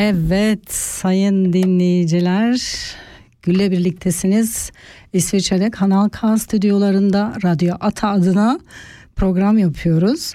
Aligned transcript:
Evet 0.00 0.72
sayın 0.72 1.52
dinleyiciler 1.52 2.60
Gül'le 3.42 3.70
birliktesiniz. 3.70 4.70
İsviçre'de 5.12 5.70
Kanal 5.70 6.08
K 6.08 6.38
stüdyolarında 6.38 7.32
Radyo 7.44 7.74
Ata 7.80 8.08
adına 8.08 8.60
program 9.16 9.58
yapıyoruz. 9.58 10.34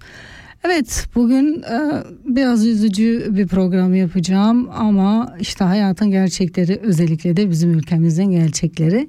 Evet 0.63 1.07
bugün 1.16 1.62
e, 1.62 2.04
biraz 2.26 2.66
üzücü 2.66 3.27
bir 3.30 3.48
program 3.48 3.95
yapacağım 3.95 4.70
ama 4.73 5.35
işte 5.40 5.63
hayatın 5.63 6.12
gerçekleri 6.12 6.80
özellikle 6.84 7.38
de 7.38 7.49
bizim 7.49 7.73
ülkemizin 7.73 8.32
gerçekleri. 8.32 9.07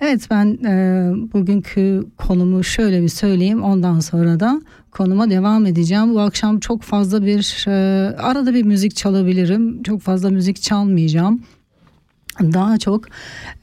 Evet 0.00 0.26
ben 0.30 0.58
e, 0.64 1.12
bugünkü 1.32 2.04
konumu 2.16 2.64
şöyle 2.64 3.02
bir 3.02 3.08
söyleyeyim 3.08 3.62
ondan 3.62 4.00
sonra 4.00 4.40
da 4.40 4.60
konuma 4.92 5.30
devam 5.30 5.66
edeceğim. 5.66 6.14
Bu 6.14 6.20
akşam 6.20 6.60
çok 6.60 6.82
fazla 6.82 7.26
bir 7.26 7.64
e, 7.68 7.72
arada 8.16 8.54
bir 8.54 8.64
müzik 8.64 8.96
çalabilirim 8.96 9.82
çok 9.82 10.00
fazla 10.00 10.30
müzik 10.30 10.62
çalmayacağım. 10.62 11.42
Daha 12.40 12.78
çok 12.78 13.04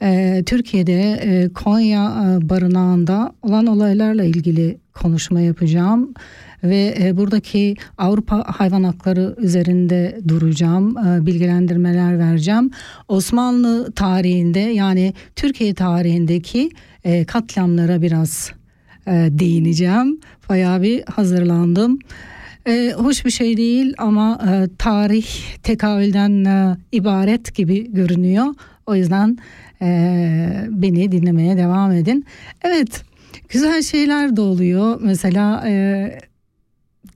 e, 0.02 0.42
Türkiye'de 0.46 1.12
e, 1.12 1.52
Konya 1.52 2.04
e, 2.04 2.48
barınağında 2.48 3.32
olan 3.42 3.66
olaylarla 3.66 4.24
ilgili 4.24 4.78
konuşma 4.94 5.40
yapacağım 5.40 6.14
ve 6.64 6.94
e, 7.00 7.16
buradaki 7.16 7.74
Avrupa 7.98 8.44
hayvan 8.46 8.82
hakları 8.82 9.34
üzerinde 9.38 10.20
duracağım, 10.28 10.98
e, 10.98 11.26
bilgilendirmeler 11.26 12.18
vereceğim. 12.18 12.70
Osmanlı 13.08 13.92
tarihinde 13.92 14.60
yani 14.60 15.14
Türkiye 15.36 15.74
tarihindeki 15.74 16.70
e, 17.04 17.24
katliamlara 17.24 18.02
biraz 18.02 18.57
değineceğim. 19.30 20.20
Bayağı 20.48 20.82
bir 20.82 21.04
hazırlandım. 21.04 21.98
E, 22.68 22.92
hoş 22.96 23.24
bir 23.24 23.30
şey 23.30 23.56
değil 23.56 23.94
ama 23.98 24.40
e, 24.48 24.76
tarih 24.78 25.26
tekavülden 25.62 26.44
e, 26.44 26.76
ibaret 26.92 27.54
gibi 27.54 27.92
görünüyor. 27.92 28.46
O 28.86 28.94
yüzden 28.94 29.38
e, 29.82 30.66
beni 30.70 31.12
dinlemeye 31.12 31.56
devam 31.56 31.92
edin. 31.92 32.24
Evet 32.62 33.04
güzel 33.48 33.82
şeyler 33.82 34.36
de 34.36 34.40
oluyor. 34.40 34.98
Mesela 35.02 35.62
e, 35.66 36.18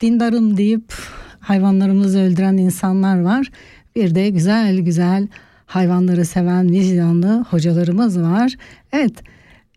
dindarım 0.01 0.57
deyip 0.57 0.95
hayvanlarımızı 1.41 2.21
öldüren 2.21 2.57
insanlar 2.57 3.21
var. 3.21 3.51
Bir 3.97 4.15
de 4.15 4.31
güzel 4.31 4.79
güzel 4.79 5.29
hayvanları 5.67 6.25
seven 6.25 6.71
vicdanlı 6.71 7.45
hocalarımız 7.51 8.21
var. 8.21 8.57
Evet 8.93 9.13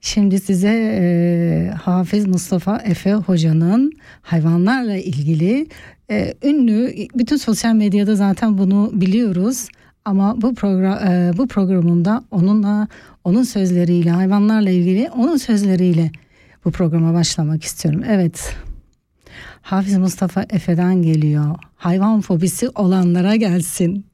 şimdi 0.05 0.39
size 0.39 0.71
e, 1.01 1.71
Hafız 1.83 2.27
Mustafa 2.27 2.77
Efe 2.77 3.13
Hoca'nın 3.13 3.91
hayvanlarla 4.21 4.97
ilgili 4.97 5.67
e, 6.11 6.33
ünlü 6.43 6.93
bütün 7.15 7.37
sosyal 7.37 7.73
medyada 7.73 8.15
zaten 8.15 8.57
bunu 8.57 8.91
biliyoruz. 8.93 9.67
Ama 10.05 10.41
bu 10.41 10.55
program 10.55 11.07
e, 11.07 11.37
bu 11.37 11.47
programımda 11.47 12.23
onunla 12.31 12.87
onun 13.23 13.43
sözleriyle 13.43 14.11
hayvanlarla 14.11 14.69
ilgili 14.69 15.09
onun 15.09 15.37
sözleriyle 15.37 16.11
bu 16.65 16.71
programa 16.71 17.13
başlamak 17.13 17.63
istiyorum. 17.63 18.01
Evet. 18.07 18.55
Hafiz 19.61 19.97
Mustafa 19.97 20.45
Efe'den 20.49 21.01
geliyor. 21.01 21.55
Hayvan 21.75 22.21
fobisi 22.21 22.69
olanlara 22.69 23.35
gelsin. 23.35 24.05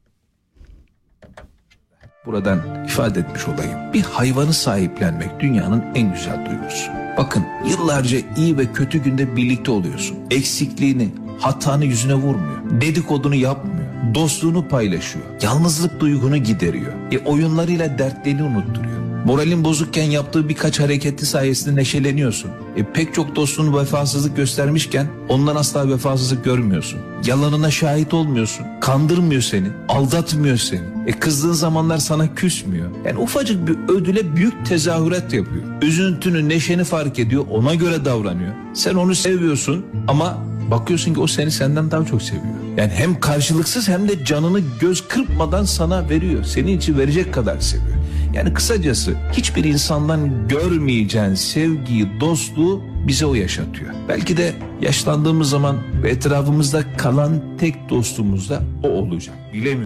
Buradan 2.25 2.85
ifade 2.85 3.19
etmiş 3.19 3.47
olayım. 3.47 3.93
Bir 3.93 4.01
hayvanı 4.01 4.53
sahiplenmek 4.53 5.39
dünyanın 5.39 5.83
en 5.95 6.13
güzel 6.13 6.45
duygusu. 6.45 6.91
Bakın 7.17 7.45
yıllarca 7.69 8.17
iyi 8.37 8.57
ve 8.57 8.71
kötü 8.71 8.97
günde 8.97 9.35
birlikte 9.35 9.71
oluyorsun. 9.71 10.17
Eksikliğini, 10.31 11.09
hatanı 11.39 11.85
yüzüne 11.85 12.13
vurmuyor. 12.13 12.81
Dedikodunu 12.81 13.35
yapmıyor. 13.35 13.87
Dostluğunu 14.15 14.67
paylaşıyor. 14.67 15.25
Yalnızlık 15.41 15.99
duygunu 15.99 16.37
gideriyor. 16.37 16.93
E 17.11 17.19
oyunlarıyla 17.19 17.97
dertlerini 17.97 18.43
unutturuyor. 18.43 19.00
Moralin 19.25 19.63
bozukken 19.63 20.03
yaptığı 20.03 20.49
birkaç 20.49 20.79
hareketi 20.79 21.25
sayesinde 21.25 21.75
neşeleniyorsun. 21.75 22.51
E 22.77 22.83
pek 22.93 23.13
çok 23.13 23.35
dostluğunu 23.35 23.79
vefasızlık 23.79 24.35
göstermişken 24.35 25.07
ondan 25.29 25.55
asla 25.55 25.89
vefasızlık 25.89 26.43
görmüyorsun. 26.43 26.99
Yalanına 27.25 27.71
şahit 27.71 28.13
olmuyorsun. 28.13 28.65
Kandırmıyor 28.81 29.41
seni. 29.41 29.67
Aldatmıyor 29.89 30.57
seni. 30.57 30.81
E 31.07 31.11
kızdığın 31.11 31.53
zamanlar 31.53 31.97
sana 31.97 32.35
küsmüyor. 32.35 32.89
Yani 33.05 33.19
ufacık 33.19 33.67
bir 33.67 33.93
ödüle 33.93 34.35
büyük 34.35 34.65
tezahürat 34.65 35.33
yapıyor. 35.33 35.63
Üzüntünü, 35.81 36.49
neşeni 36.49 36.83
fark 36.83 37.19
ediyor. 37.19 37.45
Ona 37.51 37.75
göre 37.75 38.05
davranıyor. 38.05 38.53
Sen 38.73 38.95
onu 38.95 39.15
seviyorsun 39.15 39.85
ama 40.07 40.37
bakıyorsun 40.71 41.13
ki 41.13 41.19
o 41.19 41.27
seni 41.27 41.51
senden 41.51 41.91
daha 41.91 42.05
çok 42.05 42.21
seviyor. 42.21 42.45
Yani 42.77 42.91
hem 42.95 43.19
karşılıksız 43.19 43.87
hem 43.87 44.09
de 44.09 44.25
canını 44.25 44.59
göz 44.79 45.07
kırpmadan 45.07 45.63
sana 45.63 46.09
veriyor. 46.09 46.43
Senin 46.43 46.77
için 46.77 46.97
verecek 46.97 47.33
kadar 47.33 47.59
seviyor. 47.59 47.97
Yani 48.33 48.53
kısacası 48.53 49.15
hiçbir 49.31 49.63
insandan 49.63 50.47
görmeyeceğin 50.47 51.33
sevgiyi, 51.33 52.19
dostluğu 52.19 52.83
bize 53.07 53.25
o 53.25 53.35
yaşatıyor. 53.35 53.93
Belki 54.07 54.37
de 54.37 54.53
yaşlandığımız 54.81 55.49
zaman 55.49 56.03
ve 56.03 56.09
etrafımızda 56.09 56.97
kalan 56.97 57.57
tek 57.57 57.89
dostumuz 57.89 58.49
da 58.49 58.63
o 58.83 58.87
olacak. 58.87 59.35
Bilemiyorum. 59.53 59.85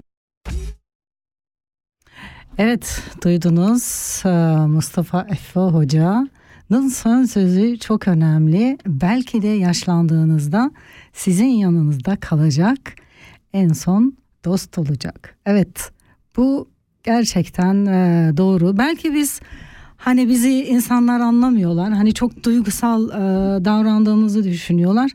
Evet 2.58 3.02
duydunuz 3.24 4.22
e, 4.24 4.28
Mustafa 4.66 5.26
Efe 5.30 5.60
Hoca'nın 5.60 6.88
son 6.88 7.24
sözü 7.24 7.78
çok 7.78 8.08
önemli. 8.08 8.78
Belki 8.86 9.42
de 9.42 9.48
yaşlandığınızda 9.48 10.70
sizin 11.12 11.48
yanınızda 11.48 12.16
kalacak 12.16 12.78
en 13.52 13.68
son 13.68 14.16
dost 14.44 14.78
olacak. 14.78 15.36
Evet 15.46 15.90
bu 16.36 16.75
gerçekten 17.06 17.86
e, 17.86 18.32
doğru. 18.36 18.78
Belki 18.78 19.14
biz 19.14 19.40
hani 19.96 20.28
bizi 20.28 20.64
insanlar 20.64 21.20
anlamıyorlar. 21.20 21.92
Hani 21.92 22.14
çok 22.14 22.44
duygusal 22.44 23.08
e, 23.08 23.14
davrandığımızı 23.64 24.44
düşünüyorlar. 24.44 25.10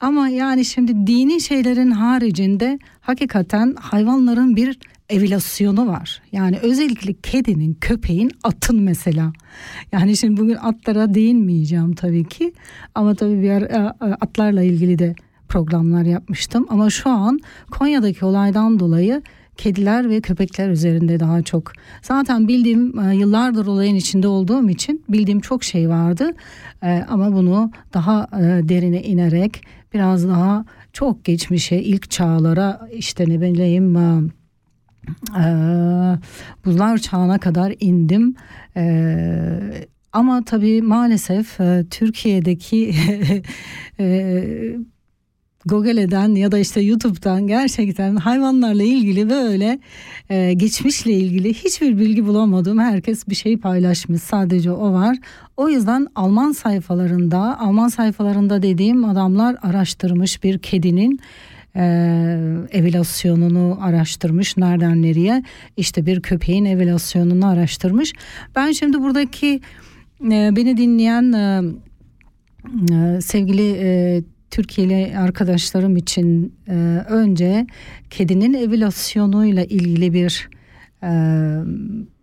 Ama 0.00 0.28
yani 0.28 0.64
şimdi 0.64 1.06
dini 1.06 1.40
şeylerin 1.40 1.90
haricinde 1.90 2.78
hakikaten 3.00 3.74
hayvanların 3.80 4.56
bir 4.56 4.78
evilasyonu 5.08 5.86
var. 5.86 6.22
Yani 6.32 6.58
özellikle 6.62 7.12
kedinin, 7.12 7.74
köpeğin, 7.80 8.30
atın 8.42 8.80
mesela. 8.82 9.32
Yani 9.92 10.16
şimdi 10.16 10.40
bugün 10.40 10.54
atlara 10.54 11.14
değinmeyeceğim 11.14 11.94
tabii 11.94 12.24
ki. 12.24 12.52
Ama 12.94 13.14
tabii 13.14 13.42
bir 13.42 13.46
yer, 13.46 13.62
atlarla 14.00 14.62
ilgili 14.62 14.98
de 14.98 15.14
programlar 15.48 16.02
yapmıştım. 16.02 16.66
Ama 16.68 16.90
şu 16.90 17.10
an 17.10 17.40
Konya'daki 17.70 18.24
olaydan 18.24 18.78
dolayı 18.78 19.22
kediler 19.56 20.10
ve 20.10 20.20
köpekler 20.20 20.68
üzerinde 20.68 21.20
daha 21.20 21.42
çok. 21.42 21.72
Zaten 22.02 22.48
bildiğim 22.48 23.12
yıllardır 23.12 23.66
olayın 23.66 23.94
içinde 23.94 24.28
olduğum 24.28 24.68
için 24.68 25.04
bildiğim 25.08 25.40
çok 25.40 25.64
şey 25.64 25.88
vardı. 25.88 26.30
Ama 27.08 27.32
bunu 27.32 27.70
daha 27.94 28.28
derine 28.68 29.02
inerek 29.02 29.64
biraz 29.94 30.28
daha 30.28 30.64
çok 30.92 31.24
geçmişe, 31.24 31.76
ilk 31.76 32.10
çağlara 32.10 32.88
işte 32.92 33.24
ne 33.28 33.40
bileyim 33.40 33.94
buzlar 36.64 36.98
çağına 36.98 37.38
kadar 37.38 37.74
indim. 37.80 38.34
Ama 40.12 40.44
tabii 40.44 40.82
maalesef 40.82 41.58
Türkiye'deki 41.90 42.94
Google'den 45.66 46.34
ya 46.34 46.52
da 46.52 46.58
işte 46.58 46.80
YouTube'dan 46.80 47.46
gerçekten 47.46 48.16
hayvanlarla 48.16 48.82
ilgili 48.82 49.30
böyle 49.30 49.78
e, 50.30 50.52
geçmişle 50.52 51.12
ilgili 51.12 51.54
hiçbir 51.54 51.98
bilgi 51.98 52.26
bulamadım. 52.26 52.78
Herkes 52.78 53.28
bir 53.28 53.34
şey 53.34 53.56
paylaşmış 53.56 54.22
sadece 54.22 54.72
o 54.72 54.92
var. 54.92 55.16
O 55.56 55.68
yüzden 55.68 56.06
Alman 56.14 56.52
sayfalarında 56.52 57.60
Alman 57.60 57.88
sayfalarında 57.88 58.62
dediğim 58.62 59.04
adamlar 59.04 59.56
araştırmış 59.62 60.44
bir 60.44 60.58
kedinin 60.58 61.20
e, 61.76 61.82
evolüsyonunu 62.70 63.78
araştırmış. 63.80 64.56
Nereden 64.56 65.02
nereye? 65.02 65.42
İşte 65.76 66.06
bir 66.06 66.20
köpeğin 66.20 66.64
evolüsyonunu 66.64 67.46
araştırmış. 67.46 68.12
Ben 68.56 68.72
şimdi 68.72 69.02
buradaki 69.02 69.60
e, 70.24 70.56
beni 70.56 70.76
dinleyen 70.76 71.32
e, 71.32 71.62
e, 72.94 73.20
sevgili 73.20 73.76
e, 73.78 74.22
Türkiye'li 74.54 75.18
arkadaşlarım 75.18 75.96
için 75.96 76.54
e, 76.68 76.74
önce 77.08 77.66
kedinin 78.10 78.54
evolüsyonuyla 78.54 79.64
ilgili 79.64 80.12
bir 80.12 80.48
e, 81.02 81.10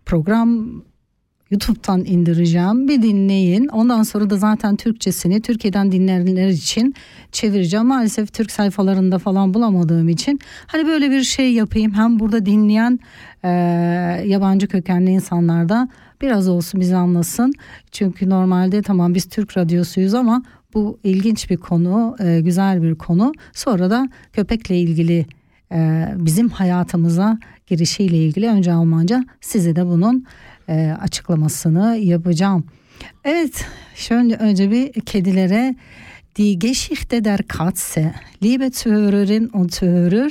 program 0.06 0.82
YouTube'dan 1.50 2.04
indireceğim. 2.04 2.88
Bir 2.88 3.02
dinleyin. 3.02 3.68
Ondan 3.68 4.02
sonra 4.02 4.30
da 4.30 4.36
zaten 4.36 4.76
Türkçesini 4.76 5.40
Türkiye'den 5.40 5.92
dinleyenler 5.92 6.48
için 6.48 6.94
çevireceğim. 7.32 7.86
Maalesef 7.86 8.32
Türk 8.32 8.50
sayfalarında 8.50 9.18
falan 9.18 9.54
bulamadığım 9.54 10.08
için 10.08 10.38
hani 10.66 10.86
böyle 10.86 11.10
bir 11.10 11.22
şey 11.22 11.52
yapayım. 11.52 11.92
Hem 11.94 12.20
burada 12.20 12.46
dinleyen 12.46 12.98
e, 13.44 13.48
yabancı 14.26 14.68
kökenli 14.68 15.10
insanlar 15.10 15.68
da 15.68 15.88
biraz 16.20 16.48
olsun 16.48 16.80
bizi 16.80 16.96
anlasın. 16.96 17.52
Çünkü 17.90 18.30
normalde 18.30 18.82
tamam 18.82 19.14
biz 19.14 19.28
Türk 19.28 19.56
radyosuyuz 19.56 20.14
ama 20.14 20.42
bu 20.74 20.98
ilginç 21.04 21.50
bir 21.50 21.56
konu, 21.56 22.16
e, 22.20 22.40
güzel 22.40 22.82
bir 22.82 22.94
konu. 22.94 23.32
Sonra 23.52 23.90
da 23.90 24.08
köpekle 24.32 24.78
ilgili 24.78 25.26
e, 25.72 26.08
bizim 26.16 26.48
hayatımıza 26.48 27.38
girişiyle 27.66 28.16
ilgili 28.16 28.48
önce 28.48 28.72
Almanca 28.72 29.24
size 29.40 29.76
de 29.76 29.86
bunun 29.86 30.24
e, 30.68 30.96
açıklamasını 31.00 31.96
yapacağım. 31.96 32.64
Evet, 33.24 33.66
şöyle 33.94 34.36
önce 34.36 34.70
bir 34.70 34.92
kedilere 34.92 35.74
Die 36.36 36.58
Geschichte 36.58 37.24
der 37.24 37.42
Katze. 37.42 38.14
Liebe 38.42 38.70
Zuhörerinnen 38.70 39.50
und 39.50 39.74
Zuhörer, 39.74 40.30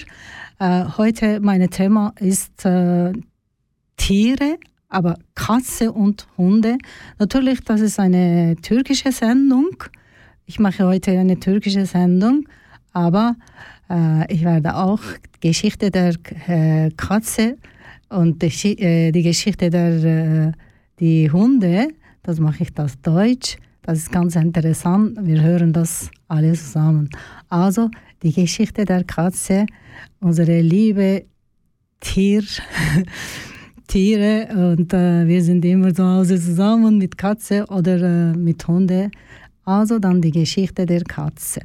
äh, 0.59 0.85
heute 0.97 1.39
meine 1.39 1.69
Thema 1.69 2.13
ist 2.19 2.65
äh, 2.65 3.13
Tiere, 3.97 4.57
aber 4.89 5.19
Katze 5.35 5.91
und 5.91 6.27
Hunde. 6.37 6.79
Natürlich, 7.19 7.61
das 7.61 7.81
ist 7.81 7.99
eine 7.99 8.55
türkische 8.63 9.11
Sendung. 9.11 9.83
Ich 10.51 10.59
mache 10.59 10.85
heute 10.85 11.11
eine 11.11 11.39
türkische 11.39 11.85
Sendung, 11.85 12.45
aber 12.91 13.37
äh, 13.89 14.33
ich 14.33 14.43
werde 14.43 14.75
auch 14.75 14.99
Geschichte 15.39 15.89
der 15.89 16.13
äh, 16.45 16.91
Katze 16.97 17.55
und 18.09 18.41
die, 18.41 18.77
äh, 18.77 19.13
die 19.13 19.23
Geschichte 19.23 19.69
der 19.69 20.03
äh, 20.03 20.51
die 20.99 21.31
Hunde, 21.31 21.87
das 22.21 22.41
mache 22.41 22.63
ich 22.63 22.73
das 22.73 22.99
Deutsch. 23.01 23.55
Das 23.83 23.99
ist 23.99 24.11
ganz 24.11 24.35
interessant. 24.35 25.17
Wir 25.21 25.41
hören 25.41 25.71
das 25.71 26.11
alle 26.27 26.51
zusammen. 26.51 27.07
Also 27.47 27.89
die 28.21 28.33
Geschichte 28.33 28.83
der 28.83 29.05
Katze, 29.05 29.65
unsere 30.19 30.59
liebe 30.59 31.27
Tier, 32.01 32.43
Tiere 33.87 34.49
und 34.53 34.93
äh, 34.93 35.25
wir 35.25 35.41
sind 35.41 35.63
immer 35.63 35.93
zu 35.93 36.03
Hause 36.03 36.35
zusammen 36.35 36.97
mit 36.97 37.17
Katze 37.17 37.65
oder 37.67 38.01
äh, 38.01 38.35
mit 38.35 38.67
Hunde. 38.67 39.11
Also 39.71 39.99
dann 39.99 40.21
die 40.21 40.31
Geschichte 40.31 40.85
der 40.85 41.01
Katze. 41.05 41.61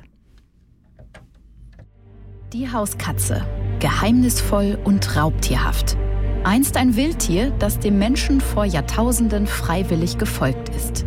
Die 2.53 2.71
Hauskatze. 2.71 3.45
Geheimnisvoll 3.81 4.79
und 4.85 5.17
raubtierhaft. 5.17 5.97
Einst 6.45 6.77
ein 6.77 6.95
Wildtier, 6.95 7.51
das 7.59 7.81
dem 7.81 7.99
Menschen 7.99 8.41
vor 8.41 8.65
Jahrtausenden 8.65 9.49
freiwillig 9.49 10.19
gefolgt 10.19 10.69
ist. 10.69 11.05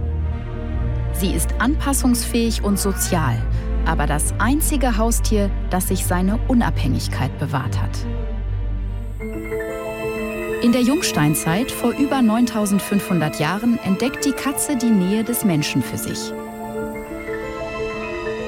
Sie 1.13 1.31
ist 1.31 1.53
anpassungsfähig 1.59 2.65
und 2.65 2.77
sozial, 2.77 3.41
aber 3.85 4.05
das 4.05 4.33
einzige 4.37 4.97
Haustier, 4.97 5.49
das 5.69 5.87
sich 5.87 6.05
seine 6.05 6.37
Unabhängigkeit 6.49 7.31
bewahrt 7.39 7.81
hat. 7.81 7.97
In 10.61 10.73
der 10.73 10.81
Jungsteinzeit 10.81 11.71
vor 11.71 11.91
über 11.91 12.21
9500 12.21 13.39
Jahren 13.39 13.79
entdeckt 13.85 14.25
die 14.25 14.33
Katze 14.33 14.75
die 14.75 14.91
Nähe 14.91 15.23
des 15.23 15.45
Menschen 15.45 15.81
für 15.81 15.97
sich. 15.97 16.33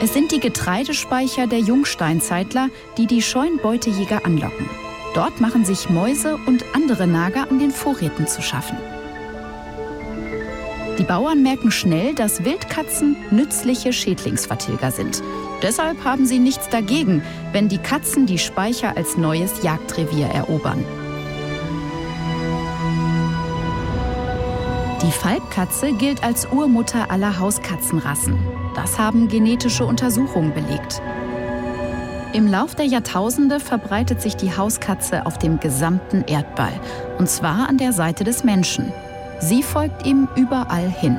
Es 0.03 0.13
sind 0.13 0.31
die 0.31 0.39
Getreidespeicher 0.39 1.45
der 1.45 1.59
Jungsteinzeitler, 1.59 2.69
die 2.97 3.05
die 3.05 3.21
scheuen 3.21 3.57
Beutejäger 3.57 4.25
anlocken. 4.25 4.67
Dort 5.13 5.39
machen 5.39 5.63
sich 5.63 5.91
Mäuse 5.91 6.39
und 6.47 6.65
andere 6.73 7.05
Nager 7.05 7.51
an 7.51 7.59
den 7.59 7.69
Vorräten 7.69 8.25
zu 8.25 8.41
schaffen. 8.41 8.77
Die 10.97 11.03
Bauern 11.03 11.43
merken 11.43 11.69
schnell, 11.69 12.15
dass 12.15 12.43
Wildkatzen 12.43 13.15
nützliche 13.29 13.93
Schädlingsvertilger 13.93 14.89
sind. 14.89 15.21
Deshalb 15.61 16.03
haben 16.03 16.25
sie 16.25 16.39
nichts 16.39 16.67
dagegen, 16.69 17.21
wenn 17.51 17.69
die 17.69 17.77
Katzen 17.77 18.25
die 18.25 18.39
Speicher 18.39 18.97
als 18.97 19.17
neues 19.17 19.61
Jagdrevier 19.61 20.25
erobern. 20.27 20.83
Die 25.03 25.11
Falbkatze 25.11 25.93
gilt 25.93 26.23
als 26.23 26.47
Urmutter 26.51 27.11
aller 27.11 27.37
Hauskatzenrassen. 27.37 28.60
Das 28.75 28.97
haben 28.97 29.27
genetische 29.27 29.85
Untersuchungen 29.85 30.53
belegt. 30.53 31.01
Im 32.33 32.47
Lauf 32.47 32.75
der 32.75 32.85
Jahrtausende 32.85 33.59
verbreitet 33.59 34.21
sich 34.21 34.37
die 34.37 34.55
Hauskatze 34.55 35.25
auf 35.25 35.37
dem 35.37 35.59
gesamten 35.59 36.23
Erdball, 36.23 36.73
und 37.17 37.29
zwar 37.29 37.67
an 37.67 37.77
der 37.77 37.91
Seite 37.91 38.23
des 38.23 38.45
Menschen. 38.45 38.93
Sie 39.39 39.63
folgt 39.63 40.05
ihm 40.05 40.29
überall 40.35 40.89
hin. 40.89 41.17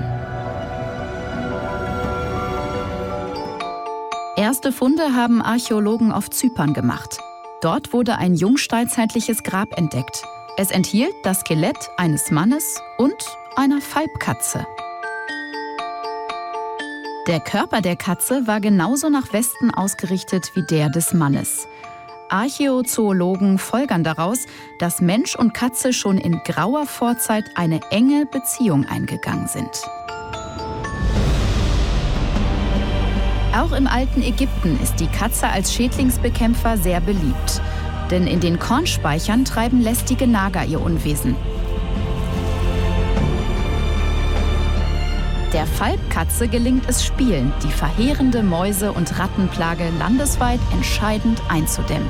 Erste 4.37 4.73
Funde 4.73 5.15
haben 5.15 5.43
Archäologen 5.43 6.13
auf 6.13 6.31
Zypern 6.31 6.73
gemacht. 6.73 7.19
Dort 7.61 7.93
wurde 7.93 8.17
ein 8.17 8.35
jungsteinzeitliches 8.35 9.43
Grab 9.43 9.77
entdeckt. 9.77 10.25
Es 10.57 10.71
enthielt 10.71 11.15
das 11.23 11.41
Skelett 11.41 11.91
eines 11.99 12.31
Mannes 12.31 12.81
und 12.97 13.15
einer 13.57 13.81
Falbkatze. 13.81 14.67
Der 17.29 17.39
Körper 17.39 17.83
der 17.83 17.95
Katze 17.95 18.49
war 18.49 18.61
genauso 18.61 19.09
nach 19.09 19.33
Westen 19.33 19.71
ausgerichtet 19.71 20.51
wie 20.57 20.67
der 20.67 20.91
des 20.91 21.15
Mannes. 21.15 21.69
Archäozoologen 22.29 23.59
folgern 23.59 24.03
daraus, 24.03 24.39
dass 24.81 25.01
Mensch 25.01 25.37
und 25.37 25.55
Katze 25.55 25.93
schon 25.93 26.19
in 26.19 26.41
grauer 26.45 26.85
Vorzeit 26.85 27.45
eine 27.55 27.81
enge 27.93 28.27
Beziehung 28.27 28.87
eingegangen 28.87 29.47
sind. 29.47 29.71
Auch 33.55 33.71
im 33.71 33.87
alten 33.87 34.23
Ägypten 34.23 34.81
ist 34.83 34.97
die 34.97 35.07
Katze 35.07 35.47
als 35.47 35.73
Schädlingsbekämpfer 35.73 36.77
sehr 36.77 37.01
beliebt. 37.01 37.63
Denn 38.11 38.27
in 38.27 38.41
den 38.41 38.59
Kornspeichern 38.59 39.45
treiben 39.45 39.81
lästige 39.81 40.27
Nager 40.27 40.65
ihr 40.65 40.81
Unwesen. 40.81 41.37
Der 45.53 45.67
Falbkatze 45.67 46.49
gelingt 46.49 46.89
es 46.89 47.05
spielend, 47.05 47.53
die 47.63 47.71
verheerende 47.71 48.43
Mäuse- 48.43 48.91
und 48.91 49.19
Rattenplage 49.19 49.85
landesweit 49.99 50.61
entscheidend 50.73 51.43
einzudämmen. 51.51 52.09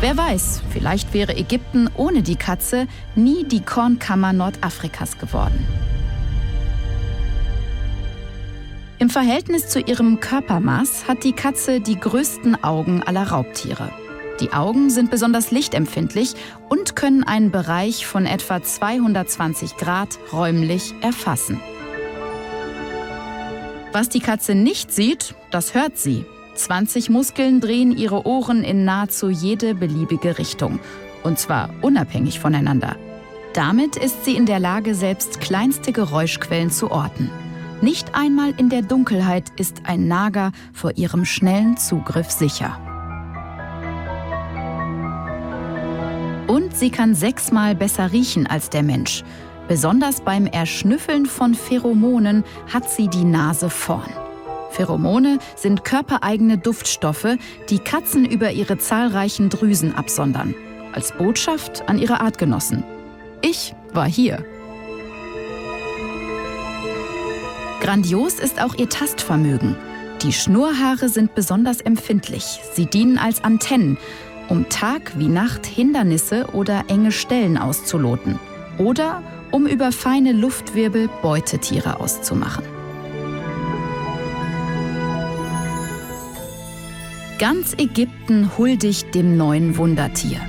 Wer 0.00 0.16
weiß, 0.16 0.62
vielleicht 0.70 1.14
wäre 1.14 1.36
Ägypten 1.36 1.88
ohne 1.94 2.22
die 2.22 2.34
Katze 2.34 2.88
nie 3.14 3.44
die 3.44 3.60
Kornkammer 3.60 4.32
Nordafrikas 4.32 5.18
geworden. 5.18 5.64
Im 8.98 9.08
Verhältnis 9.08 9.68
zu 9.68 9.78
ihrem 9.78 10.18
Körpermaß 10.18 11.06
hat 11.06 11.22
die 11.22 11.32
Katze 11.32 11.80
die 11.80 11.98
größten 11.98 12.64
Augen 12.64 13.04
aller 13.04 13.28
Raubtiere. 13.28 14.01
Die 14.40 14.52
Augen 14.52 14.90
sind 14.90 15.10
besonders 15.10 15.50
lichtempfindlich 15.50 16.34
und 16.68 16.96
können 16.96 17.22
einen 17.24 17.50
Bereich 17.50 18.06
von 18.06 18.26
etwa 18.26 18.62
220 18.62 19.76
Grad 19.76 20.18
räumlich 20.32 20.94
erfassen. 21.00 21.60
Was 23.92 24.08
die 24.08 24.20
Katze 24.20 24.54
nicht 24.54 24.92
sieht, 24.92 25.34
das 25.50 25.74
hört 25.74 25.98
sie. 25.98 26.24
20 26.54 27.10
Muskeln 27.10 27.60
drehen 27.60 27.96
ihre 27.96 28.26
Ohren 28.26 28.64
in 28.64 28.84
nahezu 28.84 29.28
jede 29.28 29.74
beliebige 29.74 30.38
Richtung. 30.38 30.80
Und 31.22 31.38
zwar 31.38 31.70
unabhängig 31.82 32.40
voneinander. 32.40 32.96
Damit 33.52 33.96
ist 33.96 34.24
sie 34.24 34.34
in 34.34 34.46
der 34.46 34.58
Lage, 34.58 34.94
selbst 34.94 35.40
kleinste 35.40 35.92
Geräuschquellen 35.92 36.70
zu 36.70 36.90
orten. 36.90 37.30
Nicht 37.82 38.14
einmal 38.14 38.54
in 38.56 38.70
der 38.70 38.82
Dunkelheit 38.82 39.50
ist 39.56 39.82
ein 39.84 40.08
Nager 40.08 40.52
vor 40.72 40.96
ihrem 40.96 41.24
schnellen 41.24 41.76
Zugriff 41.76 42.30
sicher. 42.30 42.78
Und 46.52 46.76
sie 46.76 46.90
kann 46.90 47.14
sechsmal 47.14 47.74
besser 47.74 48.12
riechen 48.12 48.46
als 48.46 48.68
der 48.68 48.82
Mensch. 48.82 49.24
Besonders 49.68 50.20
beim 50.20 50.44
Erschnüffeln 50.44 51.24
von 51.24 51.54
Pheromonen 51.54 52.44
hat 52.70 52.90
sie 52.90 53.08
die 53.08 53.24
Nase 53.24 53.70
vorn. 53.70 54.12
Pheromone 54.70 55.38
sind 55.56 55.82
körpereigene 55.82 56.58
Duftstoffe, 56.58 57.38
die 57.70 57.78
Katzen 57.78 58.26
über 58.26 58.50
ihre 58.50 58.76
zahlreichen 58.76 59.48
Drüsen 59.48 59.94
absondern. 59.94 60.54
Als 60.92 61.16
Botschaft 61.16 61.88
an 61.88 61.98
ihre 61.98 62.20
Artgenossen. 62.20 62.84
Ich 63.40 63.74
war 63.94 64.06
hier. 64.06 64.44
Grandios 67.80 68.34
ist 68.34 68.62
auch 68.62 68.74
ihr 68.74 68.90
Tastvermögen. 68.90 69.74
Die 70.22 70.34
Schnurhaare 70.34 71.08
sind 71.08 71.34
besonders 71.34 71.80
empfindlich. 71.80 72.60
Sie 72.74 72.84
dienen 72.84 73.16
als 73.16 73.42
Antennen, 73.42 73.96
um 74.48 74.68
Tag 74.68 75.12
wie 75.16 75.28
Nacht 75.28 75.66
Hindernisse 75.66 76.46
oder 76.52 76.84
enge 76.88 77.12
Stellen 77.12 77.58
auszuloten 77.58 78.38
oder 78.78 79.22
um 79.50 79.66
über 79.66 79.92
feine 79.92 80.32
Luftwirbel 80.32 81.08
Beutetiere 81.22 82.00
auszumachen. 82.00 82.64
Ganz 87.38 87.74
Ägypten 87.76 88.56
huldigt 88.56 89.14
dem 89.14 89.36
neuen 89.36 89.76
Wundertier. 89.76 90.40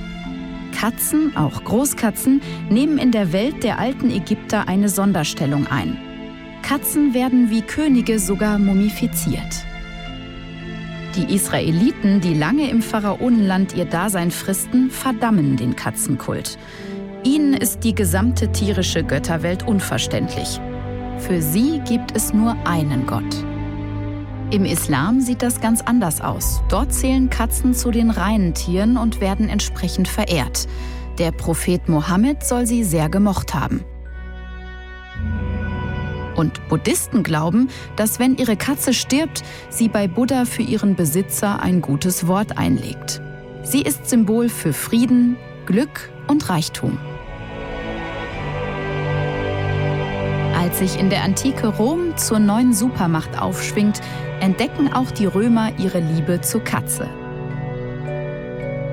Katzen, 0.78 1.36
auch 1.36 1.64
Großkatzen, 1.64 2.40
nehmen 2.70 2.98
in 2.98 3.10
der 3.10 3.32
Welt 3.32 3.64
der 3.64 3.78
alten 3.78 4.10
Ägypter 4.10 4.68
eine 4.68 4.88
Sonderstellung 4.88 5.66
ein. 5.66 5.96
Katzen 6.62 7.12
werden 7.12 7.50
wie 7.50 7.62
Könige 7.62 8.18
sogar 8.18 8.58
mumifiziert. 8.58 9.66
Die 11.16 11.32
Israeliten, 11.32 12.20
die 12.20 12.34
lange 12.34 12.68
im 12.68 12.82
Pharaonenland 12.82 13.76
ihr 13.76 13.84
Dasein 13.84 14.32
fristen, 14.32 14.90
verdammen 14.90 15.56
den 15.56 15.76
Katzenkult. 15.76 16.58
Ihnen 17.22 17.54
ist 17.54 17.84
die 17.84 17.94
gesamte 17.94 18.50
tierische 18.50 19.04
Götterwelt 19.04 19.66
unverständlich. 19.66 20.60
Für 21.18 21.40
sie 21.40 21.80
gibt 21.88 22.16
es 22.16 22.34
nur 22.34 22.56
einen 22.64 23.06
Gott. 23.06 23.44
Im 24.50 24.64
Islam 24.64 25.20
sieht 25.20 25.42
das 25.42 25.60
ganz 25.60 25.80
anders 25.80 26.20
aus. 26.20 26.62
Dort 26.68 26.92
zählen 26.92 27.30
Katzen 27.30 27.74
zu 27.74 27.92
den 27.92 28.10
reinen 28.10 28.52
Tieren 28.52 28.96
und 28.96 29.20
werden 29.20 29.48
entsprechend 29.48 30.08
verehrt. 30.08 30.66
Der 31.18 31.30
Prophet 31.30 31.88
Mohammed 31.88 32.44
soll 32.44 32.66
sie 32.66 32.82
sehr 32.82 33.08
gemocht 33.08 33.54
haben. 33.54 33.84
Und 36.36 36.66
Buddhisten 36.68 37.22
glauben, 37.22 37.68
dass 37.96 38.18
wenn 38.18 38.36
ihre 38.36 38.56
Katze 38.56 38.92
stirbt, 38.92 39.42
sie 39.70 39.88
bei 39.88 40.08
Buddha 40.08 40.44
für 40.44 40.62
ihren 40.62 40.96
Besitzer 40.96 41.62
ein 41.62 41.80
gutes 41.80 42.26
Wort 42.26 42.58
einlegt. 42.58 43.20
Sie 43.62 43.82
ist 43.82 44.08
Symbol 44.08 44.48
für 44.48 44.72
Frieden, 44.72 45.36
Glück 45.66 46.10
und 46.26 46.48
Reichtum. 46.48 46.98
Als 50.54 50.78
sich 50.78 50.98
in 50.98 51.10
der 51.10 51.22
Antike 51.22 51.68
Rom 51.68 52.16
zur 52.16 52.38
neuen 52.38 52.74
Supermacht 52.74 53.40
aufschwingt, 53.40 54.00
entdecken 54.40 54.92
auch 54.92 55.10
die 55.10 55.26
Römer 55.26 55.70
ihre 55.78 56.00
Liebe 56.00 56.40
zur 56.40 56.64
Katze. 56.64 57.08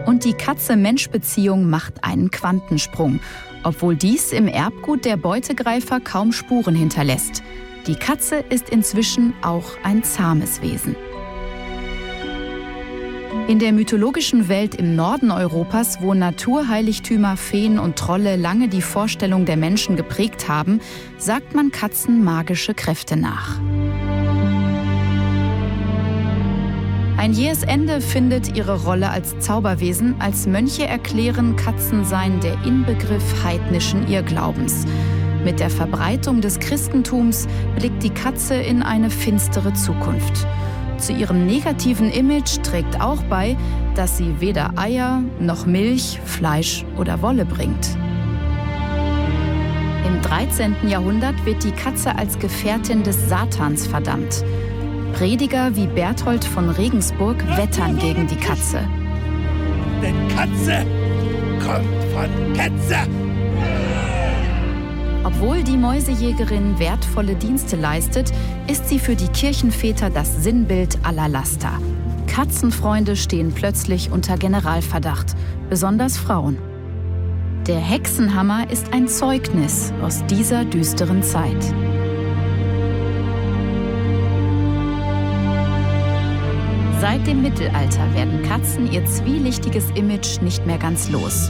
Und 0.05 0.25
die 0.25 0.33
Katze-Mensch-Beziehung 0.33 1.69
macht 1.69 2.03
einen 2.03 2.31
Quantensprung, 2.31 3.19
obwohl 3.63 3.95
dies 3.95 4.31
im 4.31 4.47
Erbgut 4.47 5.05
der 5.05 5.17
Beutegreifer 5.17 5.99
kaum 5.99 6.31
Spuren 6.31 6.75
hinterlässt. 6.75 7.43
Die 7.87 7.95
Katze 7.95 8.37
ist 8.37 8.69
inzwischen 8.69 9.33
auch 9.41 9.77
ein 9.83 10.03
zahmes 10.03 10.61
Wesen. 10.61 10.95
In 13.47 13.59
der 13.59 13.71
mythologischen 13.71 14.49
Welt 14.49 14.75
im 14.75 14.95
Norden 14.95 15.31
Europas, 15.31 16.01
wo 16.01 16.13
Naturheiligtümer, 16.13 17.37
Feen 17.37 17.79
und 17.79 17.97
Trolle 17.97 18.35
lange 18.35 18.67
die 18.67 18.81
Vorstellung 18.81 19.45
der 19.45 19.57
Menschen 19.57 19.95
geprägt 19.95 20.47
haben, 20.47 20.79
sagt 21.17 21.55
man 21.55 21.71
Katzen 21.71 22.23
magische 22.23 22.73
Kräfte 22.73 23.17
nach. 23.17 23.59
Ein 27.21 27.33
jähes 27.33 27.61
Ende 27.61 28.01
findet 28.01 28.57
ihre 28.57 28.83
Rolle 28.83 29.11
als 29.11 29.37
Zauberwesen, 29.37 30.15
als 30.17 30.47
Mönche 30.47 30.87
erklären 30.87 31.55
Katzen 31.55 32.03
seien 32.03 32.39
der 32.39 32.55
Inbegriff 32.65 33.43
heidnischen 33.43 34.07
Irrglaubens. 34.07 34.87
Mit 35.43 35.59
der 35.59 35.69
Verbreitung 35.69 36.41
des 36.41 36.57
Christentums 36.57 37.47
blickt 37.77 38.01
die 38.01 38.09
Katze 38.09 38.55
in 38.55 38.81
eine 38.81 39.11
finstere 39.11 39.71
Zukunft. 39.73 40.47
Zu 40.97 41.13
ihrem 41.13 41.45
negativen 41.45 42.11
Image 42.11 42.63
trägt 42.63 42.99
auch 42.99 43.21
bei, 43.25 43.55
dass 43.93 44.17
sie 44.17 44.39
weder 44.39 44.71
Eier 44.75 45.21
noch 45.39 45.67
Milch, 45.67 46.19
Fleisch 46.25 46.83
oder 46.97 47.21
Wolle 47.21 47.45
bringt. 47.45 47.87
Im 50.07 50.19
13. 50.23 50.87
Jahrhundert 50.87 51.45
wird 51.45 51.63
die 51.63 51.71
Katze 51.71 52.15
als 52.15 52.39
Gefährtin 52.39 53.03
des 53.03 53.29
Satans 53.29 53.85
verdammt. 53.85 54.43
Prediger 55.21 55.75
wie 55.75 55.85
Berthold 55.85 56.43
von 56.43 56.71
Regensburg 56.71 57.37
wettern 57.55 57.99
gegen 57.99 58.25
die 58.25 58.35
Katze. 58.37 58.79
Denn 60.01 60.15
Katze 60.29 60.83
kommt 61.63 62.03
von 62.11 62.53
Katze. 62.55 62.95
Obwohl 65.23 65.61
die 65.61 65.77
Mäusejägerin 65.77 66.79
wertvolle 66.79 67.35
Dienste 67.35 67.75
leistet, 67.75 68.31
ist 68.67 68.89
sie 68.89 68.97
für 68.97 69.15
die 69.15 69.27
Kirchenväter 69.27 70.09
das 70.09 70.43
Sinnbild 70.43 70.97
aller 71.03 71.29
Laster. 71.29 71.73
Katzenfreunde 72.25 73.15
stehen 73.15 73.51
plötzlich 73.53 74.09
unter 74.11 74.37
Generalverdacht, 74.37 75.35
besonders 75.69 76.17
Frauen. 76.17 76.57
Der 77.67 77.79
Hexenhammer 77.79 78.71
ist 78.71 78.91
ein 78.91 79.07
Zeugnis 79.07 79.93
aus 80.01 80.25
dieser 80.25 80.65
düsteren 80.65 81.21
Zeit. 81.21 81.63
Seit 87.11 87.27
dem 87.27 87.41
Mittelalter 87.41 88.13
werden 88.13 88.41
Katzen 88.43 88.89
ihr 88.89 89.05
zwielichtiges 89.05 89.83
Image 89.95 90.39
nicht 90.39 90.65
mehr 90.65 90.77
ganz 90.77 91.09
los. 91.09 91.49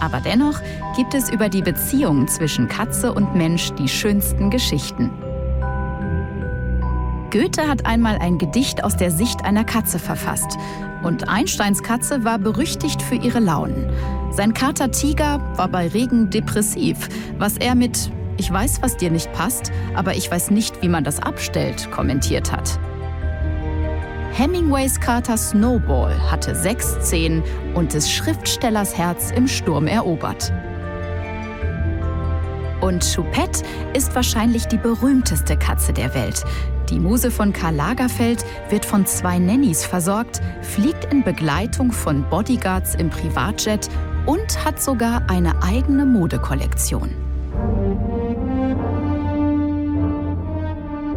Aber 0.00 0.18
dennoch 0.20 0.58
gibt 0.96 1.12
es 1.12 1.28
über 1.28 1.50
die 1.50 1.60
Beziehung 1.60 2.26
zwischen 2.26 2.68
Katze 2.68 3.12
und 3.12 3.34
Mensch 3.34 3.70
die 3.72 3.88
schönsten 3.88 4.48
Geschichten. 4.48 5.10
Goethe 7.30 7.68
hat 7.68 7.84
einmal 7.84 8.16
ein 8.16 8.38
Gedicht 8.38 8.82
aus 8.82 8.96
der 8.96 9.10
Sicht 9.10 9.44
einer 9.44 9.64
Katze 9.64 9.98
verfasst. 9.98 10.56
Und 11.02 11.28
Einsteins 11.28 11.82
Katze 11.82 12.24
war 12.24 12.38
berüchtigt 12.38 13.02
für 13.02 13.16
ihre 13.16 13.40
Launen. 13.40 13.92
Sein 14.30 14.54
Kater 14.54 14.90
Tiger 14.90 15.38
war 15.58 15.68
bei 15.68 15.86
Regen 15.86 16.30
depressiv, 16.30 17.10
was 17.36 17.58
er 17.58 17.74
mit 17.74 18.10
Ich 18.38 18.50
weiß, 18.50 18.80
was 18.80 18.96
dir 18.96 19.10
nicht 19.10 19.30
passt, 19.34 19.70
aber 19.94 20.16
ich 20.16 20.30
weiß 20.30 20.50
nicht, 20.50 20.80
wie 20.80 20.88
man 20.88 21.04
das 21.04 21.20
abstellt, 21.20 21.90
kommentiert 21.90 22.50
hat. 22.50 22.80
Hemingways 24.36 24.98
Kater 24.98 25.36
Snowball 25.36 26.12
hatte 26.28 26.56
sechs 26.56 26.98
Zehen 27.08 27.40
und 27.74 27.94
des 27.94 28.10
Schriftstellers 28.10 28.98
Herz 28.98 29.30
im 29.30 29.46
Sturm 29.46 29.86
erobert. 29.86 30.52
Und 32.80 33.06
Choupette 33.14 33.62
ist 33.94 34.12
wahrscheinlich 34.16 34.66
die 34.66 34.76
berühmteste 34.76 35.56
Katze 35.56 35.92
der 35.92 36.14
Welt. 36.14 36.42
Die 36.90 36.98
Muse 36.98 37.30
von 37.30 37.52
Karl 37.52 37.76
Lagerfeld 37.76 38.44
wird 38.70 38.84
von 38.84 39.06
zwei 39.06 39.38
Nannies 39.38 39.84
versorgt, 39.84 40.40
fliegt 40.62 41.12
in 41.12 41.22
Begleitung 41.22 41.92
von 41.92 42.28
Bodyguards 42.28 42.96
im 42.96 43.10
Privatjet 43.10 43.88
und 44.26 44.64
hat 44.64 44.82
sogar 44.82 45.30
eine 45.30 45.62
eigene 45.62 46.04
Modekollektion. 46.04 47.23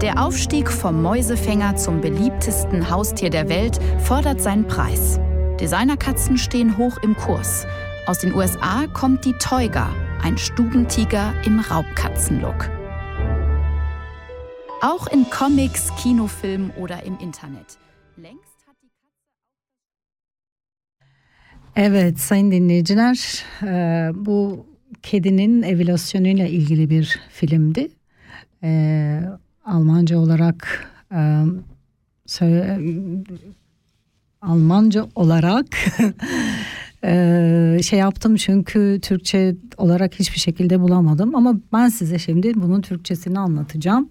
Der 0.01 0.23
Aufstieg 0.23 0.69
vom 0.69 1.01
Mäusefänger 1.01 1.75
zum 1.75 2.01
beliebtesten 2.01 2.87
Haustier 2.87 3.31
der 3.31 3.49
Welt 3.49 3.79
fordert 3.97 4.39
seinen 4.39 4.67
Preis. 4.67 5.19
Designerkatzen 5.59 6.37
stehen 6.37 6.77
hoch 6.77 6.99
im 7.01 7.15
Kurs. 7.15 7.65
Aus 8.05 8.19
den 8.19 8.35
USA 8.35 8.85
kommt 8.93 9.25
die 9.25 9.33
Toyga, 9.39 9.89
ein 10.21 10.37
Stubentiger 10.37 11.33
im 11.47 11.59
Raubkatzenlook. 11.59 12.69
Auch 14.83 15.07
in 15.07 15.27
Comics, 15.31 15.91
Kinofilmen 15.99 16.69
oder 16.77 17.01
im 17.03 17.17
Internet. 17.17 17.79
Längst 18.17 18.67
hat 18.67 18.75
die 18.83 18.91
Evet 21.75 22.19
sayın 22.19 22.51
dinleyiciler 22.51 23.17
bu 24.25 24.65
kedinin 25.01 25.63
evolüsyonuyla 25.63 26.45
ilgili 26.47 26.89
bir 26.89 27.19
filmdi. 27.29 27.89
Almanca 29.67 30.17
olarak 30.17 30.87
e, 31.13 31.43
söyle, 32.25 32.79
Almanca 34.41 35.07
olarak 35.15 35.65
e, 37.03 37.79
şey 37.83 37.99
yaptım 37.99 38.35
çünkü 38.35 38.99
Türkçe 39.01 39.55
olarak 39.77 40.19
hiçbir 40.19 40.39
şekilde 40.39 40.79
bulamadım 40.79 41.35
ama 41.35 41.55
ben 41.73 41.89
size 41.89 42.19
şimdi 42.19 42.53
bunun 42.55 42.81
Türkçesini 42.81 43.39
anlatacağım. 43.39 44.09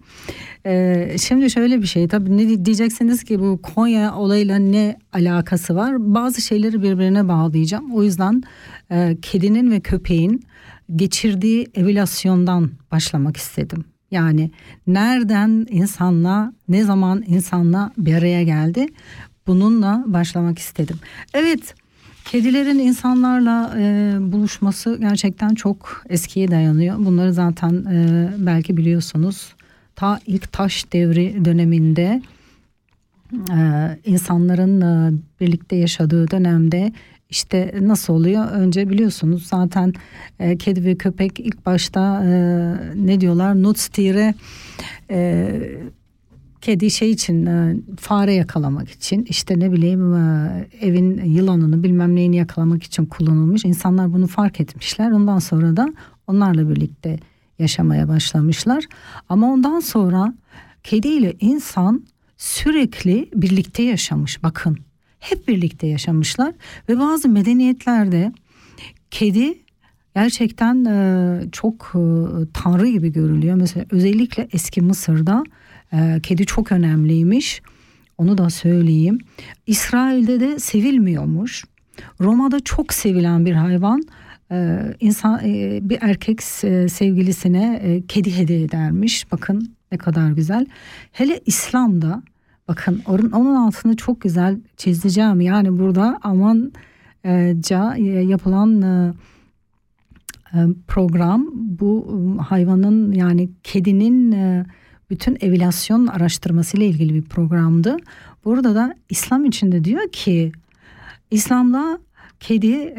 E, 0.66 1.16
şimdi 1.20 1.50
şöyle 1.50 1.82
bir 1.82 1.86
şey 1.86 2.08
tabii 2.08 2.36
ne 2.36 2.64
diyeceksiniz 2.64 3.24
ki 3.24 3.40
bu 3.40 3.60
Konya 3.62 4.14
olayıyla 4.14 4.56
ne 4.56 4.96
alakası 5.12 5.74
var? 5.76 6.14
Bazı 6.14 6.40
şeyleri 6.40 6.82
birbirine 6.82 7.28
bağlayacağım. 7.28 7.94
O 7.94 8.02
yüzden 8.02 8.42
e, 8.90 9.16
kedinin 9.22 9.70
ve 9.70 9.80
köpeğin 9.80 10.44
geçirdiği 10.96 11.66
evülasyondan 11.74 12.70
başlamak 12.92 13.36
istedim. 13.36 13.84
Yani 14.10 14.50
nereden 14.86 15.66
insanla 15.70 16.52
ne 16.68 16.84
zaman 16.84 17.24
insanla 17.26 17.92
bir 17.98 18.14
araya 18.14 18.42
geldi 18.42 18.86
bununla 19.46 20.04
başlamak 20.06 20.58
istedim. 20.58 20.96
Evet 21.34 21.74
kedilerin 22.24 22.78
insanlarla 22.78 23.74
e, 23.78 24.14
buluşması 24.20 24.98
gerçekten 25.00 25.54
çok 25.54 26.04
eskiye 26.08 26.50
dayanıyor. 26.50 26.98
Bunları 26.98 27.32
zaten 27.32 27.84
e, 27.84 28.28
belki 28.38 28.76
biliyorsunuz 28.76 29.54
ta 29.96 30.20
ilk 30.26 30.52
taş 30.52 30.92
devri 30.92 31.44
döneminde 31.44 32.22
e, 33.32 33.58
insanların 34.04 34.80
e, 34.80 35.12
birlikte 35.40 35.76
yaşadığı 35.76 36.30
dönemde 36.30 36.92
işte 37.30 37.74
nasıl 37.80 38.12
oluyor? 38.12 38.50
Önce 38.50 38.90
biliyorsunuz 38.90 39.46
zaten 39.46 39.92
e, 40.38 40.58
kedi 40.58 40.84
ve 40.84 40.94
köpek 40.94 41.40
ilk 41.40 41.66
başta 41.66 42.24
e, 42.24 42.30
ne 42.94 43.20
diyorlar? 43.20 43.62
Nutztiere 43.62 44.34
e, 45.10 45.50
kedi 46.60 46.90
şey 46.90 47.10
için 47.10 47.46
e, 47.46 47.76
fare 48.00 48.34
yakalamak 48.34 48.90
için 48.90 49.26
işte 49.28 49.58
ne 49.58 49.72
bileyim 49.72 50.14
e, 50.14 50.66
evin 50.80 51.24
yılanını 51.24 51.82
bilmem 51.82 52.16
neyini 52.16 52.36
yakalamak 52.36 52.82
için 52.82 53.06
kullanılmış. 53.06 53.64
İnsanlar 53.64 54.12
bunu 54.12 54.26
fark 54.26 54.60
etmişler. 54.60 55.10
Ondan 55.10 55.38
sonra 55.38 55.76
da 55.76 55.88
onlarla 56.26 56.70
birlikte 56.70 57.18
yaşamaya 57.58 58.08
başlamışlar. 58.08 58.84
Ama 59.28 59.52
ondan 59.52 59.80
sonra 59.80 60.34
kedi 60.82 61.08
ile 61.08 61.36
insan 61.40 62.04
sürekli 62.36 63.30
birlikte 63.34 63.82
yaşamış. 63.82 64.42
Bakın 64.42 64.78
hep 65.30 65.48
birlikte 65.48 65.86
yaşamışlar 65.86 66.54
ve 66.88 66.98
bazı 66.98 67.28
medeniyetlerde 67.28 68.32
kedi 69.10 69.58
gerçekten 70.14 70.84
e, 70.84 71.50
çok 71.52 71.92
e, 71.94 72.00
tanrı 72.52 72.86
gibi 72.86 73.12
görülüyor. 73.12 73.56
Mesela 73.56 73.86
özellikle 73.90 74.48
eski 74.52 74.82
Mısır'da 74.82 75.44
e, 75.92 76.20
kedi 76.22 76.46
çok 76.46 76.72
önemliymiş. 76.72 77.62
Onu 78.18 78.38
da 78.38 78.50
söyleyeyim. 78.50 79.18
İsrail'de 79.66 80.40
de 80.40 80.58
sevilmiyormuş. 80.58 81.64
Roma'da 82.20 82.60
çok 82.60 82.92
sevilen 82.92 83.46
bir 83.46 83.52
hayvan. 83.52 84.02
E, 84.52 84.78
insan 85.00 85.40
e, 85.44 85.78
bir 85.82 85.98
erkek 86.00 86.40
e, 86.64 86.88
sevgilisine 86.88 87.80
e, 87.82 88.06
kedi 88.06 88.36
hediye 88.36 88.62
edermiş. 88.62 89.32
Bakın 89.32 89.74
ne 89.92 89.98
kadar 89.98 90.30
güzel. 90.30 90.66
Hele 91.12 91.40
İslam'da 91.46 92.22
bakın 92.68 93.02
onun, 93.06 93.54
altını 93.54 93.96
çok 93.96 94.20
güzel 94.20 94.60
çizeceğim. 94.76 95.40
Yani 95.40 95.78
burada 95.78 96.18
aman 96.22 96.72
e, 97.24 97.54
e, 97.96 98.02
yapılan 98.02 98.82
e, 98.82 99.12
program 100.88 101.46
bu 101.52 102.06
hayvanın 102.48 103.12
yani 103.12 103.50
kedinin 103.62 104.36
bütün 105.10 105.36
evilasyon 105.40 106.06
araştırması 106.06 106.76
ile 106.76 106.86
ilgili 106.86 107.14
bir 107.14 107.22
programdı. 107.22 107.96
Burada 108.44 108.74
da 108.74 108.94
İslam 109.08 109.44
içinde 109.44 109.84
diyor 109.84 110.08
ki 110.12 110.52
İslam'da 111.30 111.98
kedi 112.40 112.94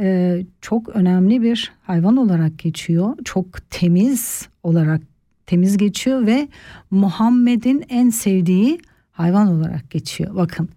çok 0.62 0.90
önemli 0.90 1.42
bir 1.42 1.72
hayvan 1.84 2.18
olarak 2.18 2.60
geçiyor. 2.60 3.18
Çok 3.26 3.70
temiz 3.70 4.48
olarak 4.64 5.02
temiz 5.46 5.78
geçiyor 5.78 6.26
ve 6.26 6.48
Muhammed'in 6.92 7.86
en 7.90 8.10
sevdiği 8.10 8.80
hayvan 9.18 9.48
olarak 9.48 9.92
geçiyor. 9.92 10.36
Bakın 10.36 10.70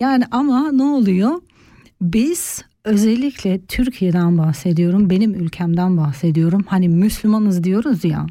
yani 0.00 0.24
ama 0.30 0.72
ne 0.72 0.82
oluyor? 0.82 1.30
Biz 2.00 2.64
özellikle 2.84 3.60
Türkiye'den 3.66 4.38
bahsediyorum. 4.38 5.10
Benim 5.10 5.34
ülkemden 5.34 5.96
bahsediyorum. 5.96 6.64
Hani 6.66 6.88
Müslümanız 6.88 7.64
diyoruz 7.64 8.04
ya. 8.04 8.26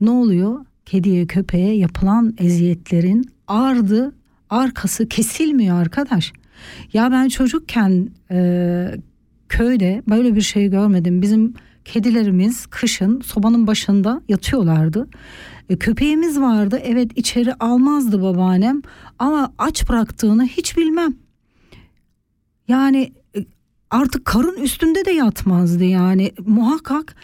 Ne 0.00 0.10
oluyor? 0.10 0.64
Kediye 0.86 1.26
köpeğe 1.26 1.76
yapılan 1.76 2.34
eziyetlerin 2.38 3.24
ardı 3.48 4.14
arkası 4.50 5.08
kesilmiyor 5.08 5.80
arkadaş. 5.80 6.32
Ya 6.92 7.12
ben 7.12 7.28
çocukken 7.28 8.08
e, 8.30 8.90
köyde 9.48 10.02
böyle 10.08 10.34
bir 10.34 10.40
şey 10.40 10.68
görmedim. 10.68 11.22
Bizim 11.22 11.54
kedilerimiz 11.84 12.66
kışın 12.66 13.20
sobanın 13.20 13.66
başında 13.66 14.22
yatıyorlardı. 14.28 15.08
E, 15.68 15.78
köpeğimiz 15.78 16.40
vardı. 16.40 16.80
Evet 16.84 17.10
içeri 17.16 17.54
almazdı 17.54 18.22
babaannem 18.22 18.82
ama 19.18 19.52
aç 19.58 19.88
bıraktığını 19.88 20.46
hiç 20.46 20.76
bilmem. 20.76 21.14
Yani 22.68 23.12
e, 23.36 23.44
artık 23.90 24.24
karın 24.24 24.56
üstünde 24.56 25.04
de 25.04 25.10
yatmazdı 25.10 25.84
yani. 25.84 26.32
Muhakkak 26.46 27.16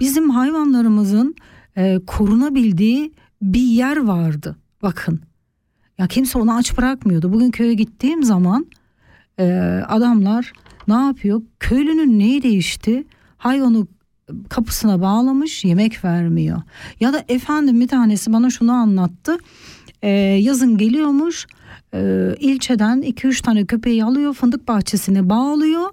bizim 0.00 0.30
hayvanlarımızın 0.30 1.34
e, 1.76 2.00
korunabildiği 2.06 3.12
bir 3.42 3.60
yer 3.60 3.96
vardı. 3.96 4.56
Bakın. 4.82 5.20
Ya 5.98 6.06
kimse 6.06 6.38
onu 6.38 6.54
aç 6.54 6.78
bırakmıyordu. 6.78 7.32
Bugün 7.32 7.50
köye 7.50 7.74
gittiğim 7.74 8.22
zaman 8.22 8.66
e, 9.38 9.44
adamlar 9.88 10.52
ne 10.88 10.94
yapıyor? 10.94 11.42
Köylünün 11.60 12.18
neyi 12.18 12.42
değişti? 12.42 13.04
Hayvanı 13.38 13.86
kapısına 14.48 15.00
bağlamış 15.00 15.64
yemek 15.64 16.04
vermiyor. 16.04 16.62
Ya 17.00 17.12
da 17.12 17.24
efendim 17.28 17.80
bir 17.80 17.88
tanesi 17.88 18.32
bana 18.32 18.50
şunu 18.50 18.72
anlattı. 18.72 19.38
Ee, 20.02 20.08
yazın 20.40 20.78
geliyormuş 20.78 21.46
e, 21.94 22.34
ilçeden 22.40 23.02
2-3 23.02 23.42
tane 23.42 23.66
köpeği 23.66 24.04
alıyor 24.04 24.34
fındık 24.34 24.68
bahçesine 24.68 25.30
bağlıyor. 25.30 25.90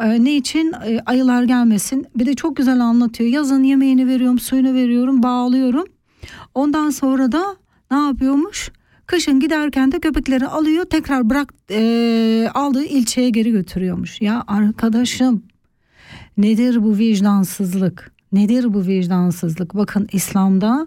E, 0.00 0.24
ne 0.24 0.36
için? 0.36 0.72
E, 0.86 1.00
ayılar 1.06 1.42
gelmesin. 1.42 2.06
Bir 2.16 2.26
de 2.26 2.34
çok 2.34 2.56
güzel 2.56 2.80
anlatıyor. 2.80 3.30
Yazın 3.30 3.62
yemeğini 3.62 4.06
veriyorum, 4.06 4.38
suyunu 4.38 4.74
veriyorum, 4.74 5.22
bağlıyorum. 5.22 5.84
Ondan 6.54 6.90
sonra 6.90 7.32
da 7.32 7.56
ne 7.90 7.96
yapıyormuş? 7.96 8.70
Kışın 9.06 9.40
giderken 9.40 9.92
de 9.92 10.00
köpekleri 10.00 10.46
alıyor 10.46 10.84
tekrar 10.84 11.30
bırak 11.30 11.54
e, 11.70 12.50
aldığı 12.54 12.84
ilçeye 12.84 13.30
geri 13.30 13.50
götürüyormuş. 13.50 14.20
Ya 14.20 14.44
arkadaşım 14.46 15.42
nedir 16.38 16.82
bu 16.82 16.98
vicdansızlık? 16.98 18.12
Nedir 18.32 18.74
bu 18.74 18.86
vicdansızlık? 18.86 19.74
Bakın 19.74 20.08
İslam'da 20.12 20.86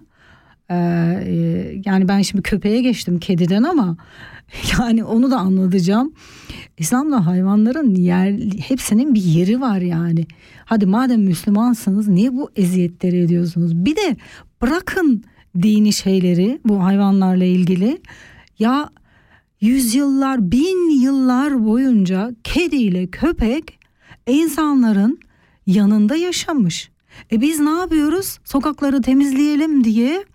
e, 0.69 0.75
yani 1.85 2.07
ben 2.07 2.21
şimdi 2.21 2.43
köpeğe 2.43 2.81
geçtim 2.81 3.19
kediden 3.19 3.63
ama 3.63 3.97
yani 4.79 5.03
onu 5.03 5.31
da 5.31 5.37
anlatacağım. 5.37 6.13
İslam'da 6.77 7.25
hayvanların 7.25 7.95
yer 7.95 8.33
hepsinin 8.67 9.15
bir 9.15 9.23
yeri 9.23 9.61
var 9.61 9.77
yani. 9.77 10.25
Hadi 10.65 10.85
madem 10.85 11.21
Müslümansınız 11.21 12.07
niye 12.07 12.33
bu 12.33 12.51
eziyetleri 12.55 13.21
ediyorsunuz? 13.21 13.75
Bir 13.75 13.95
de 13.95 14.17
bırakın 14.61 15.23
dini 15.61 15.93
şeyleri 15.93 16.59
bu 16.65 16.83
hayvanlarla 16.83 17.45
ilgili. 17.45 18.01
Ya 18.59 18.89
yüzyıllar, 19.61 20.51
bin 20.51 21.01
yıllar 21.01 21.65
boyunca 21.65 22.31
kediyle 22.43 23.07
köpek 23.07 23.79
insanların 24.27 25.19
yanında 25.67 26.15
yaşamış. 26.15 26.91
E 27.31 27.41
biz 27.41 27.59
ne 27.59 27.69
yapıyoruz? 27.69 28.39
Sokakları 28.43 29.01
temizleyelim 29.01 29.83
diye 29.83 30.25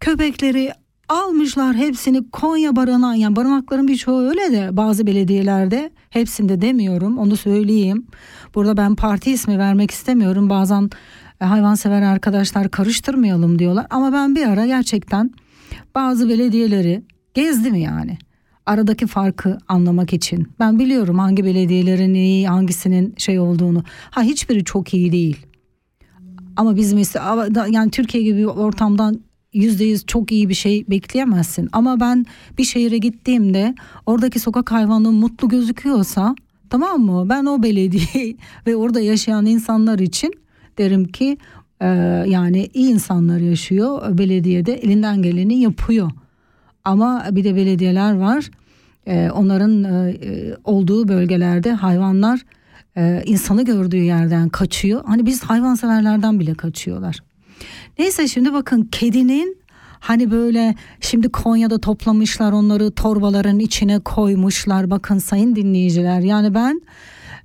köpekleri 0.00 0.72
almışlar 1.08 1.76
hepsini 1.76 2.30
Konya 2.30 2.76
barınağı 2.76 3.18
yani 3.18 3.36
barınakların 3.36 3.88
birçoğu 3.88 4.20
öyle 4.20 4.52
de 4.52 4.76
bazı 4.76 5.06
belediyelerde 5.06 5.90
hepsinde 6.10 6.60
demiyorum 6.60 7.18
onu 7.18 7.36
söyleyeyim. 7.36 8.06
Burada 8.54 8.76
ben 8.76 8.94
parti 8.94 9.30
ismi 9.30 9.58
vermek 9.58 9.90
istemiyorum 9.90 10.50
bazen 10.50 10.90
e, 11.40 11.44
hayvansever 11.44 12.02
arkadaşlar 12.02 12.70
karıştırmayalım 12.70 13.58
diyorlar 13.58 13.86
ama 13.90 14.12
ben 14.12 14.36
bir 14.36 14.46
ara 14.46 14.66
gerçekten 14.66 15.30
bazı 15.94 16.28
belediyeleri 16.28 17.02
gezdim 17.34 17.74
yani 17.74 18.18
aradaki 18.66 19.06
farkı 19.06 19.58
anlamak 19.68 20.12
için. 20.12 20.48
Ben 20.60 20.78
biliyorum 20.78 21.18
hangi 21.18 21.44
belediyelerin 21.44 22.14
iyi 22.14 22.48
hangisinin 22.48 23.14
şey 23.18 23.38
olduğunu. 23.38 23.84
Ha 24.10 24.22
hiçbiri 24.22 24.64
çok 24.64 24.94
iyi 24.94 25.12
değil. 25.12 25.46
Ama 26.56 26.76
biz 26.76 26.92
mesela 26.92 27.48
yani 27.70 27.90
Türkiye 27.90 28.24
gibi 28.24 28.38
bir 28.38 28.44
ortamdan 28.44 29.20
yüzde 29.52 29.84
yüz 29.84 30.06
çok 30.06 30.32
iyi 30.32 30.48
bir 30.48 30.54
şey 30.54 30.84
bekleyemezsin. 30.90 31.68
Ama 31.72 32.00
ben 32.00 32.26
bir 32.58 32.64
şehire 32.64 32.98
gittiğimde 32.98 33.74
oradaki 34.06 34.38
sokak 34.38 34.72
hayvanı 34.72 35.12
mutlu 35.12 35.48
gözüküyorsa 35.48 36.34
tamam 36.70 37.00
mı? 37.00 37.28
Ben 37.28 37.44
o 37.44 37.62
belediye 37.62 38.36
ve 38.66 38.76
orada 38.76 39.00
yaşayan 39.00 39.46
insanlar 39.46 39.98
için 39.98 40.32
derim 40.78 41.04
ki 41.04 41.36
e, 41.80 41.86
yani 42.28 42.68
iyi 42.74 42.90
insanlar 42.90 43.38
yaşıyor. 43.38 44.18
Belediyede 44.18 44.74
elinden 44.74 45.22
geleni 45.22 45.60
yapıyor. 45.60 46.10
Ama 46.84 47.26
bir 47.30 47.44
de 47.44 47.56
belediyeler 47.56 48.12
var. 48.12 48.50
E, 49.06 49.30
onların 49.30 49.84
e, 49.84 50.16
olduğu 50.64 51.08
bölgelerde 51.08 51.72
hayvanlar 51.72 52.40
e, 52.96 53.22
insanı 53.26 53.64
gördüğü 53.64 54.02
yerden 54.02 54.48
kaçıyor. 54.48 55.04
Hani 55.06 55.26
biz 55.26 55.42
hayvanseverlerden 55.42 56.40
bile 56.40 56.54
kaçıyorlar. 56.54 57.18
Neyse 57.98 58.28
şimdi 58.28 58.52
bakın 58.52 58.88
kedinin 58.92 59.56
hani 60.00 60.30
böyle 60.30 60.74
şimdi 61.00 61.28
Konya'da 61.28 61.78
toplamışlar 61.78 62.52
onları 62.52 62.90
torbaların 62.90 63.58
içine 63.58 63.98
koymuşlar. 63.98 64.90
Bakın 64.90 65.18
sayın 65.18 65.56
dinleyiciler 65.56 66.20
yani 66.20 66.54
ben 66.54 66.82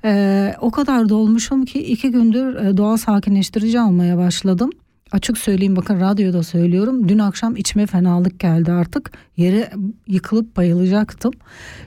e, 0.06 0.54
o 0.62 0.72
kadar 0.72 1.10
dolmuşum 1.10 1.66
ki 1.66 1.80
iki 1.80 2.12
gündür 2.12 2.56
e, 2.56 2.78
doğal 2.78 2.98
sakinleştirici 2.98 3.80
almaya 3.80 4.18
başladım. 4.18 4.70
Açık 5.12 5.38
söyleyeyim 5.38 5.76
bakın 5.76 6.00
radyoda 6.00 6.44
söylüyorum. 6.44 7.10
Dün 7.10 7.20
akşam 7.20 7.56
içime 7.56 7.86
fenalık 7.86 8.40
geldi 8.40 8.72
artık. 8.72 9.12
Yere 9.38 9.72
yıkılıp 10.08 10.58
bayılacaktım. 10.58 11.34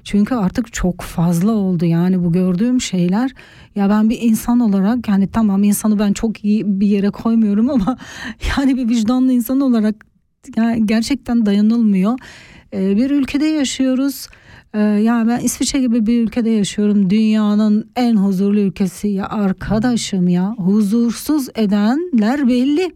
Çünkü 0.04 0.34
artık 0.34 0.72
çok 0.72 1.00
fazla 1.00 1.52
oldu 1.52 1.84
yani 1.84 2.24
bu 2.24 2.32
gördüğüm 2.32 2.80
şeyler. 2.80 3.30
Ya 3.74 3.90
ben 3.90 4.10
bir 4.10 4.18
insan 4.20 4.60
olarak 4.60 5.08
yani 5.08 5.28
tamam 5.28 5.62
insanı 5.62 5.98
ben 5.98 6.12
çok 6.12 6.44
iyi 6.44 6.80
bir 6.80 6.86
yere 6.86 7.10
koymuyorum 7.10 7.70
ama 7.70 7.96
yani 8.58 8.76
bir 8.76 8.88
vicdanlı 8.88 9.32
insan 9.32 9.60
olarak 9.60 9.94
yani 10.56 10.86
gerçekten 10.86 11.46
dayanılmıyor. 11.46 12.18
e, 12.72 12.96
bir 12.96 13.10
ülkede 13.10 13.46
yaşıyoruz. 13.46 14.26
E, 14.74 14.78
ya 14.80 15.24
ben 15.28 15.38
İsviçre 15.40 15.80
gibi 15.80 16.06
bir 16.06 16.22
ülkede 16.22 16.50
yaşıyorum. 16.50 17.10
Dünyanın 17.10 17.90
en 17.96 18.16
huzurlu 18.16 18.60
ülkesi 18.60 19.08
ya 19.08 19.28
arkadaşım 19.28 20.28
ya 20.28 20.54
huzursuz 20.58 21.48
edenler 21.54 22.48
belli. 22.48 22.92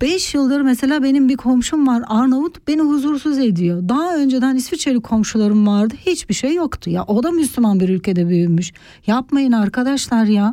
5 0.00 0.34
yıldır 0.34 0.60
mesela 0.60 1.02
benim 1.02 1.28
bir 1.28 1.36
komşum 1.36 1.86
var 1.86 2.02
Arnavut 2.06 2.68
beni 2.68 2.80
huzursuz 2.80 3.38
ediyor. 3.38 3.88
Daha 3.88 4.16
önceden 4.16 4.56
İsviçreli 4.56 5.00
komşularım 5.00 5.66
vardı 5.66 5.94
hiçbir 6.06 6.34
şey 6.34 6.54
yoktu. 6.54 6.90
Ya 6.90 7.04
o 7.04 7.22
da 7.22 7.30
Müslüman 7.30 7.80
bir 7.80 7.88
ülkede 7.88 8.28
büyümüş. 8.28 8.72
Yapmayın 9.06 9.52
arkadaşlar 9.52 10.24
ya. 10.24 10.52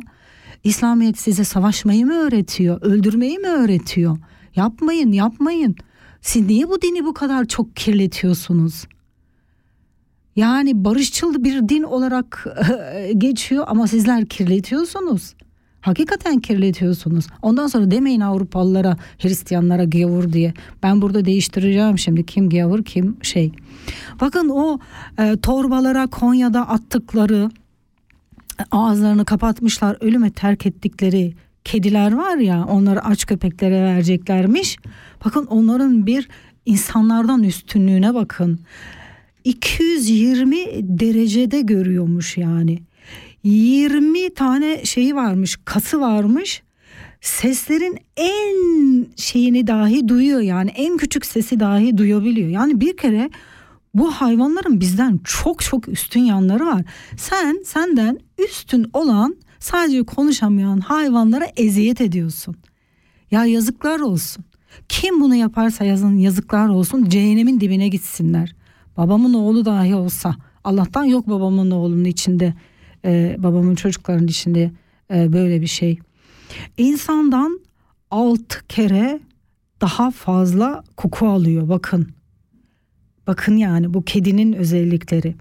İslamiyet 0.64 1.18
size 1.18 1.44
savaşmayı 1.44 2.06
mı 2.06 2.14
öğretiyor? 2.14 2.82
Öldürmeyi 2.82 3.38
mi 3.38 3.48
öğretiyor? 3.48 4.18
Yapmayın 4.56 5.12
yapmayın. 5.12 5.76
Siz 6.20 6.46
niye 6.46 6.68
bu 6.68 6.82
dini 6.82 7.04
bu 7.04 7.14
kadar 7.14 7.44
çok 7.44 7.76
kirletiyorsunuz? 7.76 8.84
Yani 10.36 10.84
barışçıl 10.84 11.44
bir 11.44 11.68
din 11.68 11.82
olarak 11.82 12.46
geçiyor 13.18 13.64
ama 13.68 13.86
sizler 13.86 14.26
kirletiyorsunuz. 14.26 15.34
Hakikaten 15.84 16.40
kirletiyorsunuz. 16.40 17.26
Ondan 17.42 17.66
sonra 17.66 17.90
demeyin 17.90 18.20
Avrupalılara, 18.20 18.96
Hristiyanlara 19.18 19.84
gavur 19.84 20.32
diye. 20.32 20.54
Ben 20.82 21.02
burada 21.02 21.24
değiştireceğim 21.24 21.98
şimdi 21.98 22.26
kim 22.26 22.50
gavur 22.50 22.84
kim 22.84 23.16
şey. 23.22 23.52
Bakın 24.20 24.48
o 24.48 24.78
e, 25.18 25.36
torbalara 25.36 26.06
Konya'da 26.06 26.68
attıkları 26.68 27.50
ağızlarını 28.70 29.24
kapatmışlar 29.24 29.96
ölüme 30.00 30.30
terk 30.30 30.66
ettikleri 30.66 31.34
kediler 31.64 32.12
var 32.12 32.36
ya 32.36 32.64
onları 32.64 33.04
aç 33.04 33.26
köpeklere 33.26 33.82
vereceklermiş. 33.82 34.76
Bakın 35.24 35.46
onların 35.46 36.06
bir 36.06 36.28
insanlardan 36.66 37.42
üstünlüğüne 37.42 38.14
bakın. 38.14 38.60
220 39.44 40.56
derecede 40.82 41.60
görüyormuş 41.60 42.36
yani. 42.36 42.78
20 43.44 44.34
tane 44.34 44.84
şeyi 44.84 45.14
varmış, 45.16 45.58
kası 45.64 46.00
varmış. 46.00 46.62
Seslerin 47.20 47.98
en 48.16 49.06
şeyini 49.16 49.66
dahi 49.66 50.08
duyuyor 50.08 50.40
yani 50.40 50.70
en 50.70 50.96
küçük 50.96 51.26
sesi 51.26 51.60
dahi 51.60 51.98
duyabiliyor. 51.98 52.48
Yani 52.48 52.80
bir 52.80 52.96
kere 52.96 53.30
bu 53.94 54.10
hayvanların 54.10 54.80
bizden 54.80 55.20
çok 55.24 55.62
çok 55.62 55.88
üstün 55.88 56.20
yanları 56.20 56.66
var. 56.66 56.82
Sen 57.16 57.62
senden 57.64 58.18
üstün 58.38 58.86
olan 58.92 59.36
sadece 59.58 60.02
konuşamayan 60.02 60.80
hayvanlara 60.80 61.46
eziyet 61.56 62.00
ediyorsun. 62.00 62.56
Ya 63.30 63.44
yazıklar 63.44 64.00
olsun. 64.00 64.44
Kim 64.88 65.20
bunu 65.20 65.34
yaparsa 65.34 65.84
yazın 65.84 66.18
yazıklar 66.18 66.68
olsun 66.68 67.04
cehennemin 67.04 67.60
dibine 67.60 67.88
gitsinler. 67.88 68.54
Babamın 68.96 69.34
oğlu 69.34 69.64
dahi 69.64 69.94
olsa 69.94 70.34
Allah'tan 70.64 71.04
yok 71.04 71.28
babamın 71.28 71.70
oğlunun 71.70 72.04
içinde 72.04 72.54
e, 73.04 73.36
babamın 73.38 73.74
çocuklarının 73.74 74.28
içinde 74.28 74.70
e, 75.14 75.32
böyle 75.32 75.60
bir 75.60 75.66
şey. 75.66 75.98
İnsandan 76.76 77.60
altı 78.10 78.66
kere 78.66 79.20
daha 79.80 80.10
fazla 80.10 80.84
koku 80.96 81.26
alıyor 81.26 81.68
bakın. 81.68 82.08
Bakın 83.26 83.56
yani 83.56 83.94
bu 83.94 84.04
kedinin 84.04 84.52
özellikleri. 84.52 85.34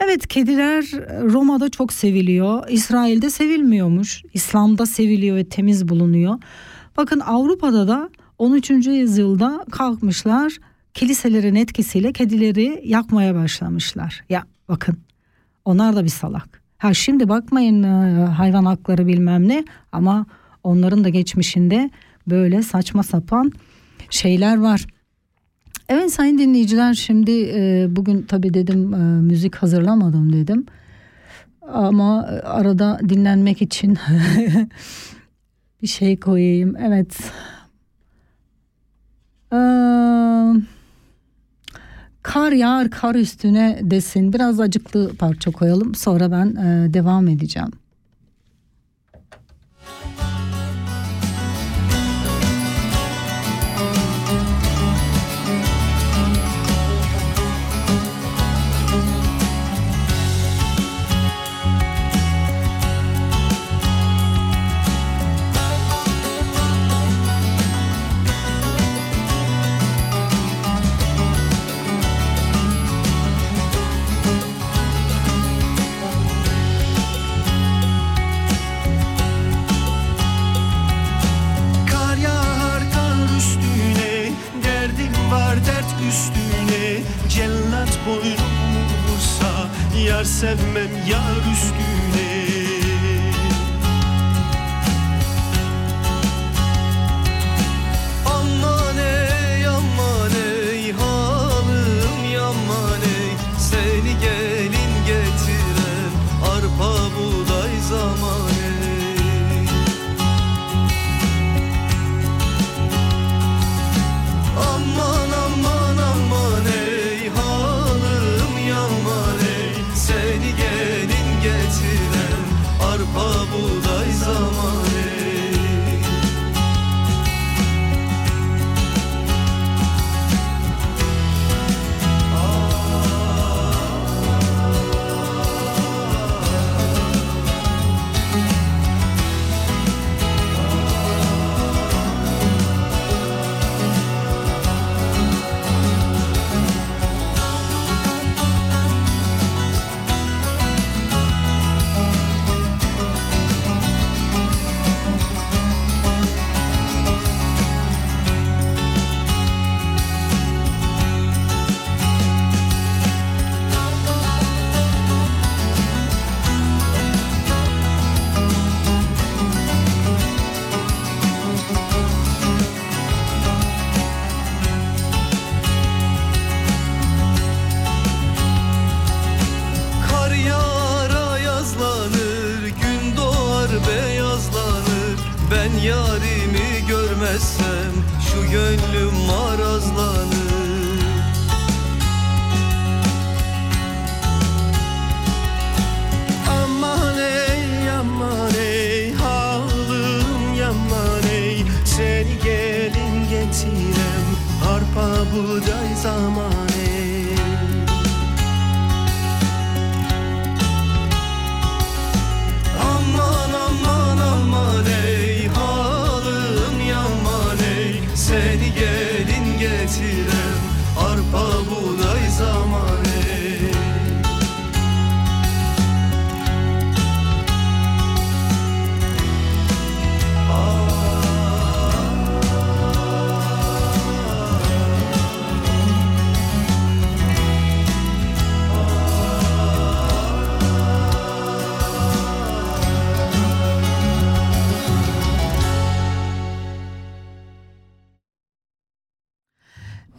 Evet 0.00 0.26
kediler 0.26 0.84
Roma'da 1.22 1.68
çok 1.68 1.92
seviliyor. 1.92 2.68
İsrail'de 2.68 3.30
sevilmiyormuş. 3.30 4.22
İslam'da 4.34 4.86
seviliyor 4.86 5.36
ve 5.36 5.48
temiz 5.48 5.88
bulunuyor. 5.88 6.38
Bakın 6.96 7.20
Avrupa'da 7.20 7.88
da 7.88 8.10
13. 8.38 8.70
yüzyılda 8.70 9.64
kalkmışlar 9.70 10.58
kiliselerin 10.94 11.54
etkisiyle 11.54 12.12
kedileri 12.12 12.82
yakmaya 12.84 13.34
başlamışlar. 13.34 14.24
Ya 14.28 14.44
bakın 14.68 14.96
onlar 15.64 15.96
da 15.96 16.04
bir 16.04 16.08
salak. 16.08 16.65
Ha 16.78 16.94
şimdi 16.94 17.28
bakmayın 17.28 17.82
e, 17.82 18.24
hayvan 18.24 18.64
hakları 18.64 19.06
bilmem 19.06 19.48
ne 19.48 19.64
ama 19.92 20.26
onların 20.64 21.04
da 21.04 21.08
geçmişinde 21.08 21.90
böyle 22.26 22.62
saçma 22.62 23.02
sapan 23.02 23.52
şeyler 24.10 24.56
var. 24.56 24.86
Evet 25.88 26.12
sayın 26.12 26.38
dinleyiciler 26.38 26.94
şimdi 26.94 27.50
e, 27.54 27.86
bugün 27.90 28.22
tabii 28.22 28.54
dedim 28.54 28.94
e, 28.94 28.96
müzik 29.20 29.56
hazırlamadım 29.56 30.32
dedim. 30.32 30.66
Ama 31.72 32.22
arada 32.44 33.00
dinlenmek 33.08 33.62
için 33.62 33.98
bir 35.82 35.86
şey 35.86 36.20
koyayım. 36.20 36.76
Evet. 36.76 37.32
Eee 39.52 40.75
kar 42.26 42.52
yağar 42.52 42.90
kar 42.90 43.14
üstüne 43.14 43.78
desin. 43.82 44.32
Biraz 44.32 44.60
acıklı 44.60 45.16
parça 45.18 45.50
koyalım. 45.50 45.94
Sonra 45.94 46.30
ben 46.30 46.46
e, 46.46 46.94
devam 46.94 47.28
edeceğim. 47.28 47.70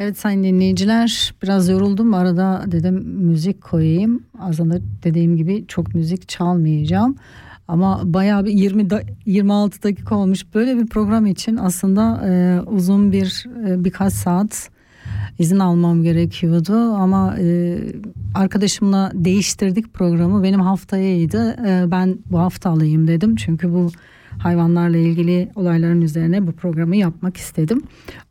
Evet 0.08 0.20
sayın 0.20 0.44
dinleyiciler 0.44 1.34
biraz 1.44 1.70
yoruldum 1.70 2.14
arada 2.14 2.64
dedim 2.68 2.96
müzik 3.06 3.62
koyayım. 3.62 4.24
Aslında 4.40 4.80
dediğim 5.04 5.38
gibi 5.38 5.66
çok 5.68 5.96
müzik 5.96 6.30
çalmayacağım. 6.30 7.16
Ama 7.68 8.02
bayağı 8.04 8.46
bir 8.46 8.52
20 8.52 8.90
da, 8.90 9.02
26 9.26 9.84
dakika 9.84 10.16
olmuş. 10.16 10.46
Böyle 10.54 10.78
bir 10.78 10.88
program 10.88 11.26
için 11.26 11.58
aslında 11.58 12.28
e, 12.28 12.62
uzun 12.62 13.12
bir 13.12 13.46
e, 13.68 13.84
birkaç 13.84 14.14
saat 14.14 14.70
izin 15.40 15.60
almam 15.60 16.04
gerekiyordu 16.04 16.74
ama 16.76 17.36
e, 17.40 17.78
arkadaşımla 18.36 19.12
değiştirdik 19.14 19.94
programı. 19.94 20.44
Benim 20.44 20.60
haftayaydı. 20.60 21.58
E, 21.68 21.92
ben 21.92 22.18
bu 22.32 22.40
hafta 22.40 22.70
alayım 22.70 23.08
dedim. 23.08 23.36
Çünkü 23.36 23.74
bu 23.74 23.92
hayvanlarla 24.40 24.98
ilgili 24.98 25.50
olayların 25.56 26.02
üzerine 26.02 26.48
bu 26.48 26.52
programı 26.52 26.96
yapmak 26.96 27.38
istedim. 27.38 27.82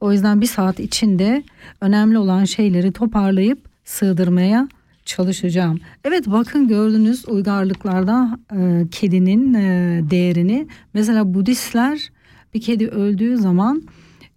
O 0.01 0.12
yüzden 0.12 0.40
bir 0.40 0.47
saat 0.47 0.81
içinde 0.81 1.42
önemli 1.81 2.19
olan 2.19 2.45
şeyleri 2.45 2.92
toparlayıp 2.92 3.59
sığdırmaya 3.85 4.69
çalışacağım. 5.05 5.81
Evet 6.05 6.27
bakın 6.27 6.69
gördünüz 6.69 7.29
uygarlıklarda 7.29 8.38
e, 8.57 8.87
kedinin 8.90 9.55
e, 9.55 10.01
değerini. 10.11 10.66
Mesela 10.95 11.35
Budistler 11.35 12.11
bir 12.55 12.61
kedi 12.61 12.88
öldüğü 12.88 13.37
zaman 13.37 13.83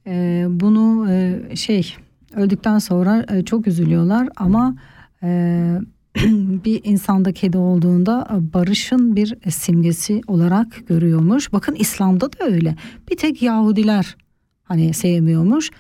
e, 0.08 0.46
bunu 0.50 1.12
e, 1.12 1.40
şey 1.56 1.96
öldükten 2.36 2.80
sonra 2.80 3.26
e, 3.32 3.46
çok 3.46 3.68
üzülüyorlar 3.68 4.30
ama 4.36 4.76
e, 5.24 5.80
bir 6.66 6.82
insanda 6.84 7.32
kedi 7.34 7.58
olduğunda 7.58 8.28
barışın 8.54 9.16
bir 9.16 9.36
simgesi 9.50 10.22
olarak 10.28 10.88
görüyormuş. 10.88 11.54
Bakın 11.54 11.76
İslam'da 11.76 12.32
da 12.32 12.46
öyle. 12.46 12.76
Bir 13.12 13.18
tek 13.18 13.42
Yahudiler 13.42 14.16
hani 14.64 14.94
sevmiyormuş. 14.94 15.72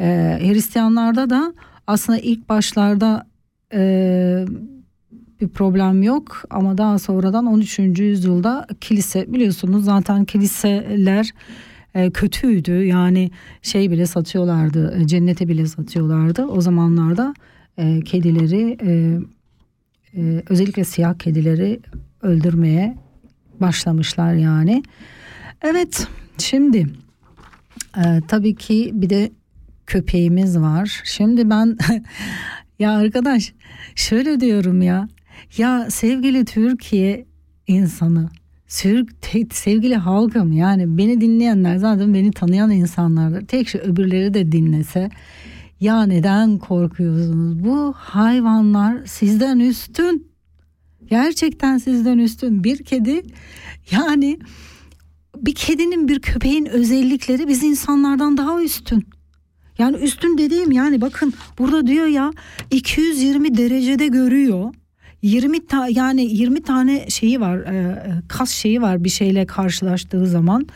Ee, 0.00 0.38
Hristiyanlarda 0.42 1.30
da 1.30 1.54
aslında 1.86 2.18
ilk 2.18 2.48
başlarda 2.48 3.26
e, 3.74 4.44
bir 5.40 5.48
problem 5.48 6.02
yok 6.02 6.42
ama 6.50 6.78
daha 6.78 6.98
sonradan 6.98 7.46
13. 7.46 7.78
yüzyılda 7.78 8.66
kilise 8.80 9.32
biliyorsunuz 9.32 9.84
zaten 9.84 10.24
kiliseler 10.24 11.30
e, 11.94 12.10
kötüydü. 12.10 12.84
Yani 12.84 13.30
şey 13.62 13.90
bile 13.90 14.06
satıyorlardı, 14.06 15.00
e, 15.00 15.06
cennete 15.06 15.48
bile 15.48 15.66
satıyorlardı. 15.66 16.46
O 16.46 16.60
zamanlarda 16.60 17.34
e, 17.78 18.00
kedileri 18.00 18.78
e, 18.82 19.18
e, 20.16 20.42
özellikle 20.48 20.84
siyah 20.84 21.18
kedileri 21.18 21.80
öldürmeye 22.22 22.96
başlamışlar 23.60 24.34
yani. 24.34 24.82
Evet 25.62 26.06
şimdi 26.38 26.86
e, 27.96 28.20
tabii 28.28 28.54
ki 28.54 28.90
bir 28.94 29.10
de 29.10 29.30
köpeğimiz 29.86 30.58
var. 30.58 31.02
Şimdi 31.04 31.50
ben 31.50 31.78
ya 32.78 32.92
arkadaş 32.92 33.52
şöyle 33.94 34.40
diyorum 34.40 34.82
ya 34.82 35.08
ya 35.56 35.90
sevgili 35.90 36.44
Türkiye 36.44 37.26
insanı 37.66 38.30
sevgili 39.52 39.96
halkım 39.96 40.52
yani 40.52 40.98
beni 40.98 41.20
dinleyenler 41.20 41.76
zaten 41.76 42.14
beni 42.14 42.30
tanıyan 42.30 42.70
insanlardır. 42.70 43.46
Tek 43.46 43.68
şey 43.68 43.80
öbürleri 43.80 44.34
de 44.34 44.52
dinlese 44.52 45.10
ya 45.80 46.02
neden 46.02 46.58
korkuyorsunuz? 46.58 47.64
Bu 47.64 47.92
hayvanlar 47.96 49.06
sizden 49.06 49.58
üstün. 49.58 50.28
Gerçekten 51.06 51.78
sizden 51.78 52.18
üstün. 52.18 52.64
Bir 52.64 52.84
kedi 52.84 53.22
yani 53.90 54.38
bir 55.36 55.54
kedinin 55.54 56.08
bir 56.08 56.20
köpeğin 56.20 56.66
özellikleri 56.66 57.48
biz 57.48 57.62
insanlardan 57.62 58.36
daha 58.36 58.62
üstün. 58.62 59.04
Yani 59.78 59.96
üstün 59.96 60.38
dediğim 60.38 60.72
yani 60.72 61.00
bakın 61.00 61.34
burada 61.58 61.86
diyor 61.86 62.06
ya 62.06 62.30
220 62.70 63.56
derecede 63.56 64.06
görüyor. 64.06 64.74
20 65.22 65.66
ta 65.66 65.88
yani 65.88 66.22
20 66.22 66.62
tane 66.62 67.10
şeyi 67.10 67.40
var 67.40 67.58
e, 67.58 68.02
kas 68.28 68.50
şeyi 68.50 68.82
var 68.82 69.04
bir 69.04 69.08
şeyle 69.08 69.46
karşılaştığı 69.46 70.26
zaman 70.26 70.66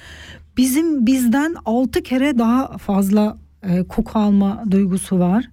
bizim 0.56 1.06
bizden 1.06 1.54
6 1.64 2.02
kere 2.02 2.38
daha 2.38 2.78
fazla 2.78 3.38
e, 3.62 3.82
koku 3.82 4.18
alma 4.18 4.64
duygusu 4.70 5.18
var. 5.18 5.50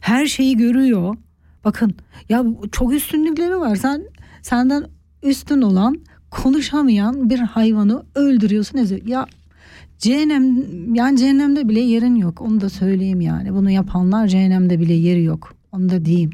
Her 0.00 0.26
şeyi 0.26 0.56
görüyor. 0.56 1.16
Bakın 1.64 1.94
ya 2.28 2.44
çok 2.72 2.92
üstünlükleri 2.92 3.56
var. 3.56 3.76
Sen 3.76 4.02
senden 4.42 4.84
üstün 5.22 5.62
olan 5.62 5.96
konuşamayan 6.30 7.30
bir 7.30 7.38
hayvanı 7.38 8.02
öldürüyorsun. 8.14 9.00
Ya 9.06 9.26
cehennem 9.98 10.94
yani 10.94 11.18
cehennemde 11.18 11.68
bile 11.68 11.80
yerin 11.80 12.14
yok. 12.14 12.40
Onu 12.40 12.60
da 12.60 12.68
söyleyeyim 12.68 13.20
yani. 13.20 13.54
Bunu 13.54 13.70
yapanlar 13.70 14.26
cehennemde 14.26 14.80
bile 14.80 14.94
yeri 14.94 15.22
yok. 15.22 15.54
Onu 15.72 15.88
da 15.88 16.04
diyeyim. 16.04 16.30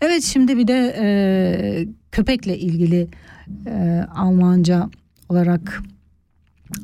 Evet 0.00 0.22
şimdi 0.22 0.56
bir 0.56 0.68
de 0.68 0.96
e, 0.98 1.88
köpekle 2.12 2.58
ilgili 2.58 3.08
e, 3.66 4.04
Almanca 4.14 4.90
olarak 5.28 5.82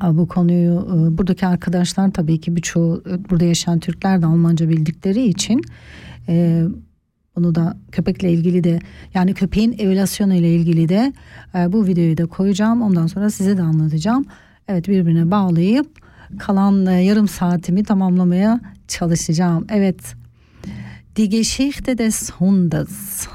bu 0.03 0.27
konuyu 0.27 0.73
e, 0.73 1.17
buradaki 1.17 1.47
arkadaşlar 1.47 2.11
tabii 2.11 2.39
ki 2.39 2.55
birçoğu 2.55 3.03
e, 3.09 3.29
burada 3.29 3.45
yaşayan 3.45 3.79
Türkler 3.79 4.21
de 4.21 4.25
Almanca 4.25 4.69
bildikleri 4.69 5.27
için 5.27 5.61
e, 6.29 6.63
bunu 7.35 7.55
da 7.55 7.77
köpekle 7.91 8.31
ilgili 8.31 8.63
de 8.63 8.79
yani 9.13 9.33
köpeğin 9.33 9.75
evolasyonu 9.79 10.33
ile 10.33 10.55
ilgili 10.55 10.89
de 10.89 11.13
bu 11.67 11.87
videoyu 11.87 12.17
da 12.17 12.25
koyacağım. 12.25 12.81
Ondan 12.81 13.07
sonra 13.07 13.29
size 13.29 13.57
de 13.57 13.61
anlatacağım. 13.61 14.25
Evet 14.67 14.87
birbirine 14.87 15.31
bağlayıp 15.31 15.87
kalan 16.39 16.91
yarım 16.91 17.27
saatimi 17.27 17.83
tamamlamaya 17.83 18.59
çalışacağım. 18.87 19.65
Evet. 19.69 20.15
Die 21.15 21.25
Geschichte 21.25 21.97
des 21.97 22.31
Hundes. 22.31 23.27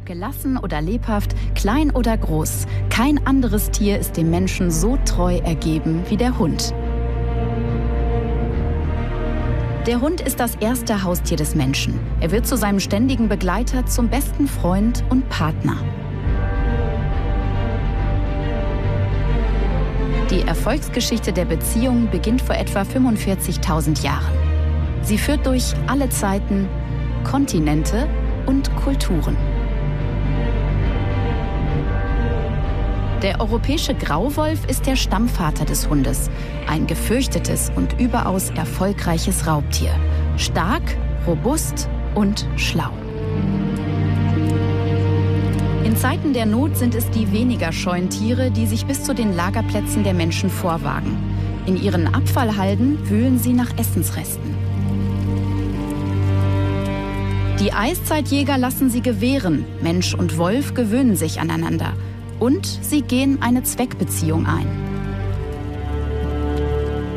Ob 0.00 0.06
gelassen 0.06 0.56
oder 0.56 0.80
lebhaft, 0.80 1.34
klein 1.54 1.90
oder 1.90 2.16
groß, 2.16 2.66
kein 2.88 3.26
anderes 3.26 3.70
Tier 3.70 3.98
ist 3.98 4.16
dem 4.16 4.30
Menschen 4.30 4.70
so 4.70 4.98
treu 5.04 5.36
ergeben 5.38 6.04
wie 6.08 6.16
der 6.16 6.38
Hund. 6.38 6.72
Der 9.86 10.00
Hund 10.00 10.20
ist 10.22 10.40
das 10.40 10.54
erste 10.56 11.02
Haustier 11.02 11.36
des 11.36 11.54
Menschen. 11.54 11.98
Er 12.20 12.30
wird 12.30 12.46
zu 12.46 12.56
seinem 12.56 12.80
ständigen 12.80 13.28
Begleiter, 13.28 13.84
zum 13.84 14.08
besten 14.08 14.46
Freund 14.46 15.04
und 15.10 15.28
Partner. 15.28 15.76
Die 20.30 20.40
Erfolgsgeschichte 20.42 21.32
der 21.32 21.44
Beziehung 21.44 22.08
beginnt 22.10 22.40
vor 22.40 22.56
etwa 22.56 22.82
45.000 22.82 24.02
Jahren. 24.02 24.32
Sie 25.02 25.18
führt 25.18 25.44
durch 25.44 25.74
alle 25.88 26.08
Zeiten, 26.08 26.68
Kontinente 27.24 28.08
und 28.46 28.74
Kulturen. 28.76 29.36
Der 33.22 33.38
europäische 33.38 33.94
Grauwolf 33.94 34.64
ist 34.66 34.86
der 34.86 34.96
Stammvater 34.96 35.66
des 35.66 35.90
Hundes, 35.90 36.30
ein 36.66 36.86
gefürchtetes 36.86 37.70
und 37.76 38.00
überaus 38.00 38.48
erfolgreiches 38.50 39.46
Raubtier. 39.46 39.94
Stark, 40.38 40.96
robust 41.26 41.90
und 42.14 42.48
schlau. 42.56 42.90
In 45.84 45.96
Zeiten 45.96 46.32
der 46.32 46.46
Not 46.46 46.78
sind 46.78 46.94
es 46.94 47.10
die 47.10 47.30
weniger 47.30 47.72
scheuen 47.72 48.08
Tiere, 48.08 48.50
die 48.50 48.66
sich 48.66 48.86
bis 48.86 49.04
zu 49.04 49.14
den 49.14 49.36
Lagerplätzen 49.36 50.02
der 50.02 50.14
Menschen 50.14 50.48
vorwagen. 50.48 51.18
In 51.66 51.76
ihren 51.76 52.14
Abfallhalden 52.14 53.10
wühlen 53.10 53.38
sie 53.38 53.52
nach 53.52 53.76
Essensresten. 53.76 54.54
Die 57.60 57.74
Eiszeitjäger 57.74 58.56
lassen 58.56 58.88
sie 58.88 59.02
gewähren. 59.02 59.66
Mensch 59.82 60.14
und 60.14 60.38
Wolf 60.38 60.72
gewöhnen 60.72 61.16
sich 61.16 61.38
aneinander 61.38 61.92
und 62.40 62.66
sie 62.66 63.02
gehen 63.02 63.40
eine 63.40 63.62
Zweckbeziehung 63.62 64.46
ein. 64.46 64.66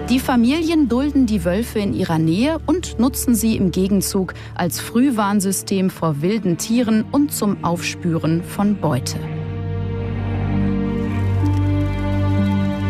Die 0.10 0.20
Familien 0.20 0.90
dulden 0.90 1.26
die 1.26 1.46
Wölfe 1.46 1.80
in 1.80 1.94
ihrer 1.94 2.20
Nähe 2.20 2.60
und 2.66 3.00
nutzen 3.00 3.36
sie 3.36 3.56
im 3.56 3.72
Gegenzug 3.72 4.34
als 4.54 4.80
Frühwarnsystem 4.82 5.90
vor 5.90 6.22
wilden 6.22 6.58
Tieren 6.58 7.06
und 7.12 7.32
zum 7.32 7.64
Aufspüren 7.64 8.44
von 8.44 8.76
Beute. 8.76 9.18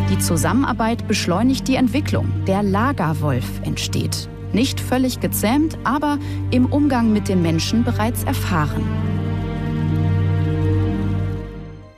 Die 0.09 0.19
Zusammenarbeit 0.19 1.07
beschleunigt 1.07 1.67
die 1.67 1.75
Entwicklung. 1.75 2.27
Der 2.45 2.63
Lagerwolf 2.63 3.61
entsteht. 3.63 4.27
Nicht 4.51 4.79
völlig 4.79 5.19
gezähmt, 5.19 5.77
aber 5.83 6.17
im 6.51 6.65
Umgang 6.65 7.13
mit 7.13 7.29
dem 7.29 7.41
Menschen 7.41 7.83
bereits 7.83 8.23
erfahren. 8.23 9.12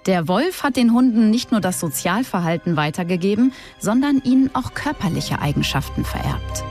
Der 0.05 0.27
Wolf 0.27 0.61
hat 0.61 0.75
den 0.75 0.93
Hunden 0.93 1.31
nicht 1.31 1.51
nur 1.51 1.61
das 1.61 1.79
Sozialverhalten 1.79 2.77
weitergegeben, 2.77 3.53
sondern 3.79 4.21
ihnen 4.23 4.53
auch 4.53 4.75
körperliche 4.75 5.41
Eigenschaften 5.41 6.05
vererbt. 6.05 6.63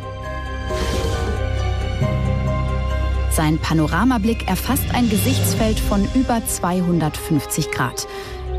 Sein 3.32 3.58
Panoramablick 3.58 4.46
erfasst 4.46 4.94
ein 4.94 5.10
Gesichtsfeld 5.10 5.80
von 5.80 6.06
über 6.14 6.46
250 6.46 7.72
Grad. 7.72 8.06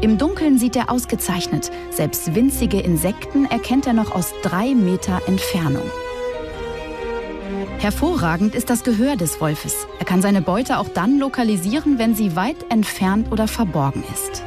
Im 0.02 0.18
Dunkeln 0.18 0.58
sieht 0.58 0.76
er 0.76 0.92
ausgezeichnet. 0.92 1.72
Selbst 1.90 2.36
winzige 2.36 2.82
Insekten 2.82 3.46
erkennt 3.46 3.88
er 3.88 3.94
noch 3.94 4.14
aus 4.14 4.34
drei 4.44 4.76
Meter 4.76 5.22
Entfernung. 5.28 5.90
Hervorragend 7.78 8.56
ist 8.56 8.70
das 8.70 8.84
Gehör 8.84 9.16
des 9.16 9.40
Wolfes. 9.40 9.88
Er 10.00 10.06
kann 10.06 10.22
seine 10.22 10.42
Beute 10.42 10.80
auch 10.80 10.90
dann 10.90 11.18
lokalisieren, 11.18 11.98
wenn 11.98 12.14
sie 12.14 12.36
weit 12.36 12.70
entfernt 12.70 13.32
oder 13.32 13.48
verborgen 13.48 14.04
ist. 14.14 14.44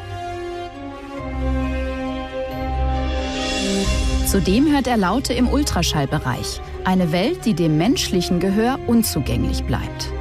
Zudem 4.29 4.71
hört 4.71 4.87
er 4.87 4.99
Laute 4.99 5.33
im 5.33 5.49
Ultraschallbereich, 5.49 6.61
eine 6.85 7.13
Welt, 7.13 7.47
die 7.47 7.55
dem 7.55 7.79
menschlichen 7.79 8.41
Gehör 8.41 8.79
unzugänglich 8.87 9.65
bleibt. 9.65 10.13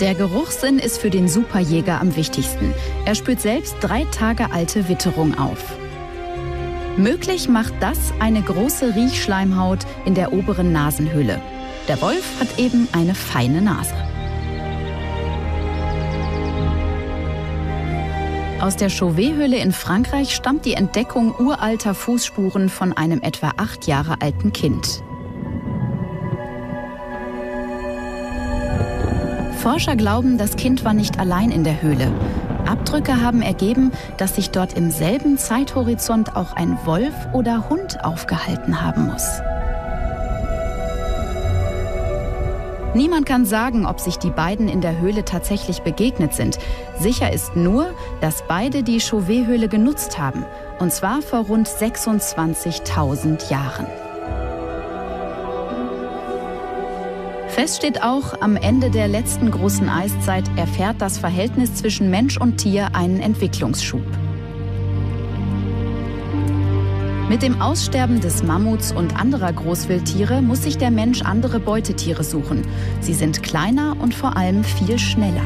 Der 0.00 0.14
Geruchssinn 0.14 0.78
ist 0.78 0.96
für 0.96 1.10
den 1.10 1.28
Superjäger 1.28 2.00
am 2.00 2.16
wichtigsten. 2.16 2.72
Er 3.04 3.14
spürt 3.14 3.42
selbst 3.42 3.76
drei 3.82 4.04
Tage 4.04 4.50
alte 4.50 4.88
Witterung 4.88 5.38
auf. 5.38 5.62
Möglich 6.96 7.50
macht 7.50 7.74
das 7.80 8.14
eine 8.18 8.40
große 8.40 8.94
Riechschleimhaut 8.94 9.80
in 10.06 10.14
der 10.14 10.32
oberen 10.32 10.72
Nasenhöhle. 10.72 11.38
Der 11.86 12.00
Wolf 12.00 12.40
hat 12.40 12.58
eben 12.58 12.88
eine 12.92 13.14
feine 13.14 13.60
Nase. 13.60 14.07
Aus 18.60 18.74
der 18.74 18.88
Chauvet-Höhle 18.88 19.56
in 19.56 19.70
Frankreich 19.70 20.34
stammt 20.34 20.64
die 20.64 20.74
Entdeckung 20.74 21.32
uralter 21.38 21.94
Fußspuren 21.94 22.68
von 22.68 22.92
einem 22.92 23.22
etwa 23.22 23.52
acht 23.56 23.86
Jahre 23.86 24.20
alten 24.20 24.52
Kind. 24.52 25.04
Forscher 29.58 29.94
glauben, 29.94 30.38
das 30.38 30.56
Kind 30.56 30.84
war 30.84 30.92
nicht 30.92 31.20
allein 31.20 31.52
in 31.52 31.62
der 31.62 31.82
Höhle. 31.82 32.12
Abdrücke 32.66 33.22
haben 33.22 33.42
ergeben, 33.42 33.92
dass 34.16 34.34
sich 34.34 34.50
dort 34.50 34.76
im 34.76 34.90
selben 34.90 35.38
Zeithorizont 35.38 36.34
auch 36.34 36.54
ein 36.54 36.78
Wolf 36.84 37.14
oder 37.32 37.68
Hund 37.68 38.04
aufgehalten 38.04 38.82
haben 38.82 39.06
muss. 39.06 39.40
Niemand 42.94 43.26
kann 43.26 43.44
sagen, 43.44 43.86
ob 43.86 44.00
sich 44.00 44.16
die 44.16 44.30
beiden 44.30 44.68
in 44.68 44.80
der 44.80 44.98
Höhle 44.98 45.24
tatsächlich 45.24 45.82
begegnet 45.82 46.34
sind. 46.34 46.58
Sicher 46.98 47.32
ist 47.32 47.54
nur, 47.54 47.90
dass 48.20 48.44
beide 48.48 48.82
die 48.82 49.00
Chauvet-Höhle 49.00 49.68
genutzt 49.68 50.18
haben. 50.18 50.44
Und 50.78 50.92
zwar 50.92 51.20
vor 51.22 51.40
rund 51.40 51.68
26.000 51.68 53.50
Jahren. 53.50 53.86
Fest 57.48 57.78
steht 57.78 58.02
auch, 58.02 58.40
am 58.40 58.56
Ende 58.56 58.90
der 58.90 59.08
letzten 59.08 59.50
großen 59.50 59.88
Eiszeit 59.88 60.44
erfährt 60.56 60.96
das 61.00 61.18
Verhältnis 61.18 61.74
zwischen 61.74 62.08
Mensch 62.08 62.40
und 62.40 62.58
Tier 62.58 62.94
einen 62.94 63.20
Entwicklungsschub. 63.20 64.04
Mit 67.28 67.42
dem 67.42 67.60
Aussterben 67.60 68.22
des 68.22 68.42
Mammuts 68.42 68.90
und 68.90 69.20
anderer 69.20 69.52
Großwildtiere 69.52 70.40
muss 70.40 70.62
sich 70.62 70.78
der 70.78 70.90
Mensch 70.90 71.20
andere 71.20 71.60
Beutetiere 71.60 72.24
suchen. 72.24 72.62
Sie 73.00 73.12
sind 73.12 73.42
kleiner 73.42 73.96
und 74.00 74.14
vor 74.14 74.38
allem 74.38 74.64
viel 74.64 74.98
schneller. 74.98 75.44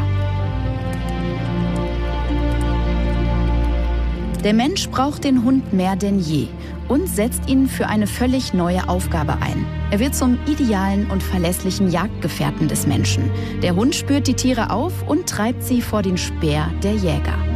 Der 4.44 4.54
Mensch 4.54 4.88
braucht 4.90 5.24
den 5.24 5.42
Hund 5.42 5.72
mehr 5.72 5.96
denn 5.96 6.20
je 6.20 6.46
und 6.86 7.08
setzt 7.08 7.48
ihn 7.48 7.66
für 7.66 7.88
eine 7.88 8.06
völlig 8.06 8.54
neue 8.54 8.88
Aufgabe 8.88 9.34
ein. 9.40 9.66
Er 9.90 9.98
wird 9.98 10.14
zum 10.14 10.38
idealen 10.46 11.10
und 11.10 11.20
verlässlichen 11.20 11.90
Jagdgefährten 11.90 12.68
des 12.68 12.86
Menschen. 12.86 13.28
Der 13.60 13.74
Hund 13.74 13.96
spürt 13.96 14.28
die 14.28 14.34
Tiere 14.34 14.70
auf 14.70 14.92
und 15.08 15.28
treibt 15.28 15.64
sie 15.64 15.82
vor 15.82 16.02
den 16.02 16.16
Speer 16.16 16.72
der 16.84 16.94
Jäger. 16.94 17.51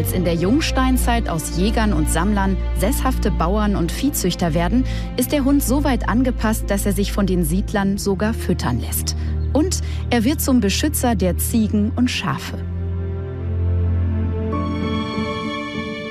Als 0.00 0.14
in 0.14 0.24
der 0.24 0.32
Jungsteinzeit 0.32 1.28
aus 1.28 1.58
Jägern 1.58 1.92
und 1.92 2.08
Sammlern 2.08 2.56
sesshafte 2.78 3.30
Bauern 3.30 3.76
und 3.76 3.92
Viehzüchter 3.92 4.54
werden, 4.54 4.84
ist 5.18 5.30
der 5.30 5.44
Hund 5.44 5.62
so 5.62 5.84
weit 5.84 6.08
angepasst, 6.08 6.70
dass 6.70 6.86
er 6.86 6.94
sich 6.94 7.12
von 7.12 7.26
den 7.26 7.44
Siedlern 7.44 7.98
sogar 7.98 8.32
füttern 8.32 8.80
lässt. 8.80 9.14
Und 9.52 9.82
er 10.08 10.24
wird 10.24 10.40
zum 10.40 10.60
Beschützer 10.60 11.16
der 11.16 11.36
Ziegen 11.36 11.92
und 11.96 12.10
Schafe. 12.10 12.56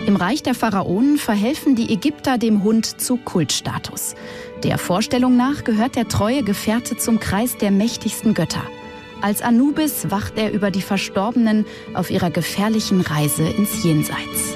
Im 0.06 0.16
Reich 0.16 0.44
der 0.44 0.54
Pharaonen 0.54 1.18
verhelfen 1.18 1.76
die 1.76 1.92
Ägypter 1.92 2.38
dem 2.38 2.62
Hund 2.64 3.02
zu 3.02 3.18
Kultstatus. 3.18 4.14
Der 4.62 4.78
Vorstellung 4.78 5.36
nach 5.36 5.64
gehört 5.64 5.96
der 5.96 6.08
treue 6.08 6.44
Gefährte 6.44 6.96
zum 6.96 7.20
Kreis 7.20 7.58
der 7.58 7.72
mächtigsten 7.72 8.36
Götter. 8.36 8.62
Als 9.22 9.42
Anubis 9.42 10.10
wacht 10.10 10.38
er 10.38 10.54
über 10.54 10.72
die 10.72 10.82
Verstorbenen 10.82 11.66
auf 11.94 12.10
ihrer 12.10 12.32
gefährlichen 12.32 13.02
Reise 13.02 13.44
ins 13.44 13.84
Jenseits. 13.84 14.56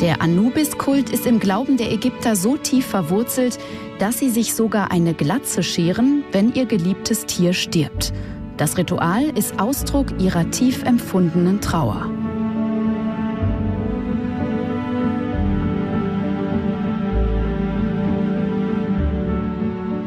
Der 0.00 0.22
Anubis-Kult 0.22 1.10
ist 1.10 1.26
im 1.26 1.40
Glauben 1.40 1.76
der 1.76 1.90
Ägypter 1.90 2.36
so 2.36 2.56
tief 2.56 2.86
verwurzelt, 2.86 3.58
dass 3.98 4.18
sie 4.18 4.28
sich 4.30 4.54
sogar 4.54 4.90
eine 4.90 5.14
Glatze 5.14 5.62
scheren, 5.62 6.24
wenn 6.32 6.52
ihr 6.54 6.66
geliebtes 6.66 7.26
Tier 7.26 7.52
stirbt. 7.52 8.12
Das 8.56 8.78
Ritual 8.78 9.36
ist 9.36 9.58
Ausdruck 9.58 10.18
ihrer 10.18 10.50
tief 10.50 10.82
empfundenen 10.82 11.60
Trauer. 11.60 12.10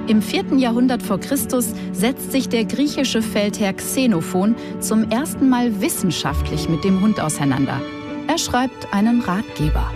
Im 0.10 0.24
4. 0.24 0.58
Jahrhundert 0.58 1.04
vor 1.04 1.20
Christus 1.20 1.68
setzt 1.94 2.32
sich 2.32 2.50
der 2.50 2.66
griechische 2.66 3.22
Feldherr 3.22 3.74
Xenophon 3.74 4.56
zum 4.80 5.12
ersten 5.12 5.50
Mal 5.50 5.82
wissenschaftlich 5.82 6.68
mit 6.68 6.84
dem 6.84 7.00
Hund 7.02 7.20
auseinander. 7.20 7.80
Er 8.28 8.40
schreibt 8.40 8.92
einen 8.92 9.22
Ratgeber. 9.22 9.94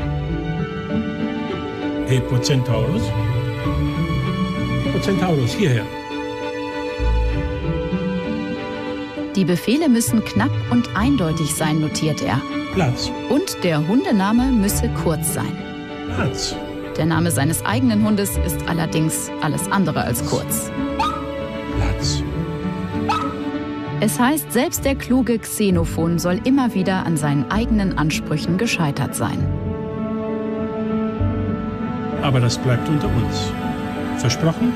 Hey, 2.06 2.22
Centaurus. 2.44 3.02
Centaurus, 5.02 5.56
hierher. 5.56 5.86
Die 9.36 9.46
Befehle 9.46 9.90
müssen 9.90 10.24
knapp 10.24 10.52
und 10.70 10.96
eindeutig 10.96 11.56
sein, 11.56 11.82
notiert 11.82 12.22
er. 12.22 12.40
Platz. 12.76 13.10
Und 13.30 13.64
der 13.64 13.88
Hundename 13.88 14.44
müsse 14.52 14.92
kurz 15.04 15.34
sein. 15.34 15.58
Platz. 16.16 16.56
Der 16.98 17.06
Name 17.06 17.32
seines 17.32 17.66
eigenen 17.66 18.06
Hundes 18.06 18.38
ist 18.46 18.68
allerdings 18.68 19.32
alles 19.42 19.72
andere 19.72 20.04
als 20.04 20.24
kurz. 20.26 20.72
Platz. 21.78 22.24
Es 24.00 24.20
heißt, 24.20 24.52
selbst 24.52 24.86
der 24.86 24.96
kluge 24.96 25.40
Xenophon 25.40 26.20
soll 26.20 26.40
immer 26.44 26.74
wieder 26.74 27.06
an 27.06 27.18
seinen 27.18 27.50
eigenen 27.50 27.98
Ansprüchen 27.98 28.58
gescheitert 28.58 29.16
sein. 29.16 29.48
Aber 32.22 32.40
das 32.40 32.58
bleibt 32.58 32.88
unter 32.90 33.08
uns. 33.08 33.52
Versprochen? 34.18 34.74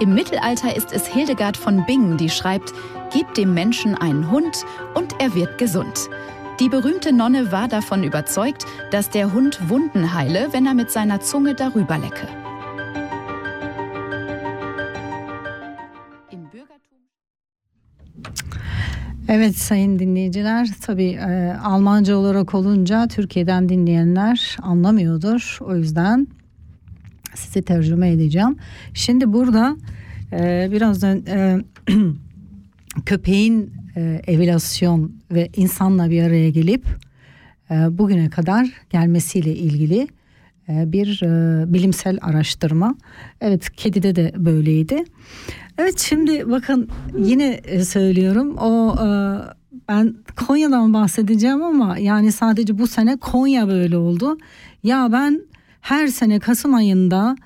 Im 0.00 0.14
Mittelalter 0.14 0.74
ist 0.74 0.92
es 0.92 1.06
Hildegard 1.06 1.56
von 1.56 1.86
Bingen, 1.86 2.16
die 2.16 2.28
schreibt, 2.28 2.72
Gib 3.12 3.34
dem 3.34 3.52
Menschen 3.52 3.94
einen 3.94 4.30
Hund 4.30 4.64
und 4.94 5.20
er 5.20 5.34
wird 5.34 5.58
gesund. 5.58 6.08
Die 6.62 6.68
berühmte 6.68 7.12
Nonne 7.12 7.50
war 7.50 7.66
davon 7.66 8.04
überzeugt, 8.04 8.66
dass 8.92 9.10
der 9.10 9.32
Hund 9.34 9.58
Wunden 9.68 10.14
heile, 10.14 10.52
wenn 10.52 10.64
er 10.66 10.74
mit 10.74 10.92
seiner 10.92 11.20
Zunge 11.20 11.56
darüber 11.56 11.98
lecke. 11.98 12.28
Evet 19.28 19.56
sayın 19.56 19.98
dinleyiciler 19.98 20.68
tabi 20.80 21.04
e, 21.04 21.56
Almanca 21.64 22.16
olarak 22.16 22.54
olunca 22.54 23.08
Türkiye'den 23.08 23.68
dinleyenler 23.68 24.56
anlamıyordur. 24.62 25.58
O 25.60 25.76
yüzden 25.76 26.28
size 27.34 27.62
tercüme 27.62 28.10
edeceğim. 28.10 28.56
Şimdi 28.94 29.32
burada 29.32 29.76
Ee, 30.32 30.68
birazdan 30.72 31.26
e, 31.26 31.58
köpeğin 33.06 33.72
e, 33.96 34.22
evilasyon 34.26 35.12
ve 35.30 35.48
insanla 35.56 36.10
bir 36.10 36.22
araya 36.22 36.50
gelip 36.50 36.86
e, 37.70 37.98
bugüne 37.98 38.30
kadar 38.30 38.70
gelmesiyle 38.90 39.56
ilgili 39.56 40.08
e, 40.68 40.92
bir 40.92 41.22
e, 41.22 41.72
bilimsel 41.72 42.18
araştırma. 42.22 42.94
Evet 43.40 43.70
kedide 43.76 44.16
de 44.16 44.32
böyleydi. 44.36 45.04
Evet 45.78 45.98
şimdi 45.98 46.50
bakın 46.50 46.88
yine 47.18 47.60
e, 47.64 47.84
söylüyorum 47.84 48.56
o 48.56 48.94
e, 48.94 49.08
ben 49.88 50.16
Konya'dan 50.46 50.94
bahsedeceğim 50.94 51.62
ama 51.62 51.98
yani 51.98 52.32
sadece 52.32 52.78
bu 52.78 52.86
sene 52.86 53.16
Konya 53.16 53.68
böyle 53.68 53.96
oldu. 53.96 54.38
Ya 54.82 55.08
ben 55.12 55.42
her 55.80 56.06
sene 56.06 56.38
Kasım 56.38 56.74
ayında 56.74 57.36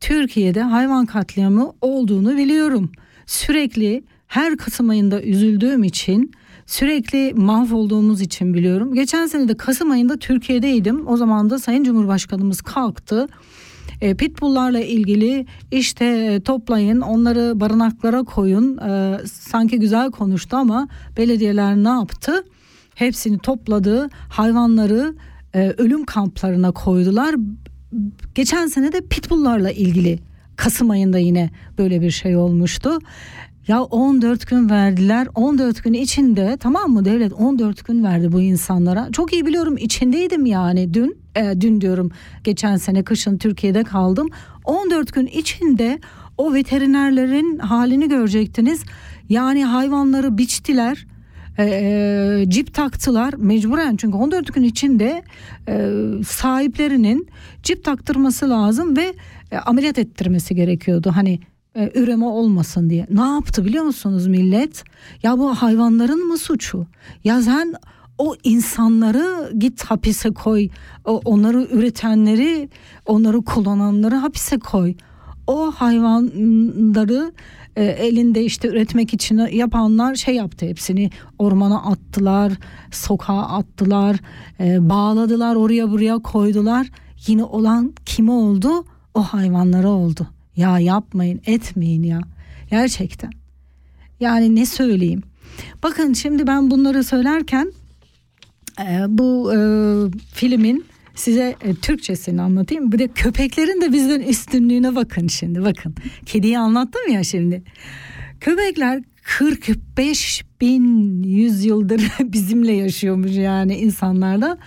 Türkiye'de 0.00 0.62
hayvan 0.62 1.06
katliamı 1.06 1.72
olduğunu 1.80 2.36
biliyorum. 2.36 2.92
Sürekli 3.26 4.04
her 4.26 4.56
Kasım 4.56 4.88
ayında 4.88 5.22
üzüldüğüm 5.22 5.84
için 5.84 6.32
sürekli 6.66 7.34
mahvolduğumuz 7.34 8.20
için 8.20 8.54
biliyorum. 8.54 8.94
Geçen 8.94 9.26
sene 9.26 9.48
de 9.48 9.56
Kasım 9.56 9.90
ayında 9.90 10.16
Türkiye'deydim. 10.16 11.08
O 11.08 11.16
zaman 11.16 11.50
da 11.50 11.58
Sayın 11.58 11.84
Cumhurbaşkanımız 11.84 12.60
kalktı. 12.60 13.28
E, 14.00 14.14
pitbulllarla 14.14 14.80
ilgili 14.80 15.46
işte 15.70 16.04
e, 16.04 16.40
toplayın 16.40 17.00
onları 17.00 17.60
barınaklara 17.60 18.22
koyun. 18.22 18.78
E, 18.78 19.18
sanki 19.26 19.78
güzel 19.78 20.10
konuştu 20.10 20.56
ama 20.56 20.88
belediyeler 21.16 21.76
ne 21.76 21.88
yaptı? 21.88 22.44
Hepsini 22.94 23.38
topladı. 23.38 24.08
Hayvanları 24.28 25.14
e, 25.54 25.70
ölüm 25.78 26.04
kamplarına 26.04 26.72
koydular. 26.72 27.34
Geçen 28.34 28.66
sene 28.66 28.92
de 28.92 29.00
pitbulllarla 29.00 29.70
ilgili 29.70 30.18
Kasım 30.56 30.90
ayında 30.90 31.18
yine 31.18 31.50
böyle 31.78 32.00
bir 32.00 32.10
şey 32.10 32.36
olmuştu. 32.36 32.98
Ya 33.68 33.82
14 33.82 34.46
gün 34.46 34.70
verdiler. 34.70 35.28
14 35.34 35.84
gün 35.84 35.92
içinde 35.92 36.56
tamam 36.60 36.90
mı 36.90 37.04
devlet 37.04 37.32
14 37.32 37.84
gün 37.84 38.04
verdi 38.04 38.32
bu 38.32 38.40
insanlara. 38.40 39.08
Çok 39.12 39.32
iyi 39.32 39.46
biliyorum 39.46 39.76
içindeydim 39.78 40.46
yani 40.46 40.94
dün. 40.94 41.18
E, 41.36 41.60
dün 41.60 41.80
diyorum 41.80 42.10
geçen 42.44 42.76
sene 42.76 43.02
kışın 43.02 43.38
Türkiye'de 43.38 43.84
kaldım. 43.84 44.28
14 44.64 45.12
gün 45.12 45.26
içinde 45.26 45.98
o 46.38 46.54
veterinerlerin 46.54 47.58
halini 47.58 48.08
görecektiniz. 48.08 48.82
Yani 49.28 49.64
hayvanları 49.64 50.38
biçtiler. 50.38 51.06
E, 51.58 51.64
e, 51.64 52.44
cip 52.48 52.74
taktılar 52.74 53.34
mecburen 53.34 53.96
çünkü 53.96 54.16
14 54.16 54.54
gün 54.54 54.62
içinde 54.62 55.22
e, 55.68 55.90
sahiplerinin 56.26 57.28
cip 57.62 57.84
taktırması 57.84 58.50
lazım 58.50 58.96
ve 58.96 59.14
e, 59.52 59.56
ameliyat 59.56 59.98
ettirmesi 59.98 60.54
gerekiyordu. 60.54 61.12
Hani 61.14 61.40
e, 61.76 61.90
üreme 61.94 62.24
olmasın 62.24 62.90
diye. 62.90 63.06
Ne 63.10 63.20
yaptı 63.20 63.64
biliyor 63.64 63.84
musunuz 63.84 64.26
millet? 64.26 64.84
Ya 65.22 65.38
bu 65.38 65.54
hayvanların 65.54 66.26
mı 66.26 66.38
suçu? 66.38 66.86
Ya 67.24 67.42
sen 67.42 67.74
o 68.18 68.34
insanları 68.44 69.52
git 69.58 69.84
hapise 69.84 70.30
koy. 70.30 70.68
Onları 71.04 71.62
üretenleri, 71.62 72.68
onları 73.06 73.42
kullananları 73.42 74.14
hapise 74.14 74.58
koy. 74.58 74.94
O 75.46 75.70
hayvanları 75.70 77.32
e, 77.76 77.84
elinde 77.84 78.44
işte 78.44 78.68
üretmek 78.68 79.14
için 79.14 79.38
yapanlar 79.38 80.14
şey 80.14 80.34
yaptı 80.34 80.66
hepsini 80.66 81.10
ormana 81.38 81.82
attılar, 81.82 82.52
sokağa 82.90 83.42
attılar, 83.42 84.16
e, 84.60 84.88
bağladılar 84.88 85.56
oraya 85.56 85.90
buraya 85.90 86.18
koydular. 86.18 86.90
Yine 87.26 87.44
olan 87.44 87.94
kime 88.06 88.32
oldu? 88.32 88.84
O 89.14 89.22
hayvanlara 89.22 89.88
oldu. 89.88 90.26
Ya 90.56 90.78
yapmayın 90.78 91.40
etmeyin 91.46 92.02
ya 92.02 92.20
gerçekten. 92.70 93.30
Yani 94.20 94.54
ne 94.54 94.66
söyleyeyim. 94.66 95.22
Bakın 95.82 96.12
şimdi 96.12 96.46
ben 96.46 96.70
bunları 96.70 97.04
söylerken 97.04 97.72
e, 98.80 99.04
bu 99.08 99.52
e, 99.54 99.58
filmin 100.34 100.84
size 101.14 101.56
e, 101.62 101.74
Türkçesini 101.74 102.42
anlatayım. 102.42 102.92
Bir 102.92 102.98
de 102.98 103.08
köpeklerin 103.08 103.80
de 103.80 103.92
bizden 103.92 104.20
üstünlüğüne 104.20 104.94
bakın 104.94 105.26
şimdi 105.26 105.64
bakın. 105.64 105.94
Kediyi 106.26 106.58
anlattım 106.58 107.12
ya 107.12 107.24
şimdi. 107.24 107.62
Köpekler 108.40 109.02
45 109.22 110.44
bin 110.60 111.22
yüzyıldır 111.22 112.02
bizimle 112.20 112.72
yaşıyormuş 112.72 113.32
yani 113.32 113.76
insanlarda. 113.76 114.58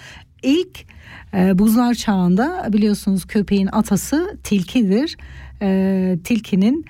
İlk 0.43 0.85
e, 1.33 1.59
buzlar 1.59 1.93
çağında 1.93 2.69
biliyorsunuz 2.73 3.25
köpeğin 3.27 3.69
atası 3.71 4.37
tilkidir. 4.43 5.17
E, 5.61 6.19
tilkinin 6.23 6.85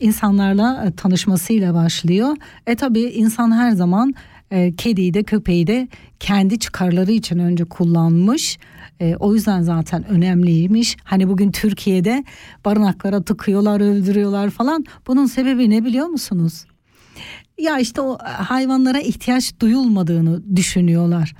insanlarla 0.00 0.84
e, 0.86 0.96
tanışmasıyla 0.96 1.74
başlıyor. 1.74 2.36
E 2.66 2.74
tabi 2.74 3.00
insan 3.00 3.52
her 3.52 3.70
zaman 3.70 4.14
e, 4.50 4.74
kediyi 4.76 5.14
de 5.14 5.22
köpeği 5.22 5.66
de 5.66 5.88
kendi 6.20 6.58
çıkarları 6.58 7.12
için 7.12 7.38
önce 7.38 7.64
kullanmış. 7.64 8.58
E, 9.00 9.16
o 9.16 9.34
yüzden 9.34 9.62
zaten 9.62 10.08
önemliymiş. 10.08 10.96
Hani 11.04 11.28
bugün 11.28 11.50
Türkiye'de 11.50 12.24
barınaklara 12.64 13.22
tıkıyorlar, 13.22 13.80
öldürüyorlar 13.80 14.50
falan. 14.50 14.84
Bunun 15.06 15.26
sebebi 15.26 15.70
ne 15.70 15.84
biliyor 15.84 16.06
musunuz? 16.06 16.64
Ya 17.58 17.78
işte 17.78 18.00
o 18.00 18.18
hayvanlara 18.22 19.00
ihtiyaç 19.00 19.60
duyulmadığını 19.60 20.56
düşünüyorlar. 20.56 21.34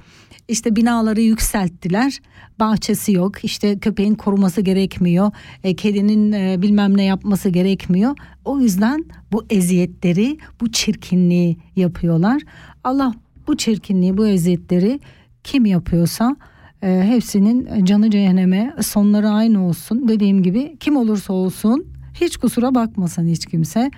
İşte 0.52 0.76
binaları 0.76 1.20
yükselttiler. 1.20 2.20
Bahçesi 2.60 3.12
yok. 3.12 3.44
İşte 3.44 3.78
köpeğin 3.78 4.14
koruması 4.14 4.60
gerekmiyor. 4.60 5.30
E, 5.64 5.76
kedinin 5.76 6.32
e, 6.32 6.62
bilmem 6.62 6.96
ne 6.96 7.04
yapması 7.04 7.48
gerekmiyor. 7.48 8.16
O 8.44 8.60
yüzden 8.60 9.04
bu 9.32 9.44
eziyetleri, 9.50 10.38
bu 10.60 10.72
çirkinliği 10.72 11.56
yapıyorlar. 11.76 12.42
Allah 12.84 13.14
bu 13.46 13.56
çirkinliği, 13.56 14.16
bu 14.16 14.26
eziyetleri 14.26 15.00
kim 15.44 15.66
yapıyorsa 15.66 16.36
e, 16.82 17.02
hepsinin 17.06 17.84
canı 17.84 18.10
cehenneme, 18.10 18.74
sonları 18.80 19.28
aynı 19.28 19.66
olsun. 19.66 20.08
Dediğim 20.08 20.42
gibi 20.42 20.76
kim 20.80 20.96
olursa 20.96 21.32
olsun 21.32 21.86
hiç 22.14 22.36
kusura 22.36 22.74
bakmasın 22.74 23.26
hiç 23.26 23.46
kimse. 23.46 23.90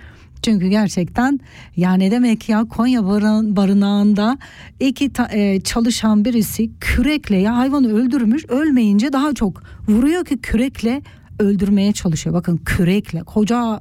Çünkü 0.45 0.67
gerçekten 0.67 1.39
ya 1.77 1.93
ne 1.93 2.11
demek 2.11 2.49
ya 2.49 2.65
Konya 2.65 3.05
barın, 3.05 3.55
barınağında 3.55 4.37
iki 4.79 5.13
ta, 5.13 5.27
e, 5.31 5.61
çalışan 5.61 6.25
birisi 6.25 6.71
kürekle 6.79 7.37
ya 7.37 7.57
hayvanı 7.57 7.93
öldürmüş 7.93 8.45
ölmeyince 8.45 9.13
daha 9.13 9.33
çok 9.33 9.63
vuruyor 9.87 10.25
ki 10.25 10.37
kürekle 10.37 11.01
öldürmeye 11.39 11.91
çalışıyor. 11.91 12.35
Bakın 12.35 12.57
kürekle 12.57 13.23
koca 13.23 13.79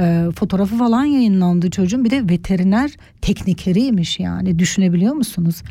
e, 0.00 0.26
fotoğrafı 0.36 0.76
falan 0.76 1.04
yayınlandı 1.04 1.70
çocuğun 1.70 2.04
bir 2.04 2.10
de 2.10 2.28
veteriner 2.28 2.90
teknikeriymiş 3.20 4.20
yani 4.20 4.58
düşünebiliyor 4.58 5.14
musunuz? 5.14 5.62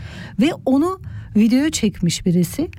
Ve 0.41 0.49
onu 0.65 1.01
video 1.35 1.69
çekmiş 1.69 2.25
birisi. 2.25 2.69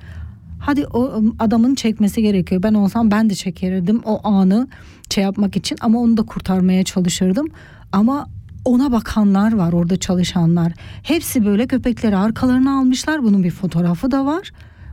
Hadi 0.59 0.85
o 0.85 1.23
adamın 1.39 1.75
çekmesi 1.75 2.21
gerekiyor. 2.21 2.63
Ben 2.63 2.73
olsam 2.73 3.11
ben 3.11 3.29
de 3.29 3.35
çekerdim 3.35 4.01
o 4.05 4.27
anı 4.27 4.67
şey 5.11 5.23
yapmak 5.23 5.57
için 5.57 5.77
ama 5.81 5.99
onu 5.99 6.17
da 6.17 6.23
kurtarmaya 6.23 6.83
çalışırdım. 6.83 7.47
Ama 7.91 8.27
ona 8.65 8.91
bakanlar 8.91 9.53
var 9.53 9.73
orada 9.73 9.97
çalışanlar. 9.97 10.73
Hepsi 11.03 11.45
böyle 11.45 11.67
köpekleri 11.67 12.17
arkalarına 12.17 12.79
almışlar. 12.79 13.23
Bunun 13.23 13.43
bir 13.43 13.51
fotoğrafı 13.51 14.11
da 14.11 14.25
var. 14.25 14.51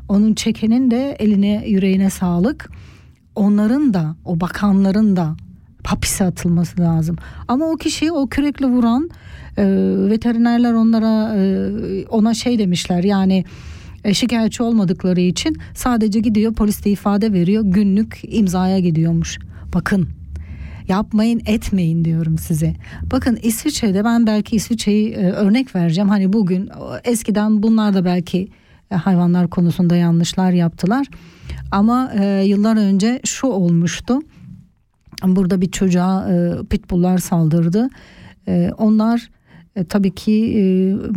Onun 0.08 0.34
çekenin 0.34 0.90
de 0.90 1.16
eline 1.18 1.64
yüreğine 1.66 2.10
sağlık. 2.10 2.70
Onların 3.34 3.94
da 3.94 4.16
o 4.24 4.40
bakanların 4.40 5.16
da 5.16 5.36
hapise 5.84 6.24
atılması 6.24 6.80
lazım. 6.80 7.16
Ama 7.48 7.64
o 7.66 7.76
kişiyi 7.76 8.12
o 8.12 8.26
kürekle 8.26 8.66
vuran 8.66 9.10
e, 9.58 9.64
veterinerler 10.10 10.72
onlara 10.72 11.36
e, 11.36 11.70
ona 12.06 12.34
şey 12.34 12.58
demişler 12.58 13.04
yani 13.04 13.44
e, 14.04 14.14
şikayetçi 14.14 14.62
olmadıkları 14.62 15.20
için 15.20 15.56
sadece 15.74 16.20
gidiyor 16.20 16.54
poliste 16.54 16.90
ifade 16.90 17.32
veriyor 17.32 17.62
günlük 17.66 18.20
imzaya 18.22 18.78
gidiyormuş. 18.78 19.38
Bakın 19.74 20.08
yapmayın 20.88 21.42
etmeyin 21.46 22.04
diyorum 22.04 22.38
size. 22.38 22.74
Bakın 23.02 23.38
İsviçre'de 23.42 24.04
ben 24.04 24.26
belki 24.26 24.56
İsviçre'yi 24.56 25.12
e, 25.12 25.30
örnek 25.30 25.74
vereceğim. 25.76 26.08
Hani 26.08 26.32
bugün 26.32 26.70
eskiden 27.04 27.62
bunlar 27.62 27.94
da 27.94 28.04
belki 28.04 28.48
e, 28.90 28.94
hayvanlar 28.94 29.50
konusunda 29.50 29.96
yanlışlar 29.96 30.50
yaptılar. 30.50 31.06
Ama 31.70 32.12
e, 32.14 32.44
yıllar 32.44 32.76
önce 32.76 33.20
şu 33.24 33.46
olmuştu. 33.46 34.18
Burada 35.24 35.60
bir 35.60 35.70
çocuğa 35.70 36.30
e, 36.30 36.66
pitbulllar 36.70 37.18
saldırdı. 37.18 37.88
E, 38.48 38.70
onlar 38.78 39.30
e, 39.76 39.84
tabii 39.84 40.14
ki 40.14 40.58
e, 40.58 40.62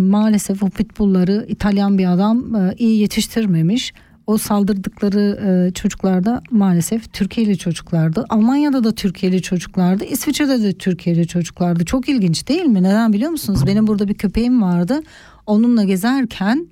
maalesef 0.02 0.64
o 0.64 0.70
pitbullları 0.70 1.46
İtalyan 1.50 1.98
bir 1.98 2.14
adam 2.14 2.56
e, 2.56 2.76
iyi 2.78 3.02
yetiştirmemiş. 3.02 3.94
O 4.28 4.38
saldırdıkları 4.38 5.40
e, 5.68 5.74
çocuklar 5.74 6.24
da 6.26 6.42
maalesef 6.52 7.14
Türkiye'li 7.14 7.58
çocuklardı. 7.58 8.26
Almanya'da 8.30 8.84
da 8.84 8.92
Türkiye'li 8.92 9.42
çocuklardı. 9.42 10.04
İsviçre'de 10.04 10.64
de 10.64 10.74
Türkiye'li 10.74 11.28
çocuklardı. 11.28 11.86
Çok 11.86 12.10
ilginç 12.10 12.48
değil 12.48 12.66
mi? 12.66 12.84
Neden 12.84 13.14
biliyor 13.14 13.32
musunuz? 13.32 13.68
Benim 13.68 13.88
burada 13.88 14.08
bir 14.08 14.14
köpeğim 14.14 14.62
vardı. 14.62 15.00
Onunla 15.46 15.84
gezerken 15.84 16.68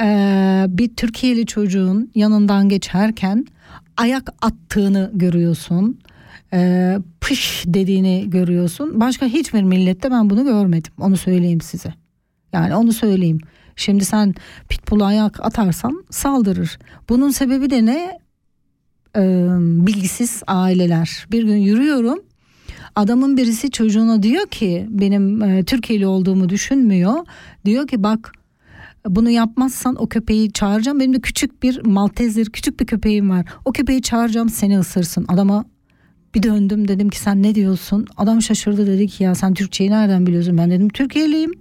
e, 0.00 0.66
bir 0.68 0.96
Türkiye'li 0.96 1.46
çocuğun 1.46 2.10
yanından 2.14 2.68
geçerken 2.68 3.46
ayak 3.96 4.30
attığını 4.42 5.10
görüyorsun. 5.14 5.98
e, 6.52 6.98
pış 7.20 7.64
dediğini 7.66 8.30
görüyorsun. 8.30 9.00
Başka 9.00 9.26
hiçbir 9.26 9.62
millette 9.62 10.10
ben 10.10 10.30
bunu 10.30 10.44
görmedim. 10.44 10.92
Onu 11.00 11.16
söyleyeyim 11.16 11.60
size. 11.60 11.94
Yani 12.52 12.74
onu 12.74 12.92
söyleyeyim. 12.92 13.38
Şimdi 13.76 14.04
sen 14.04 14.34
pitbull'a 14.68 15.06
ayak 15.06 15.46
atarsan 15.46 16.04
saldırır. 16.10 16.78
Bunun 17.08 17.30
sebebi 17.30 17.70
de 17.70 17.86
ne? 17.86 18.18
Ee, 19.16 19.46
bilgisiz 19.60 20.42
aileler. 20.46 21.26
Bir 21.32 21.42
gün 21.42 21.56
yürüyorum. 21.56 22.18
Adamın 22.96 23.36
birisi 23.36 23.70
çocuğuna 23.70 24.22
diyor 24.22 24.46
ki 24.46 24.86
benim 24.90 25.42
e, 25.42 25.64
Türkiye'li 25.64 26.06
olduğumu 26.06 26.48
düşünmüyor. 26.48 27.14
Diyor 27.64 27.86
ki 27.86 28.02
bak 28.02 28.32
bunu 29.08 29.30
yapmazsan 29.30 30.02
o 30.02 30.06
köpeği 30.06 30.52
çağıracağım. 30.52 31.00
Benim 31.00 31.14
de 31.14 31.20
küçük 31.20 31.62
bir 31.62 31.84
Maltezir 31.84 32.50
küçük 32.50 32.80
bir 32.80 32.86
köpeğim 32.86 33.30
var. 33.30 33.46
O 33.64 33.72
köpeği 33.72 34.02
çağıracağım 34.02 34.48
seni 34.48 34.78
ısırsın. 34.78 35.24
Adama 35.28 35.64
bir 36.34 36.42
döndüm 36.42 36.88
dedim 36.88 37.08
ki 37.08 37.18
sen 37.18 37.42
ne 37.42 37.54
diyorsun? 37.54 38.06
Adam 38.16 38.42
şaşırdı 38.42 38.86
dedi 38.86 39.06
ki 39.06 39.24
ya 39.24 39.34
sen 39.34 39.54
Türkçeyi 39.54 39.90
nereden 39.90 40.26
biliyorsun? 40.26 40.58
Ben 40.58 40.70
dedim 40.70 40.88
Türkiye'liyim. 40.88 41.52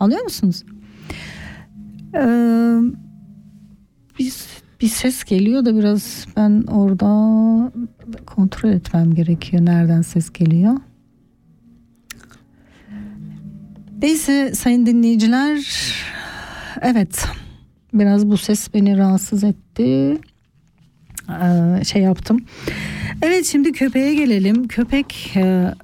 Anlıyor 0.00 0.22
musunuz? 0.22 0.64
Bir, 4.18 4.32
bir 4.80 4.88
ses 4.88 5.24
geliyor 5.24 5.64
da 5.64 5.78
biraz 5.78 6.26
ben 6.36 6.62
orada 6.62 7.72
kontrol 8.26 8.70
etmem 8.70 9.14
gerekiyor. 9.14 9.64
Nereden 9.64 10.02
ses 10.02 10.32
geliyor? 10.32 10.74
Neyse 14.02 14.54
sayın 14.54 14.86
dinleyiciler 14.86 15.58
evet 16.82 17.26
biraz 17.94 18.28
bu 18.28 18.36
ses 18.36 18.74
beni 18.74 18.98
rahatsız 18.98 19.44
etti 19.44 20.18
ee, 21.30 21.84
şey 21.84 22.02
yaptım 22.02 22.44
evet 23.22 23.46
şimdi 23.46 23.72
köpeğe 23.72 24.14
gelelim 24.14 24.68
köpek 24.68 25.32
e, 25.36 25.74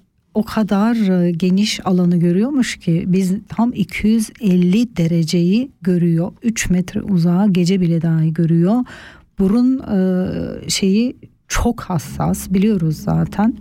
o 0.41 0.43
kadar 0.43 1.23
e, 1.25 1.31
geniş 1.31 1.87
alanı 1.87 2.17
görüyormuş 2.17 2.77
ki 2.77 3.05
biz 3.07 3.35
tam 3.49 3.73
250 3.73 4.97
dereceyi 4.97 5.71
görüyor. 5.83 6.33
3 6.43 6.71
metre 6.71 7.03
uzağa 7.03 7.47
gece 7.51 7.81
bile 7.81 8.03
dahi 8.03 8.33
görüyor. 8.33 8.85
Burun 9.39 9.79
e, 9.79 10.71
şeyi 10.71 11.17
çok 11.49 11.81
hassas 11.81 12.51
biliyoruz 12.51 12.97
zaten. 12.97 13.57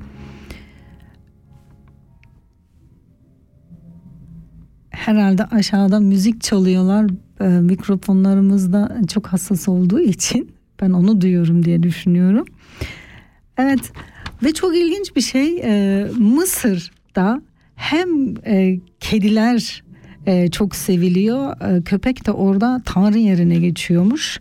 Herhalde 4.90 5.46
aşağıda 5.46 6.00
müzik 6.00 6.42
çalıyorlar 6.42 7.08
e, 7.42 7.48
mikrofonlarımızda 7.48 8.98
çok 9.14 9.28
hassas 9.28 9.70
olduğu 9.70 10.00
için 10.00 10.52
ben 10.82 10.92
onu 10.92 11.22
duyuyorum 11.22 11.66
diye 11.66 11.84
düşünüyorum. 11.84 12.46
Evet 13.58 13.92
ve 14.44 14.54
çok 14.54 14.78
ilginç 14.78 15.16
bir 15.16 15.22
şey 15.22 15.60
e, 15.64 16.06
Mısır'da 16.18 17.42
hem 17.76 18.10
e, 18.46 18.80
kediler 19.00 19.84
e, 20.26 20.48
çok 20.52 20.76
seviliyor 20.76 21.62
e, 21.62 21.82
köpek 21.82 22.28
de 22.28 22.32
orada 22.32 22.82
tanrı 22.86 23.18
yerine 23.18 23.60
geçiyormuş. 23.60 24.40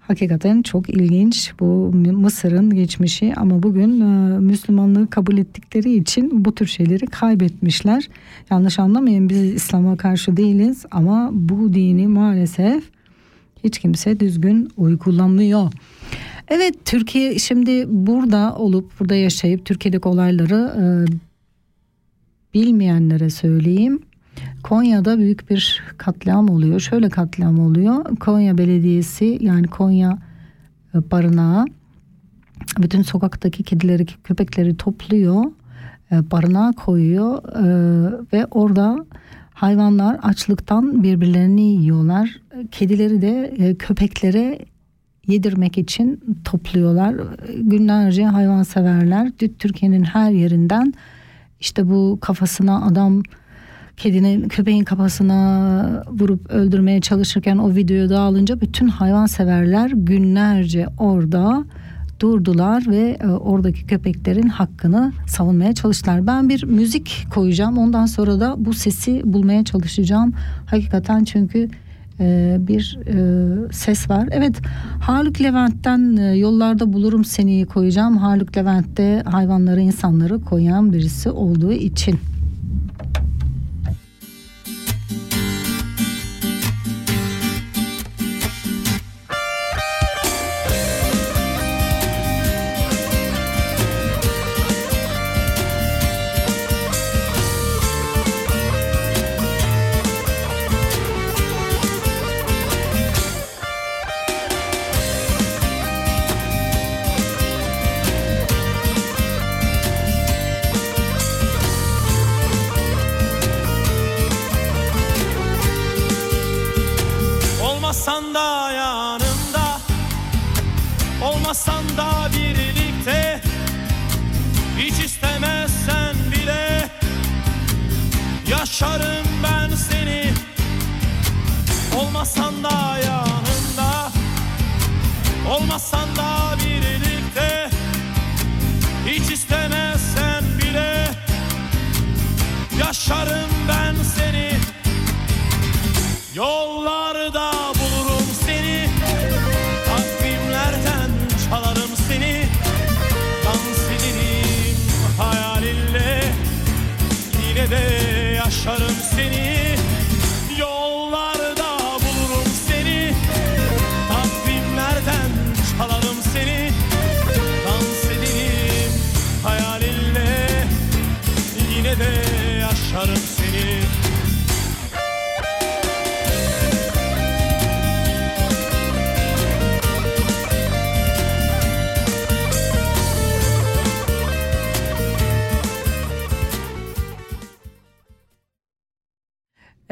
Hakikaten 0.00 0.62
çok 0.62 0.90
ilginç 0.90 1.52
bu 1.60 1.92
Mısır'ın 2.12 2.70
geçmişi 2.70 3.32
ama 3.36 3.62
bugün 3.62 4.00
e, 4.00 4.38
Müslümanlığı 4.38 5.10
kabul 5.10 5.38
ettikleri 5.38 5.94
için 5.94 6.44
bu 6.44 6.54
tür 6.54 6.66
şeyleri 6.66 7.06
kaybetmişler. 7.06 8.08
Yanlış 8.50 8.78
anlamayın 8.78 9.28
biz 9.28 9.42
İslam'a 9.42 9.96
karşı 9.96 10.36
değiliz 10.36 10.84
ama 10.90 11.30
bu 11.32 11.74
dini 11.74 12.08
maalesef 12.08 12.84
hiç 13.64 13.78
kimse 13.78 14.20
düzgün 14.20 14.68
uygulamıyor. 14.76 15.72
Evet 16.48 16.74
Türkiye 16.84 17.38
şimdi 17.38 17.84
burada 17.88 18.54
olup 18.56 19.00
burada 19.00 19.14
yaşayıp 19.14 19.64
Türkiye'deki 19.64 20.08
olayları 20.08 20.72
e, 20.80 20.84
bilmeyenlere 22.54 23.30
söyleyeyim. 23.30 24.02
Konya'da 24.62 25.18
büyük 25.18 25.50
bir 25.50 25.82
katliam 25.98 26.48
oluyor. 26.48 26.80
Şöyle 26.80 27.08
katliam 27.08 27.58
oluyor. 27.58 28.16
Konya 28.16 28.58
Belediyesi 28.58 29.38
yani 29.40 29.66
Konya 29.66 30.18
e, 30.94 31.10
barınağı 31.10 31.64
bütün 32.78 33.02
sokaktaki 33.02 33.62
kedileri, 33.62 34.06
köpekleri 34.06 34.76
topluyor. 34.76 35.44
E, 36.12 36.30
barınağa 36.30 36.72
koyuyor 36.72 37.42
e, 37.48 37.66
ve 38.32 38.46
orada 38.50 39.06
hayvanlar 39.54 40.18
açlıktan 40.22 41.02
birbirlerini 41.02 41.62
yiyorlar. 41.62 42.40
Kedileri 42.70 43.22
de 43.22 43.76
köpeklere 43.78 44.58
yedirmek 45.26 45.78
için 45.78 46.20
topluyorlar. 46.44 47.14
Günlerce 47.58 48.24
hayvan 48.24 48.62
severler. 48.62 49.32
Türkiye'nin 49.58 50.04
her 50.04 50.30
yerinden 50.30 50.94
işte 51.60 51.88
bu 51.88 52.18
kafasına 52.20 52.86
adam 52.86 53.22
kedinin 53.96 54.48
köpeğin 54.48 54.84
kafasına 54.84 56.04
vurup 56.08 56.50
öldürmeye 56.50 57.00
çalışırken 57.00 57.58
o 57.58 57.74
videoyu 57.74 58.10
dağılınca 58.10 58.60
bütün 58.60 58.88
hayvanseverler 58.88 59.90
günlerce 59.90 60.86
orada 60.98 61.64
durdular 62.20 62.84
ve 62.86 63.16
e, 63.20 63.26
oradaki 63.26 63.86
köpeklerin 63.86 64.48
hakkını 64.48 65.12
savunmaya 65.26 65.72
çalıştılar. 65.72 66.26
Ben 66.26 66.48
bir 66.48 66.64
müzik 66.64 67.26
koyacağım. 67.34 67.78
Ondan 67.78 68.06
sonra 68.06 68.40
da 68.40 68.54
bu 68.58 68.74
sesi 68.74 69.22
bulmaya 69.24 69.64
çalışacağım. 69.64 70.34
Hakikaten 70.66 71.24
çünkü 71.24 71.68
e, 72.20 72.56
bir 72.60 72.98
e, 73.06 73.72
ses 73.72 74.10
var. 74.10 74.28
Evet 74.30 74.56
Haluk 75.00 75.40
Levent'ten 75.40 76.16
e, 76.16 76.36
yollarda 76.36 76.92
bulurum 76.92 77.24
seni 77.24 77.66
koyacağım. 77.66 78.16
Haluk 78.16 78.56
Levent'te 78.56 79.22
hayvanları 79.26 79.80
insanları 79.80 80.40
koyan 80.40 80.92
birisi 80.92 81.30
olduğu 81.30 81.72
için. 81.72 82.18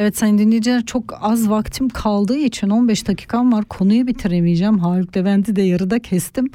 Evet 0.05 0.17
sayın 0.17 0.39
dinleyiciler 0.39 0.87
çok 0.87 1.19
az 1.21 1.51
vaktim 1.51 1.89
kaldığı 1.89 2.37
için 2.37 2.71
15 2.71 3.09
dakikam 3.09 3.53
var 3.53 3.65
konuyu 3.65 4.07
bitiremeyeceğim. 4.07 4.79
Haluk 4.79 5.17
Levent'i 5.17 5.57
de 5.57 5.63
yarıda 5.63 5.99
kestim. 5.99 6.51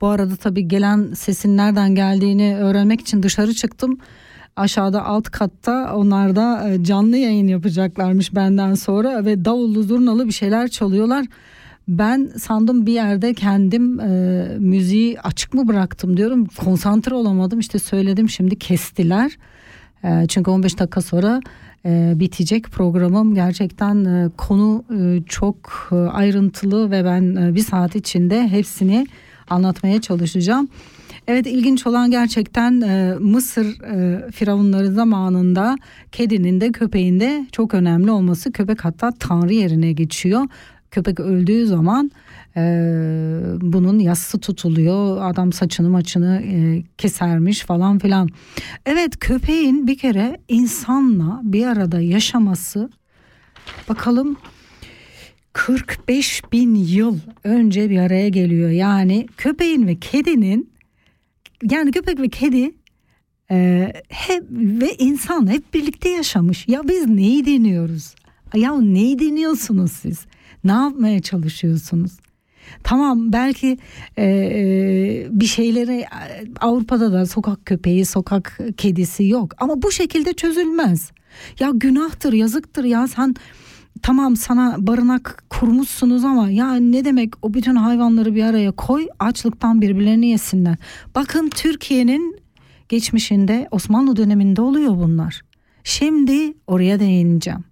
Bu 0.00 0.06
arada 0.06 0.36
tabii 0.36 0.68
gelen 0.68 1.14
sesin 1.14 1.56
nereden 1.56 1.94
geldiğini 1.94 2.56
öğrenmek 2.56 3.00
için 3.00 3.22
dışarı 3.22 3.54
çıktım. 3.54 3.98
Aşağıda 4.56 5.04
alt 5.04 5.30
katta 5.30 5.94
onlar 5.96 6.36
da 6.36 6.70
e, 6.70 6.84
canlı 6.84 7.16
yayın 7.16 7.48
yapacaklarmış 7.48 8.34
benden 8.34 8.74
sonra 8.74 9.24
ve 9.24 9.44
davullu 9.44 9.82
zurnalı 9.82 10.26
bir 10.26 10.32
şeyler 10.32 10.68
çalıyorlar. 10.68 11.26
Ben 11.88 12.30
sandım 12.38 12.86
bir 12.86 12.92
yerde 12.92 13.34
kendim 13.34 14.00
e, 14.00 14.46
müziği 14.58 15.20
açık 15.20 15.54
mı 15.54 15.68
bıraktım 15.68 16.16
diyorum. 16.16 16.46
Konsantre 16.46 17.14
olamadım 17.14 17.58
işte 17.58 17.78
söyledim 17.78 18.28
şimdi 18.28 18.58
kestiler. 18.58 19.38
E, 20.04 20.26
çünkü 20.28 20.50
15 20.50 20.78
dakika 20.78 21.00
sonra 21.00 21.40
e, 21.86 22.12
bitecek 22.16 22.64
programım. 22.64 23.34
Gerçekten 23.34 24.04
e, 24.04 24.30
konu 24.36 24.84
e, 24.98 25.22
çok 25.26 25.88
e, 25.92 25.94
ayrıntılı 25.94 26.90
ve 26.90 27.04
ben 27.04 27.36
e, 27.36 27.54
bir 27.54 27.60
saat 27.60 27.96
içinde 27.96 28.48
hepsini 28.48 29.06
anlatmaya 29.50 30.00
çalışacağım. 30.00 30.68
Evet 31.28 31.46
ilginç 31.46 31.86
olan 31.86 32.10
gerçekten 32.10 32.80
e, 32.80 33.14
Mısır 33.20 33.66
e, 33.82 34.30
firavunları 34.30 34.92
zamanında 34.92 35.76
kedinin 36.12 36.60
de 36.60 36.72
köpeğin 36.72 37.20
de 37.20 37.46
çok 37.52 37.74
önemli 37.74 38.10
olması. 38.10 38.52
Köpek 38.52 38.84
hatta 38.84 39.12
tanrı 39.18 39.54
yerine 39.54 39.92
geçiyor. 39.92 40.42
Köpek 40.94 41.20
öldüğü 41.20 41.66
zaman 41.66 42.10
e, 42.56 42.60
bunun 43.60 43.98
yassı 43.98 44.40
tutuluyor. 44.40 45.30
Adam 45.30 45.52
saçını 45.52 45.90
maçını 45.90 46.42
e, 46.46 46.82
kesermiş 46.98 47.60
falan 47.60 47.98
filan. 47.98 48.28
Evet 48.86 49.20
köpeğin 49.20 49.86
bir 49.86 49.98
kere 49.98 50.40
insanla 50.48 51.40
bir 51.44 51.66
arada 51.66 52.00
yaşaması 52.00 52.90
bakalım 53.88 54.36
45 55.52 56.42
bin 56.52 56.74
yıl 56.74 57.18
önce 57.44 57.90
bir 57.90 57.98
araya 57.98 58.28
geliyor. 58.28 58.70
Yani 58.70 59.26
köpeğin 59.36 59.86
ve 59.86 59.96
kedinin 59.96 60.70
yani 61.70 61.92
köpek 61.92 62.20
ve 62.20 62.28
kedi 62.28 62.74
e, 63.50 63.92
hep 64.08 64.44
ve 64.50 64.94
insan 64.94 65.50
hep 65.50 65.74
birlikte 65.74 66.08
yaşamış. 66.08 66.68
Ya 66.68 66.88
biz 66.88 67.06
neyi 67.06 67.46
deniyoruz? 67.46 68.14
Ya 68.54 68.80
neyi 68.80 69.18
deniyorsunuz 69.18 69.92
siz? 69.92 70.26
Ne 70.64 70.72
yapmaya 70.72 71.22
çalışıyorsunuz? 71.22 72.12
Tamam 72.82 73.32
belki 73.32 73.78
e, 74.16 74.24
e, 74.24 75.26
bir 75.30 75.46
şeyleri 75.46 76.06
Avrupa'da 76.60 77.12
da 77.12 77.26
sokak 77.26 77.66
köpeği, 77.66 78.04
sokak 78.04 78.58
kedisi 78.76 79.24
yok 79.28 79.54
ama 79.58 79.82
bu 79.82 79.92
şekilde 79.92 80.32
çözülmez. 80.32 81.10
Ya 81.60 81.70
günahtır, 81.74 82.32
yazıktır 82.32 82.84
ya 82.84 83.08
sen 83.08 83.34
tamam 84.02 84.36
sana 84.36 84.76
barınak 84.78 85.44
kurmuşsunuz 85.50 86.24
ama 86.24 86.50
ya 86.50 86.74
ne 86.74 87.04
demek 87.04 87.32
o 87.42 87.54
bütün 87.54 87.76
hayvanları 87.76 88.34
bir 88.34 88.44
araya 88.44 88.72
koy 88.72 89.08
açlıktan 89.18 89.82
birbirlerini 89.82 90.26
yesinler. 90.26 90.76
Bakın 91.14 91.48
Türkiye'nin 91.48 92.38
geçmişinde 92.88 93.68
Osmanlı 93.70 94.16
döneminde 94.16 94.62
oluyor 94.62 94.96
bunlar. 94.96 95.42
Şimdi 95.84 96.54
oraya 96.66 97.00
değineceğim. 97.00 97.64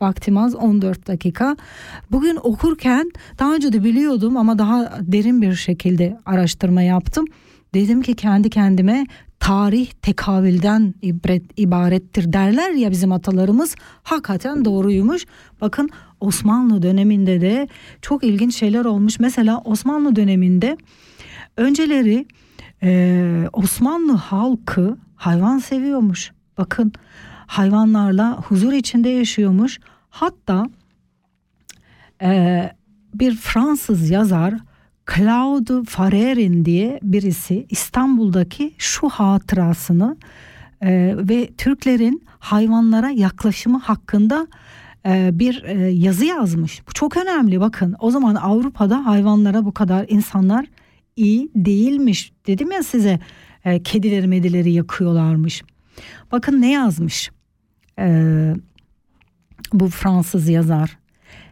Vaktim 0.00 0.38
az 0.38 0.54
14 0.54 1.06
dakika. 1.06 1.56
Bugün 2.10 2.38
okurken 2.42 3.10
daha 3.38 3.54
önce 3.54 3.72
de 3.72 3.84
biliyordum 3.84 4.36
ama 4.36 4.58
daha 4.58 4.98
derin 5.00 5.42
bir 5.42 5.54
şekilde 5.54 6.18
araştırma 6.26 6.82
yaptım. 6.82 7.24
Dedim 7.74 8.02
ki 8.02 8.14
kendi 8.14 8.50
kendime 8.50 9.06
tarih 9.40 9.90
tekavülden 9.90 10.94
ibret, 11.02 11.42
ibarettir 11.56 12.32
derler 12.32 12.70
ya 12.70 12.90
bizim 12.90 13.12
atalarımız 13.12 13.76
hakikaten 14.02 14.64
doğruymuş. 14.64 15.26
Bakın 15.60 15.90
Osmanlı 16.20 16.82
döneminde 16.82 17.40
de 17.40 17.68
çok 18.02 18.24
ilginç 18.24 18.56
şeyler 18.56 18.84
olmuş. 18.84 19.20
Mesela 19.20 19.60
Osmanlı 19.64 20.16
döneminde 20.16 20.76
önceleri 21.56 22.26
e, 22.82 23.48
Osmanlı 23.52 24.12
halkı 24.12 24.96
hayvan 25.16 25.58
seviyormuş. 25.58 26.32
Bakın 26.58 26.92
hayvanlarla 27.46 28.36
huzur 28.36 28.72
içinde 28.72 29.08
yaşıyormuş. 29.08 29.80
Hatta 30.10 30.66
e, 32.22 32.70
bir 33.14 33.36
Fransız 33.36 34.10
yazar 34.10 34.54
Claude 35.14 35.84
Farrerin 35.84 36.64
diye 36.64 37.00
birisi 37.02 37.66
İstanbul'daki 37.70 38.74
şu 38.78 39.08
hatırasını 39.08 40.16
e, 40.80 41.14
ve 41.18 41.50
Türklerin 41.58 42.24
hayvanlara 42.38 43.10
yaklaşımı 43.10 43.78
hakkında 43.78 44.46
e, 45.06 45.30
bir 45.32 45.62
e, 45.64 45.88
yazı 45.88 46.24
yazmış. 46.24 46.82
Bu 46.88 46.92
çok 46.92 47.16
önemli 47.16 47.60
bakın. 47.60 47.96
O 47.98 48.10
zaman 48.10 48.34
Avrupa'da 48.34 49.06
hayvanlara 49.06 49.64
bu 49.64 49.74
kadar 49.74 50.06
insanlar 50.08 50.66
iyi 51.16 51.50
değilmiş. 51.54 52.32
Dedim 52.46 52.72
ya 52.72 52.82
size 52.82 53.20
e, 53.64 53.82
kedileri 53.82 54.26
medileri 54.26 54.72
yakıyorlarmış. 54.72 55.62
Bakın 56.32 56.60
ne 56.60 56.70
yazmış 56.70 57.30
e, 57.98 58.54
bu 59.72 59.88
Fransız 59.88 60.48
yazar. 60.48 60.98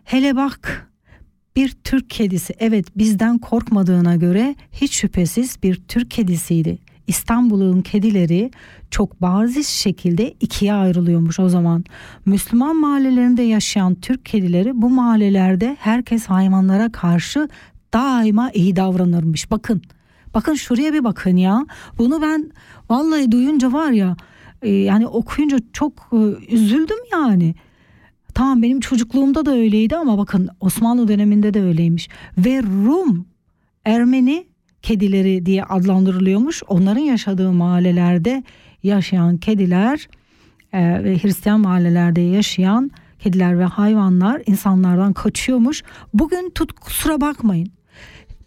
Hele 0.05 0.37
bak 0.37 0.91
bir 1.57 1.69
Türk 1.85 2.11
kedisi 2.11 2.55
evet 2.59 2.99
bizden 2.99 3.39
korkmadığına 3.39 4.17
göre 4.17 4.55
hiç 4.73 4.95
şüphesiz 4.95 5.63
bir 5.63 5.75
Türk 5.89 6.11
kedisiydi. 6.11 6.79
İstanbul'un 7.07 7.83
kedileri 7.83 8.51
çok 8.91 9.23
bariz 9.23 9.69
şekilde 9.69 10.35
ikiye 10.41 10.73
ayrılıyormuş 10.75 11.41
o 11.41 11.49
zaman. 11.49 11.85
Müslüman 12.27 12.77
mahallelerinde 12.77 13.43
yaşayan 13.43 13.95
Türk 13.95 14.25
kedileri 14.25 14.83
bu 14.83 14.91
mahallelerde 14.91 15.77
herkes 15.81 16.27
hayvanlara 16.27 16.93
karşı 16.93 17.49
daima 17.95 18.51
iyi 18.51 18.77
davranırmış. 18.77 19.51
Bakın 19.51 19.83
bakın 20.35 20.55
şuraya 20.55 20.93
bir 20.93 21.05
bakın 21.05 21.37
ya. 21.37 21.67
Bunu 21.99 22.23
ben 22.23 22.51
vallahi 22.91 23.33
duyunca 23.33 23.73
var 23.73 23.91
ya 23.91 24.17
e, 24.65 24.71
yani 24.71 25.07
okuyunca 25.07 25.59
çok 25.73 25.93
e, 26.13 26.17
üzüldüm 26.55 26.99
yani. 27.13 27.55
Tamam 28.35 28.63
benim 28.63 28.81
çocukluğumda 28.81 29.47
da 29.47 29.51
öyleydi 29.51 29.97
ama 29.97 30.19
bakın 30.19 30.49
Osmanlı 30.61 31.09
döneminde 31.09 31.55
de 31.55 31.63
öyleymiş. 31.63 32.09
Ve 32.39 32.63
Rum 32.63 33.27
Ermeni 33.85 34.47
kedileri 34.83 35.47
diye 35.47 35.65
adlandırılıyormuş. 35.65 36.63
Onların 36.69 37.01
yaşadığı 37.01 37.53
mahallelerde 37.53 38.43
yaşayan 38.83 39.37
kediler 39.39 40.09
e, 40.73 41.05
ve 41.05 41.19
Hristiyan 41.19 41.61
mahallelerde 41.61 42.21
yaşayan 42.21 42.91
kediler 43.19 43.59
ve 43.59 43.65
hayvanlar 43.65 44.43
insanlardan 44.47 45.13
kaçıyormuş. 45.13 45.83
Bugün 46.15 46.51
tut 46.55 46.73
kusura 46.73 47.21
bakmayın. 47.21 47.69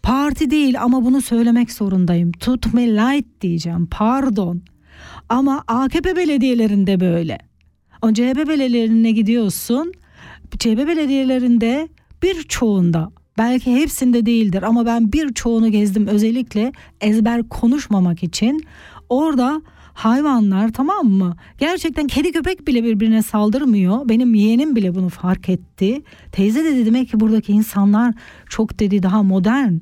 Parti 0.02 0.50
değil 0.50 0.82
ama 0.82 1.04
bunu 1.04 1.20
söylemek 1.20 1.72
zorundayım. 1.72 2.32
Tut 2.32 2.74
me 2.74 2.88
light 2.88 3.40
diyeceğim. 3.40 3.88
Pardon. 3.90 4.62
Ama 5.28 5.64
AKP 5.66 6.16
belediyelerinde 6.16 7.00
böyle. 7.00 7.38
O 8.02 8.12
CHP 8.12 8.48
belediyelerine 8.48 9.10
gidiyorsun. 9.10 9.92
CHP 10.58 10.78
belediyelerinde 10.78 11.88
birçoğunda 12.22 13.10
belki 13.38 13.74
hepsinde 13.74 14.26
değildir 14.26 14.62
ama 14.62 14.86
ben 14.86 15.12
birçoğunu 15.12 15.70
gezdim 15.70 16.06
özellikle 16.06 16.72
ezber 17.00 17.48
konuşmamak 17.48 18.22
için. 18.22 18.64
Orada 19.08 19.62
hayvanlar 19.94 20.72
tamam 20.72 21.06
mı? 21.06 21.36
Gerçekten 21.58 22.06
kedi 22.06 22.32
köpek 22.32 22.66
bile 22.66 22.84
birbirine 22.84 23.22
saldırmıyor. 23.22 24.08
Benim 24.08 24.34
yeğenim 24.34 24.76
bile 24.76 24.94
bunu 24.94 25.08
fark 25.08 25.48
etti. 25.48 26.02
Teyze 26.32 26.64
dedi 26.64 26.86
demek 26.86 27.10
ki 27.10 27.20
buradaki 27.20 27.52
insanlar 27.52 28.14
çok 28.48 28.78
dedi 28.78 29.02
daha 29.02 29.22
modern. 29.22 29.72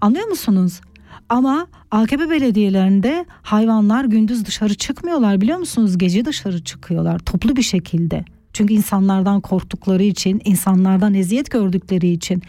Anlıyor 0.00 0.26
musunuz? 0.28 0.80
Ama 1.28 1.66
AKP 1.90 2.30
belediyelerinde 2.30 3.24
hayvanlar 3.42 4.04
gündüz 4.04 4.46
dışarı 4.46 4.74
çıkmıyorlar 4.74 5.40
biliyor 5.40 5.58
musunuz? 5.58 5.98
Gece 5.98 6.24
dışarı 6.24 6.64
çıkıyorlar 6.64 7.18
toplu 7.18 7.56
bir 7.56 7.62
şekilde. 7.62 8.24
Çünkü 8.52 8.74
insanlardan 8.74 9.40
korktukları 9.40 10.02
için, 10.02 10.40
insanlardan 10.44 11.14
eziyet 11.14 11.50
gördükleri 11.50 12.08
için. 12.08 12.42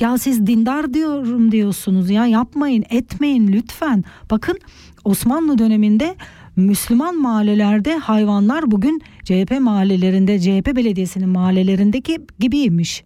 Ya 0.00 0.18
siz 0.18 0.46
dindar 0.46 0.94
diyorum 0.94 1.52
diyorsunuz 1.52 2.10
ya 2.10 2.26
yapmayın, 2.26 2.84
etmeyin 2.90 3.48
lütfen. 3.52 4.04
Bakın 4.30 4.58
Osmanlı 5.04 5.58
döneminde 5.58 6.16
Müslüman 6.56 7.20
mahallelerde 7.20 7.96
hayvanlar 7.96 8.70
bugün 8.70 9.02
CHP 9.24 9.60
mahallelerinde, 9.60 10.40
CHP 10.40 10.76
belediyesinin 10.76 11.28
mahallelerindeki 11.28 12.18
gibiymiş. 12.38 13.04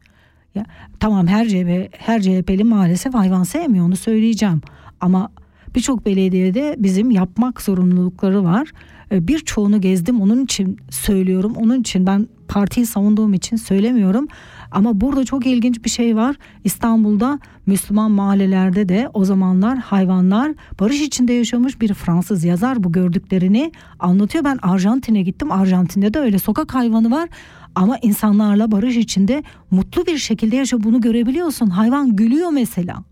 Ya, 0.54 0.66
tamam 1.00 1.26
her 1.26 1.48
CHP, 1.48 1.94
her 1.98 2.22
CHP'li 2.22 2.64
maalesef 2.64 3.14
hayvan 3.14 3.42
sevmiyor 3.42 3.86
onu 3.86 3.96
söyleyeceğim. 3.96 4.60
Ama 5.00 5.28
birçok 5.74 6.06
belediyede 6.06 6.76
bizim 6.78 7.10
yapmak 7.10 7.62
zorunlulukları 7.62 8.44
var. 8.44 8.72
Ee, 9.12 9.28
birçoğunu 9.28 9.80
gezdim 9.80 10.20
onun 10.20 10.44
için 10.44 10.76
söylüyorum. 10.90 11.52
Onun 11.56 11.80
için 11.80 12.06
ben 12.06 12.28
partiyi 12.48 12.86
savunduğum 12.86 13.34
için 13.34 13.56
söylemiyorum. 13.56 14.28
Ama 14.70 15.00
burada 15.00 15.24
çok 15.24 15.46
ilginç 15.46 15.84
bir 15.84 15.90
şey 15.90 16.16
var. 16.16 16.36
İstanbul'da 16.64 17.38
Müslüman 17.66 18.10
mahallelerde 18.10 18.88
de 18.88 19.10
o 19.14 19.24
zamanlar 19.24 19.78
hayvanlar 19.78 20.52
barış 20.80 21.00
içinde 21.00 21.32
yaşamış 21.32 21.80
bir 21.80 21.94
Fransız 21.94 22.44
yazar 22.44 22.84
bu 22.84 22.92
gördüklerini 22.92 23.72
anlatıyor. 23.98 24.44
Ben 24.44 24.58
Arjantin'e 24.62 25.22
gittim. 25.22 25.52
Arjantin'de 25.52 26.14
de 26.14 26.18
öyle 26.18 26.38
sokak 26.38 26.74
hayvanı 26.74 27.10
var 27.10 27.28
ama 27.74 27.98
insanlarla 28.02 28.70
barış 28.70 28.96
içinde 28.96 29.42
mutlu 29.70 30.06
bir 30.06 30.18
şekilde 30.18 30.56
yaşıyor. 30.56 30.82
Bunu 30.82 31.00
görebiliyorsun. 31.00 31.66
Hayvan 31.66 32.16
gülüyor 32.16 32.50
mesela. 32.50 33.04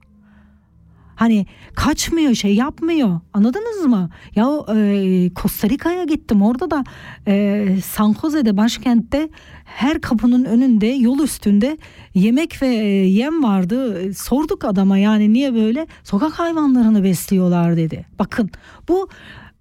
Hani 1.22 1.46
kaçmıyor 1.74 2.34
şey 2.34 2.54
yapmıyor 2.54 3.20
anladınız 3.32 3.86
mı? 3.86 4.10
Ya 4.34 4.48
e, 4.74 5.30
Costa 5.36 5.68
Rica'ya 5.68 6.04
gittim 6.04 6.42
orada 6.42 6.70
da 6.70 6.84
e, 7.26 7.66
San 7.84 8.14
Jose'de 8.22 8.56
başkentte 8.56 9.28
her 9.64 10.00
kapının 10.00 10.44
önünde 10.44 10.86
yol 10.86 11.18
üstünde 11.18 11.78
yemek 12.14 12.62
ve 12.62 12.66
e, 12.66 12.86
yem 13.06 13.42
vardı. 13.42 14.02
E, 14.02 14.14
Sorduk 14.14 14.64
adama 14.64 14.98
yani 14.98 15.32
niye 15.32 15.54
böyle 15.54 15.86
sokak 16.04 16.32
hayvanlarını 16.32 17.04
besliyorlar 17.04 17.76
dedi. 17.76 18.06
Bakın 18.18 18.50
bu 18.88 19.08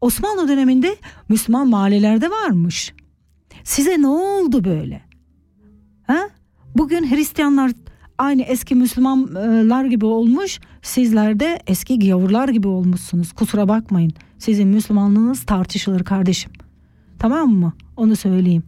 Osmanlı 0.01 0.47
döneminde 0.47 0.95
Müslüman 1.30 1.68
mahallelerde 1.68 2.30
varmış. 2.30 2.93
Size 3.64 4.01
ne 4.01 4.07
oldu 4.07 4.64
böyle? 4.64 5.01
Ha? 6.07 6.30
Bugün 6.76 7.12
Hristiyanlar 7.12 7.72
aynı 8.22 8.41
eski 8.41 8.76
Müslümanlar 8.76 9.86
gibi 9.86 10.05
olmuş. 10.05 10.59
Sizler 10.82 11.39
de 11.39 11.59
eski 11.67 11.99
gavurlar 11.99 12.49
gibi 12.49 12.67
olmuşsunuz. 12.67 13.34
Kusura 13.34 13.67
bakmayın. 13.67 14.13
Sizin 14.38 14.67
Müslümanlığınız 14.67 15.43
tartışılır 15.45 16.03
kardeşim. 16.03 16.51
Tamam 17.19 17.49
mı? 17.49 17.74
Onu 17.97 18.15
söyleyeyim. 18.15 18.63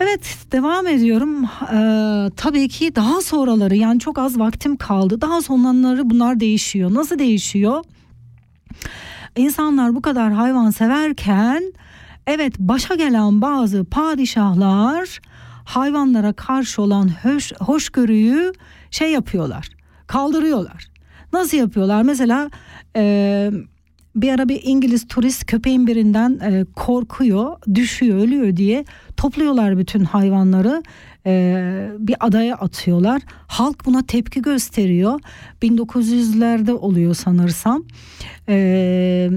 Evet 0.00 0.36
devam 0.52 0.86
ediyorum. 0.86 1.44
Ee, 1.44 2.30
tabii 2.36 2.68
ki 2.68 2.96
daha 2.96 3.20
sonraları 3.20 3.76
yani 3.76 4.00
çok 4.00 4.18
az 4.18 4.38
vaktim 4.38 4.76
kaldı. 4.76 5.20
Daha 5.20 5.42
sonraları 5.42 6.10
bunlar 6.10 6.40
değişiyor. 6.40 6.94
Nasıl 6.94 7.18
değişiyor? 7.18 7.84
İnsanlar 9.36 9.94
bu 9.94 10.02
kadar 10.02 10.32
hayvan 10.32 10.70
severken 10.70 11.72
evet 12.26 12.58
başa 12.58 12.94
gelen 12.94 13.42
bazı 13.42 13.84
padişahlar 13.84 15.20
hayvanlara 15.70 16.32
karşı 16.32 16.82
olan 16.82 17.10
hoş, 17.22 17.52
hoşgörüyü 17.60 18.52
şey 18.90 19.12
yapıyorlar. 19.12 19.68
Kaldırıyorlar. 20.06 20.88
Nasıl 21.32 21.56
yapıyorlar? 21.56 22.02
Mesela 22.02 22.50
e, 22.96 23.50
bir 24.16 24.32
ara 24.32 24.48
bir 24.48 24.60
İngiliz 24.62 25.08
turist 25.08 25.46
köpeğin 25.46 25.86
birinden 25.86 26.38
e, 26.42 26.64
korkuyor, 26.76 27.56
düşüyor, 27.74 28.18
ölüyor 28.18 28.56
diye 28.56 28.84
topluyorlar 29.16 29.78
bütün 29.78 30.04
hayvanları 30.04 30.82
e, 31.26 31.88
bir 31.98 32.16
adaya 32.20 32.56
atıyorlar. 32.56 33.22
Halk 33.46 33.86
buna 33.86 34.06
tepki 34.06 34.42
gösteriyor. 34.42 35.20
1900'lerde 35.62 36.72
oluyor 36.72 37.14
sanırsam. 37.14 37.84
E, 38.48 39.30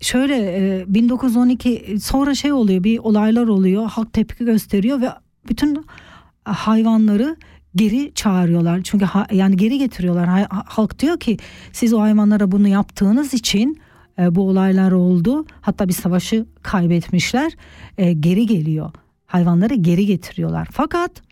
şöyle 0.00 0.36
e, 0.36 0.84
1912 0.94 1.96
sonra 2.02 2.34
şey 2.34 2.52
oluyor 2.52 2.84
bir 2.84 2.98
olaylar 2.98 3.46
oluyor 3.46 3.90
halk 3.90 4.12
tepki 4.12 4.44
gösteriyor 4.44 5.00
ve 5.00 5.08
bütün 5.48 5.84
hayvanları 6.44 7.36
geri 7.76 8.14
çağırıyorlar. 8.14 8.80
Çünkü 8.82 9.04
ha, 9.04 9.26
yani 9.32 9.56
geri 9.56 9.78
getiriyorlar. 9.78 10.28
Ha, 10.28 10.46
halk 10.66 10.98
diyor 10.98 11.20
ki 11.20 11.36
siz 11.72 11.92
o 11.92 12.00
hayvanlara 12.00 12.52
bunu 12.52 12.68
yaptığınız 12.68 13.34
için 13.34 13.80
e, 14.18 14.34
bu 14.34 14.48
olaylar 14.48 14.92
oldu. 14.92 15.46
Hatta 15.60 15.88
bir 15.88 15.92
savaşı 15.92 16.46
kaybetmişler. 16.62 17.52
E, 17.98 18.12
geri 18.12 18.46
geliyor. 18.46 18.90
Hayvanları 19.26 19.74
geri 19.74 20.06
getiriyorlar. 20.06 20.68
Fakat 20.72 21.22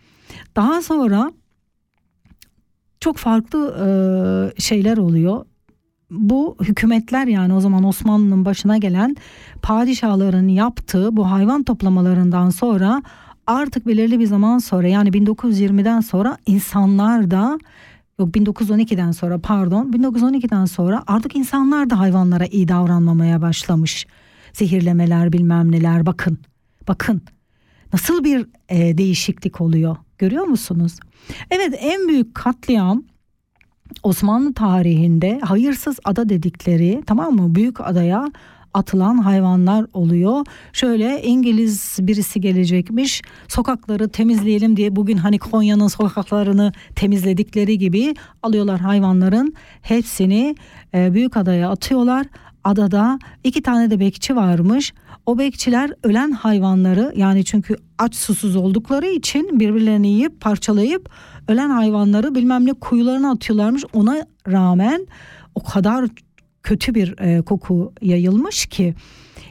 daha 0.57 0.83
sonra 0.83 1.33
çok 3.01 3.17
farklı 3.17 3.77
e, 4.57 4.61
şeyler 4.61 4.97
oluyor. 4.97 5.45
Bu 6.11 6.57
hükümetler 6.61 7.27
yani 7.27 7.55
o 7.55 7.61
zaman 7.61 7.85
Osmanlı'nın 7.85 8.45
başına 8.45 8.79
gelen 8.79 9.17
padişahların 9.63 10.49
yaptığı 10.49 11.17
bu 11.17 11.31
hayvan 11.31 11.63
toplamalarından 11.63 12.51
sonra 12.51 13.03
artık 13.51 13.87
belirli 13.87 14.21
bir 14.21 14.27
zaman 14.27 14.59
sonra 14.59 14.89
yani 14.89 15.09
1920'den 15.09 16.01
sonra 16.01 16.39
insanlar 16.47 17.31
da 17.31 17.59
yok 18.19 18.29
1912'den 18.29 19.13
sonra 19.13 19.39
pardon 19.39 19.93
1912'den 19.93 20.65
sonra 20.65 21.05
artık 21.07 21.37
insanlar 21.37 21.91
da 21.91 21.99
hayvanlara 21.99 22.47
iyi 22.47 22.69
davranmamaya 22.69 23.43
başlamış. 23.43 24.07
Zehirlemeler 24.53 25.33
bilmem 25.33 25.73
neler 25.73 26.07
bakın 26.07 26.39
bakın 26.89 27.23
nasıl 27.93 28.25
bir 28.25 28.47
e, 28.69 28.99
değişiklik 28.99 29.61
oluyor 29.61 29.97
görüyor 30.19 30.45
musunuz? 30.45 30.97
Evet 31.51 31.75
en 31.79 32.09
büyük 32.09 32.35
katliam 32.35 33.03
Osmanlı 34.03 34.55
tarihinde 34.55 35.41
hayırsız 35.43 35.99
ada 36.05 36.29
dedikleri 36.29 37.03
tamam 37.07 37.35
mı 37.35 37.55
büyük 37.55 37.81
adaya 37.81 38.33
atılan 38.75 39.19
hayvanlar 39.19 39.87
oluyor. 39.93 40.47
Şöyle 40.73 41.23
İngiliz 41.23 41.99
birisi 42.01 42.41
gelecekmiş 42.41 43.23
sokakları 43.49 44.09
temizleyelim 44.09 44.77
diye 44.77 44.97
bugün 44.97 45.17
hani 45.17 45.39
Konya'nın 45.39 45.89
sokaklarını 45.89 46.73
temizledikleri 46.95 47.79
gibi 47.79 48.15
alıyorlar 48.43 48.81
hayvanların 48.81 49.55
hepsini 49.83 50.55
e, 50.95 51.15
büyük 51.15 51.37
adaya 51.37 51.71
atıyorlar. 51.71 52.27
Adada 52.65 53.19
iki 53.45 53.63
tane 53.63 53.91
de 53.91 54.01
bekçi 54.01 54.37
varmış. 54.37 54.93
O 55.27 55.39
bekçiler 55.39 55.93
ölen 56.03 56.33
hayvanları 56.33 57.13
yani 57.17 57.45
çünkü 57.45 57.77
aç 57.99 58.15
susuz 58.15 58.57
oldukları 58.57 59.07
için 59.07 59.61
birbirlerini 59.61 60.09
yiyip 60.09 60.41
parçalayıp 60.41 61.11
ölen 61.49 61.71
hayvanları 61.71 62.35
bilmem 62.35 62.67
ne 62.67 62.73
kuyularına 62.73 63.31
atıyorlarmış. 63.31 63.85
Ona 63.93 64.27
rağmen 64.49 65.07
o 65.55 65.65
kadar 65.65 66.09
kötü 66.63 66.95
bir 66.95 67.15
e, 67.19 67.43
koku 67.43 67.93
yayılmış 68.03 68.67
ki 68.67 68.95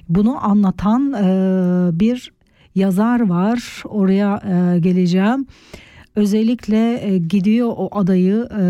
bunu 0.10 0.46
anlatan 0.46 1.14
e, 1.14 2.00
bir 2.00 2.32
yazar 2.76 3.30
var. 3.30 3.84
Oraya 3.86 4.36
e, 4.36 4.80
geleceğim. 4.80 5.48
Özellikle 6.16 7.08
e, 7.08 7.18
gidiyor 7.18 7.74
o 7.78 8.00
adayı 8.00 8.50
e, 8.60 8.64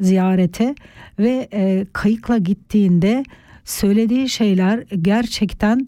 ziyarete 0.00 0.74
ve 1.18 1.48
e, 1.52 1.86
kayıkla 1.92 2.38
gittiğinde 2.38 3.24
söylediği 3.64 4.28
şeyler 4.28 4.78
gerçekten 5.02 5.86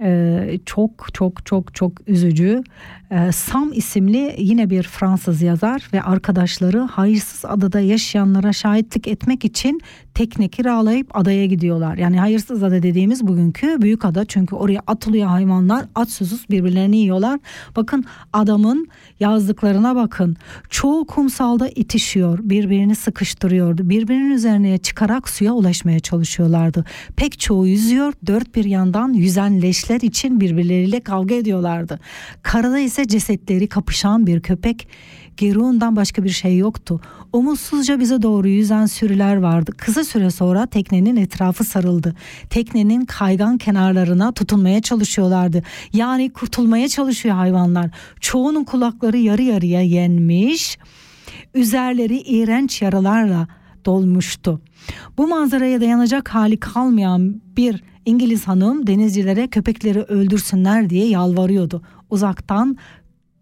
ee, 0.00 0.58
çok 0.66 1.06
çok 1.12 1.46
çok 1.46 1.74
çok 1.74 2.08
üzücü. 2.08 2.62
Ee, 3.10 3.32
Sam 3.32 3.72
isimli 3.72 4.34
yine 4.38 4.70
bir 4.70 4.82
Fransız 4.82 5.42
yazar 5.42 5.88
ve 5.92 6.02
arkadaşları 6.02 6.80
hayırsız 6.80 7.44
adada 7.44 7.80
yaşayanlara 7.80 8.52
şahitlik 8.52 9.08
etmek 9.08 9.44
için 9.44 9.80
tekne 10.18 10.48
kiralayıp 10.48 11.16
adaya 11.16 11.46
gidiyorlar. 11.46 11.96
Yani 11.96 12.20
hayırsız 12.20 12.62
ada 12.62 12.82
dediğimiz 12.82 13.26
bugünkü 13.26 13.82
büyük 13.82 14.04
ada 14.04 14.24
çünkü 14.24 14.54
oraya 14.54 14.80
atılıyor 14.86 15.28
hayvanlar 15.28 15.84
aç 15.94 16.08
susuz 16.08 16.50
birbirlerini 16.50 16.96
yiyorlar. 16.96 17.40
Bakın 17.76 18.04
adamın 18.32 18.88
yazdıklarına 19.20 19.96
bakın. 19.96 20.36
Çoğu 20.70 21.06
kumsalda 21.06 21.68
itişiyor, 21.68 22.38
birbirini 22.42 22.94
sıkıştırıyordu. 22.94 23.90
Birbirinin 23.90 24.30
üzerine 24.30 24.78
çıkarak 24.78 25.28
suya 25.28 25.52
ulaşmaya 25.52 26.00
çalışıyorlardı. 26.00 26.84
Pek 27.16 27.40
çoğu 27.40 27.66
yüzüyor, 27.66 28.12
dört 28.26 28.54
bir 28.54 28.64
yandan 28.64 29.12
yüzen 29.12 29.62
leşler 29.62 30.00
için 30.00 30.40
birbirleriyle 30.40 31.00
kavga 31.00 31.34
ediyorlardı. 31.34 31.98
Karada 32.42 32.78
ise 32.78 33.08
cesetleri 33.08 33.68
kapışan 33.68 34.26
bir 34.26 34.40
köpek 34.40 34.88
Geruğundan 35.38 35.96
başka 35.96 36.24
bir 36.24 36.28
şey 36.28 36.56
yoktu. 36.56 37.00
Umutsuzca 37.32 38.00
bize 38.00 38.22
doğru 38.22 38.48
yüzen 38.48 38.86
sürüler 38.86 39.36
vardı. 39.36 39.72
Kısa 39.76 40.04
süre 40.04 40.30
sonra 40.30 40.66
teknenin 40.66 41.16
etrafı 41.16 41.64
sarıldı. 41.64 42.14
Teknenin 42.50 43.04
kaygan 43.04 43.58
kenarlarına 43.58 44.32
tutunmaya 44.32 44.82
çalışıyorlardı. 44.82 45.62
Yani 45.92 46.30
kurtulmaya 46.30 46.88
çalışıyor 46.88 47.34
hayvanlar. 47.34 47.90
Çoğunun 48.20 48.64
kulakları 48.64 49.16
yarı 49.16 49.42
yarıya 49.42 49.82
yenmiş. 49.82 50.78
Üzerleri 51.54 52.18
iğrenç 52.18 52.82
yaralarla 52.82 53.48
dolmuştu. 53.86 54.60
Bu 55.18 55.28
manzaraya 55.28 55.80
dayanacak 55.80 56.28
hali 56.28 56.60
kalmayan 56.60 57.42
bir 57.56 57.82
İngiliz 58.06 58.48
hanım 58.48 58.86
denizcilere 58.86 59.46
köpekleri 59.48 60.02
öldürsünler 60.02 60.90
diye 60.90 61.08
yalvarıyordu. 61.08 61.82
Uzaktan 62.10 62.76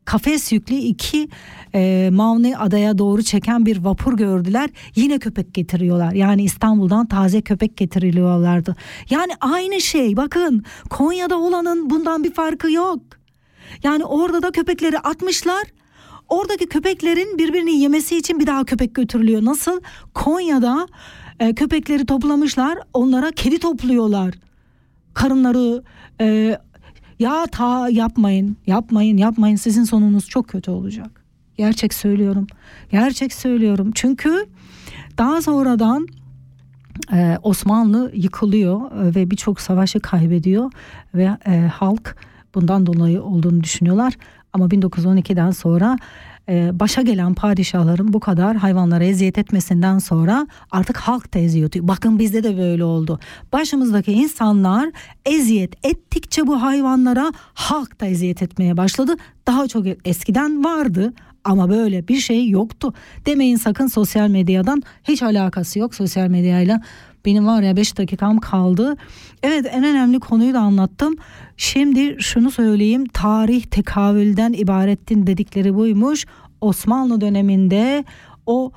kafes 0.06 0.52
yüklü 0.52 0.74
iki 0.74 1.28
e, 1.74 2.10
Mavni 2.12 2.58
adaya 2.58 2.98
doğru 2.98 3.22
çeken 3.22 3.66
bir 3.66 3.84
vapur 3.84 4.16
gördüler. 4.16 4.70
Yine 4.94 5.18
köpek 5.18 5.54
getiriyorlar. 5.54 6.12
Yani 6.12 6.42
İstanbul'dan 6.42 7.06
taze 7.06 7.40
köpek 7.40 7.76
getiriliyorlardı. 7.76 8.76
Yani 9.10 9.32
aynı 9.40 9.80
şey 9.80 10.16
bakın 10.16 10.64
Konya'da 10.90 11.38
olanın 11.38 11.90
bundan 11.90 12.24
bir 12.24 12.32
farkı 12.32 12.72
yok. 12.72 13.00
Yani 13.82 14.04
orada 14.04 14.42
da 14.42 14.50
köpekleri 14.50 14.98
atmışlar. 14.98 15.64
Oradaki 16.28 16.66
köpeklerin 16.66 17.38
birbirini 17.38 17.80
yemesi 17.80 18.16
için 18.16 18.40
bir 18.40 18.46
daha 18.46 18.64
köpek 18.64 18.94
götürülüyor. 18.94 19.44
Nasıl? 19.44 19.80
Konya'da 20.14 20.86
e, 21.40 21.54
köpekleri 21.54 22.06
toplamışlar. 22.06 22.78
Onlara 22.94 23.30
kedi 23.30 23.58
topluyorlar. 23.58 24.34
Karınları 25.14 25.82
e, 26.20 26.58
ya 27.18 27.46
ta 27.52 27.88
yapmayın, 27.88 28.56
yapmayın, 28.66 29.16
yapmayın. 29.16 29.56
Sizin 29.56 29.84
sonunuz 29.84 30.28
çok 30.28 30.48
kötü 30.48 30.70
olacak. 30.70 31.24
Gerçek 31.56 31.94
söylüyorum. 31.94 32.46
Gerçek 32.90 33.32
söylüyorum. 33.32 33.90
Çünkü 33.94 34.46
daha 35.18 35.42
sonradan 35.42 36.06
e, 37.12 37.38
Osmanlı 37.42 38.10
yıkılıyor 38.14 38.80
e, 38.92 39.14
ve 39.14 39.30
birçok 39.30 39.60
savaşı 39.60 40.00
kaybediyor 40.00 40.72
ve 41.14 41.30
e, 41.46 41.70
halk 41.74 42.16
bundan 42.54 42.86
dolayı 42.86 43.22
olduğunu 43.22 43.62
düşünüyorlar. 43.62 44.14
Ama 44.52 44.66
1912'den 44.66 45.50
sonra 45.50 45.98
başa 46.48 47.02
gelen 47.02 47.34
padişahların 47.34 48.12
bu 48.12 48.20
kadar 48.20 48.56
hayvanlara 48.56 49.04
eziyet 49.04 49.38
etmesinden 49.38 49.98
sonra 49.98 50.46
artık 50.70 50.96
halk 50.96 51.34
da 51.34 51.38
eziyet. 51.38 51.76
Bakın 51.76 52.18
bizde 52.18 52.42
de 52.42 52.58
böyle 52.58 52.84
oldu. 52.84 53.20
Başımızdaki 53.52 54.12
insanlar 54.12 54.90
eziyet 55.24 55.86
ettikçe 55.86 56.46
bu 56.46 56.62
hayvanlara 56.62 57.32
halk 57.54 58.00
da 58.00 58.06
eziyet 58.06 58.42
etmeye 58.42 58.76
başladı. 58.76 59.16
Daha 59.46 59.68
çok 59.68 59.86
eskiden 60.04 60.64
vardı 60.64 61.12
ama 61.46 61.70
böyle 61.70 62.08
bir 62.08 62.16
şey 62.16 62.48
yoktu. 62.48 62.94
Demeyin 63.26 63.56
sakın 63.56 63.86
sosyal 63.86 64.28
medyadan 64.28 64.82
hiç 65.04 65.22
alakası 65.22 65.78
yok 65.78 65.94
sosyal 65.94 66.28
medyayla. 66.28 66.80
Benim 67.24 67.46
var 67.46 67.62
ya 67.62 67.76
5 67.76 67.98
dakikam 67.98 68.38
kaldı. 68.38 68.96
Evet 69.42 69.66
en 69.72 69.84
önemli 69.84 70.20
konuyu 70.20 70.54
da 70.54 70.60
anlattım. 70.60 71.16
Şimdi 71.56 72.16
şunu 72.18 72.50
söyleyeyim. 72.50 73.06
Tarih 73.06 73.62
tekavülden 73.62 74.52
ibarettin 74.52 75.26
dedikleri 75.26 75.74
buymuş. 75.74 76.26
Osmanlı 76.60 77.20
döneminde 77.20 78.04
o 78.46 78.72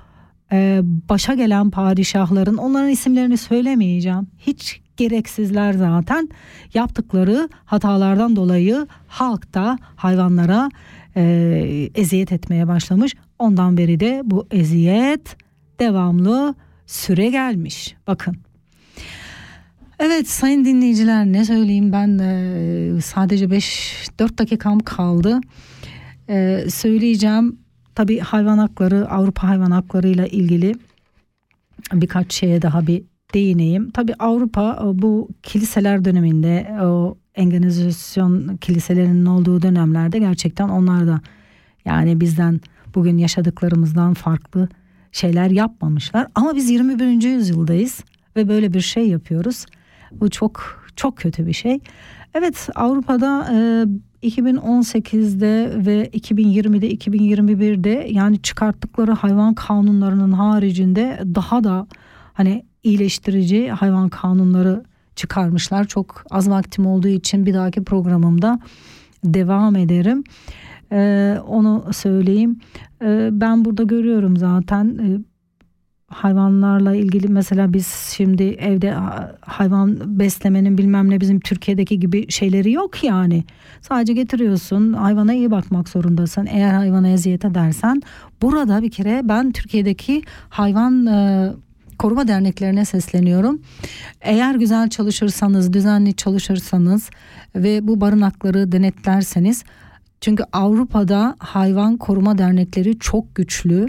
e, 0.51 0.81
başa 0.83 1.33
gelen 1.33 1.69
padişahların 1.69 2.57
onların 2.57 2.89
isimlerini 2.89 3.37
söylemeyeceğim. 3.37 4.27
Hiç 4.37 4.81
gereksizler 4.97 5.73
zaten 5.73 6.29
yaptıkları 6.73 7.49
hatalardan 7.65 8.35
dolayı 8.35 8.87
halk 9.07 9.53
da 9.53 9.77
hayvanlara 9.95 10.69
e, 11.15 11.89
eziyet 11.95 12.31
etmeye 12.31 12.67
başlamış. 12.67 13.15
Ondan 13.39 13.77
beri 13.77 13.99
de 13.99 14.21
bu 14.25 14.47
eziyet 14.51 15.37
devamlı 15.79 16.55
süre 16.85 17.29
gelmiş. 17.29 17.95
Bakın. 18.07 18.35
Evet 19.99 20.29
sayın 20.29 20.65
dinleyiciler 20.65 21.25
ne 21.25 21.45
söyleyeyim 21.45 21.91
ben 21.91 22.19
e, 22.19 23.01
sadece 23.01 23.45
5-4 23.45 24.37
dakikam 24.37 24.79
kaldı. 24.79 25.39
E, 26.29 26.65
söyleyeceğim 26.69 27.59
tabi 27.95 28.19
hayvan 28.19 28.57
hakları 28.57 29.09
Avrupa 29.09 29.47
hayvan 29.47 29.71
hakları 29.71 30.07
ile 30.07 30.29
ilgili 30.29 30.75
birkaç 31.93 32.33
şeye 32.33 32.61
daha 32.61 32.87
bir 32.87 33.03
değineyim. 33.33 33.91
Tabi 33.91 34.13
Avrupa 34.19 34.79
e, 34.83 35.01
bu 35.01 35.29
kiliseler 35.43 36.05
döneminde 36.05 36.77
o 36.81 37.17
engelizasyon 37.35 38.57
kiliselerinin 38.57 39.25
olduğu 39.25 39.61
dönemlerde 39.61 40.19
gerçekten 40.19 40.69
onlar 40.69 41.07
da 41.07 41.21
yani 41.85 42.21
bizden 42.21 42.61
bugün 42.95 43.17
yaşadıklarımızdan 43.17 44.13
farklı 44.13 44.69
şeyler 45.11 45.49
yapmamışlar. 45.49 46.27
Ama 46.35 46.55
biz 46.55 46.69
21. 46.69 47.23
yüzyıldayız 47.23 48.03
ve 48.35 48.47
böyle 48.47 48.73
bir 48.73 48.81
şey 48.81 49.07
yapıyoruz. 49.07 49.65
Bu 50.11 50.29
çok 50.29 50.83
çok 50.95 51.17
kötü 51.17 51.47
bir 51.47 51.53
şey. 51.53 51.79
Evet 52.33 52.69
Avrupa'da 52.75 53.47
e, 53.51 54.27
2018'de 54.27 55.85
ve 55.85 56.09
2020'de 56.09 56.91
2021'de 56.93 58.07
yani 58.11 58.41
çıkarttıkları 58.41 59.11
hayvan 59.11 59.53
kanunlarının 59.53 60.31
haricinde 60.31 61.21
daha 61.35 61.63
da 61.63 61.87
hani 62.33 62.65
iyileştirici 62.83 63.71
hayvan 63.71 64.09
kanunları 64.09 64.83
çıkarmışlar. 65.19 65.83
Çok 65.83 66.23
az 66.31 66.49
vaktim 66.49 66.85
olduğu 66.85 67.07
için 67.07 67.45
bir 67.45 67.53
dahaki 67.53 67.83
programımda 67.83 68.59
devam 69.23 69.75
ederim. 69.75 70.23
Ee, 70.91 71.37
onu 71.47 71.85
söyleyeyim. 71.91 72.59
Ee, 73.01 73.29
ben 73.31 73.65
burada 73.65 73.83
görüyorum 73.83 74.37
zaten 74.37 74.85
e, 74.97 75.07
hayvanlarla 76.07 76.95
ilgili 76.95 77.27
mesela 77.27 77.73
biz 77.73 77.87
şimdi 77.87 78.43
evde 78.43 78.95
hayvan 79.41 80.19
beslemenin 80.19 80.77
bilmem 80.77 81.09
ne 81.09 81.21
bizim 81.21 81.39
Türkiye'deki 81.39 81.99
gibi 81.99 82.31
şeyleri 82.31 82.71
yok 82.71 83.03
yani. 83.03 83.43
Sadece 83.81 84.13
getiriyorsun 84.13 84.93
hayvana 84.93 85.33
iyi 85.33 85.51
bakmak 85.51 85.89
zorundasın. 85.89 86.45
Eğer 86.45 86.73
hayvana 86.73 87.09
eziyet 87.09 87.45
edersen 87.45 88.01
burada 88.41 88.81
bir 88.81 88.91
kere 88.91 89.21
ben 89.23 89.51
Türkiye'deki 89.51 90.21
hayvan 90.49 91.05
e, 91.05 91.49
koruma 91.99 92.27
derneklerine 92.27 92.85
sesleniyorum. 92.85 93.61
Eğer 94.21 94.55
güzel 94.55 94.89
çalışırsanız, 94.89 95.73
düzenli 95.73 96.13
çalışırsanız 96.13 97.09
ve 97.55 97.87
bu 97.87 98.01
barınakları 98.01 98.71
denetlerseniz 98.71 99.63
çünkü 100.21 100.43
Avrupa'da 100.53 101.35
hayvan 101.39 101.97
koruma 101.97 102.37
dernekleri 102.37 102.99
çok 102.99 103.35
güçlü. 103.35 103.87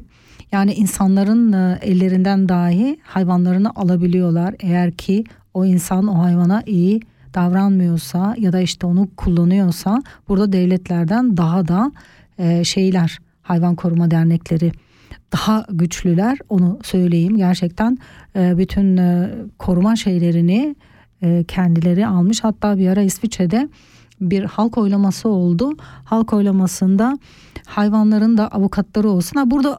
Yani 0.53 0.73
insanların 0.73 1.53
e, 1.53 1.79
ellerinden 1.83 2.49
dahi 2.49 2.99
hayvanlarını 3.03 3.71
alabiliyorlar 3.75 4.55
eğer 4.61 4.93
ki 4.93 5.25
o 5.55 5.65
insan 5.65 6.07
o 6.07 6.23
hayvana 6.23 6.63
iyi 6.67 7.01
davranmıyorsa 7.35 8.35
ya 8.39 8.53
da 8.53 8.61
işte 8.61 8.87
onu 8.87 9.09
kullanıyorsa 9.17 10.03
burada 10.29 10.53
devletlerden 10.53 11.37
daha 11.37 11.69
da 11.69 11.93
e, 12.39 12.65
şeyler 12.65 13.19
hayvan 13.43 13.75
koruma 13.75 14.11
dernekleri 14.11 14.73
daha 15.33 15.67
güçlüler 15.71 16.39
onu 16.49 16.79
söyleyeyim 16.83 17.37
gerçekten 17.37 17.99
e, 18.37 18.59
bütün 18.59 19.01
koruma 19.59 19.97
şeylerini 19.97 20.77
kendileri 21.49 22.07
almış 22.07 22.45
hatta 22.45 22.79
bir 22.79 22.89
ara 22.89 23.03
İsviçre'de 23.03 23.69
bir 24.21 24.45
halk 24.45 24.79
oylaması 24.79 25.29
oldu. 25.29 25.77
Halk 26.05 26.33
oylamasında 26.33 27.19
hayvanların 27.67 28.39
da 28.39 28.49
avukatları 28.49 29.09
olsun. 29.09 29.37
Ha 29.37 29.51
burada 29.51 29.79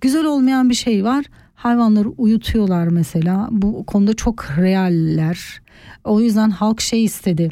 güzel 0.00 0.24
olmayan 0.24 0.70
bir 0.70 0.74
şey 0.74 1.04
var. 1.04 1.24
Hayvanları 1.54 2.08
uyutuyorlar 2.08 2.88
mesela. 2.88 3.48
Bu 3.50 3.86
konuda 3.86 4.14
çok 4.14 4.44
realler. 4.58 5.62
O 6.04 6.20
yüzden 6.20 6.50
halk 6.50 6.80
şey 6.80 7.04
istedi 7.04 7.50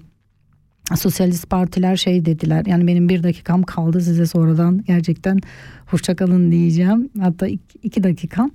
sosyalist 0.97 1.51
partiler 1.51 1.97
şey 1.97 2.25
dediler 2.25 2.67
yani 2.67 2.87
benim 2.87 3.09
bir 3.09 3.23
dakikam 3.23 3.63
kaldı 3.63 4.01
size 4.01 4.27
sonradan 4.27 4.85
gerçekten 4.87 5.39
hoşçakalın 5.87 6.51
diyeceğim. 6.51 7.11
Hatta 7.21 7.47
iki, 7.47 7.79
iki 7.83 8.03
dakika. 8.03 8.51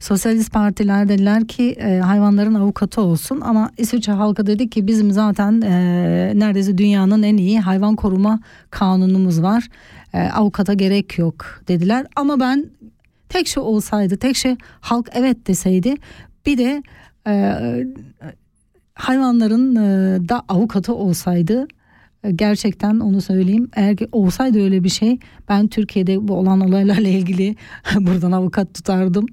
Sosyalist 0.00 0.52
partiler 0.52 1.08
dediler 1.08 1.46
ki 1.46 1.70
e, 1.70 1.98
hayvanların 1.98 2.54
avukatı 2.54 3.00
olsun 3.00 3.40
ama 3.40 3.70
İsviçre 3.78 4.12
halkı 4.12 4.46
dedi 4.46 4.70
ki 4.70 4.86
bizim 4.86 5.10
zaten 5.10 5.60
e, 5.60 6.32
neredeyse 6.34 6.78
dünyanın 6.78 7.22
en 7.22 7.36
iyi 7.36 7.60
hayvan 7.60 7.96
koruma 7.96 8.40
kanunumuz 8.70 9.42
var. 9.42 9.68
E, 10.14 10.20
avukata 10.20 10.74
gerek 10.74 11.18
yok 11.18 11.46
dediler. 11.68 12.06
Ama 12.16 12.40
ben 12.40 12.70
tek 13.28 13.48
şey 13.48 13.62
olsaydı 13.62 14.16
tek 14.16 14.36
şey 14.36 14.56
halk 14.80 15.08
evet 15.12 15.46
deseydi 15.46 15.94
bir 16.46 16.58
de 16.58 16.82
e, 17.26 17.54
hayvanların 18.98 19.76
e, 19.76 20.28
da 20.28 20.42
avukatı 20.48 20.94
olsaydı 20.94 21.68
e, 22.24 22.30
gerçekten 22.30 23.00
onu 23.00 23.20
söyleyeyim. 23.20 23.70
Eğer 23.76 23.96
ki 23.96 24.08
olsaydı 24.12 24.64
öyle 24.64 24.84
bir 24.84 24.88
şey 24.88 25.18
ben 25.48 25.68
Türkiye'de 25.68 26.28
bu 26.28 26.34
olan 26.34 26.60
olaylarla 26.60 27.08
ilgili 27.08 27.56
buradan 28.00 28.32
avukat 28.32 28.74
tutardım. 28.74 29.26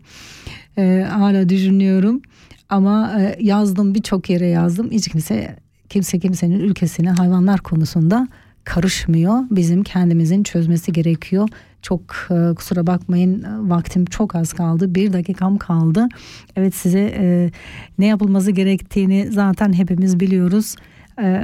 E, 0.77 1.05
hala 1.09 1.49
düşünüyorum. 1.49 2.21
Ama 2.69 3.21
e, 3.21 3.37
yazdım 3.39 3.95
birçok 3.95 4.29
yere 4.29 4.47
yazdım. 4.47 4.91
Hiç 4.91 5.07
kimse 5.07 5.55
kimse 5.89 6.19
kimsenin 6.19 6.59
ülkesine 6.59 7.11
hayvanlar 7.11 7.59
konusunda 7.59 8.27
karışmıyor. 8.63 9.43
Bizim 9.51 9.83
kendimizin 9.83 10.43
çözmesi 10.43 10.93
gerekiyor. 10.93 11.49
Çok 11.85 12.01
e, 12.29 12.55
kusura 12.55 12.87
bakmayın 12.87 13.43
e, 13.43 13.69
vaktim 13.69 14.05
çok 14.05 14.35
az 14.35 14.53
kaldı. 14.53 14.95
Bir 14.95 15.13
dakikam 15.13 15.57
kaldı. 15.57 16.07
Evet 16.55 16.75
size 16.75 17.13
e, 17.19 17.51
ne 17.99 18.05
yapılması 18.05 18.51
gerektiğini 18.51 19.27
zaten 19.31 19.73
hepimiz 19.73 20.19
biliyoruz. 20.19 20.75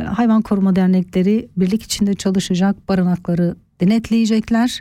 Hayvan 0.08 0.42
koruma 0.42 0.76
dernekleri 0.76 1.50
birlik 1.58 1.84
içinde 1.84 2.14
çalışacak 2.14 2.90
barınakları 2.90 3.56
denetleyecekler. 3.82 4.80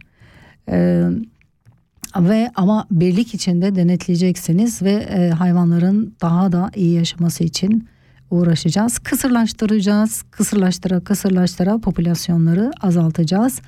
Ve 2.16 2.50
ama 2.54 2.86
birlik 2.90 3.34
içinde 3.34 3.74
denetleyeceksiniz 3.74 4.82
ve 4.82 5.30
hayvanların 5.30 6.14
daha 6.20 6.52
da 6.52 6.70
iyi 6.74 6.94
yaşaması 6.94 7.44
için 7.44 7.88
uğraşacağız. 8.30 8.98
Kısırlaştıracağız. 8.98 10.22
Kısırlaştıra 10.30 11.00
kısırlaştıra 11.00 11.78
popülasyonları 11.78 12.70
azaltacağız. 12.80 13.60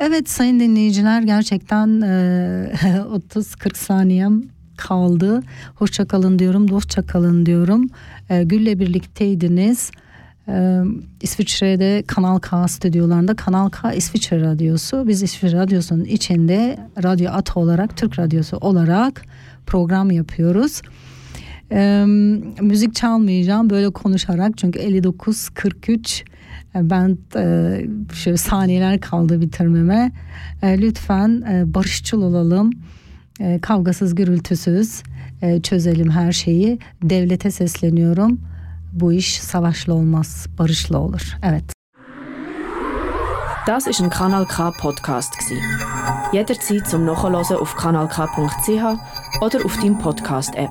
Evet 0.00 0.30
sayın 0.30 0.60
dinleyiciler 0.60 1.22
gerçekten 1.22 2.00
e, 2.00 2.70
30-40 3.34 3.76
saniyem 3.76 4.42
kaldı. 4.76 5.42
Hoşçakalın 5.74 6.38
diyorum, 6.38 6.68
dostça 6.68 7.06
kalın 7.06 7.46
diyorum. 7.46 7.86
E, 8.30 8.44
Gül'le 8.44 8.78
birlikteydiniz. 8.78 9.90
E, 10.48 10.80
İsviçre'de 11.20 12.02
Kanal 12.06 12.38
K 12.38 12.68
stüdyolarında 12.68 13.36
Kanal 13.36 13.70
K 13.70 13.92
İsviçre 13.92 14.40
Radyosu. 14.40 15.04
Biz 15.08 15.22
İsviçre 15.22 15.58
Radyosu'nun 15.58 16.04
içinde 16.04 16.78
Radyo 17.02 17.30
Ata 17.32 17.60
olarak, 17.60 17.96
Türk 17.96 18.18
Radyosu 18.18 18.56
olarak 18.56 19.22
program 19.66 20.10
yapıyoruz. 20.10 20.82
E, 21.72 22.04
müzik 22.60 22.94
çalmayacağım 22.94 23.70
böyle 23.70 23.90
konuşarak 23.90 24.58
çünkü 24.58 24.78
59-43 26.74 26.90
ben 26.90 27.18
e, 27.36 28.14
şöyle 28.14 28.36
saniyeler 28.36 29.00
kaldı 29.00 29.40
bitirmeme. 29.40 30.12
E, 30.62 30.80
lütfen 30.80 31.42
e, 31.50 31.74
barışçıl 31.74 32.22
olalım. 32.22 32.70
E, 33.40 33.58
kavgasız 33.62 34.14
gürültüsüz 34.14 35.02
e, 35.42 35.62
çözelim 35.62 36.10
her 36.10 36.32
şeyi. 36.32 36.78
Devlete 37.02 37.50
sesleniyorum. 37.50 38.40
Bu 38.92 39.12
iş 39.12 39.40
savaşla 39.40 39.92
olmaz, 39.92 40.46
barışla 40.58 40.98
olur. 40.98 41.36
Evet. 41.42 41.64
Das 43.66 43.86
ist 43.86 44.00
ein 44.00 44.10
Kanal 44.10 44.46
K 44.46 44.70
Podcast 44.70 45.38
gsi. 45.38 45.54
Jederzeit 46.32 46.86
zum 46.86 47.04
Nachhören 47.04 47.34
auf 47.34 47.76
kanalk.ch 47.76 48.98
oder 49.42 49.64
auf 49.64 49.76
deinem 49.76 49.98
Podcast-App. 49.98 50.70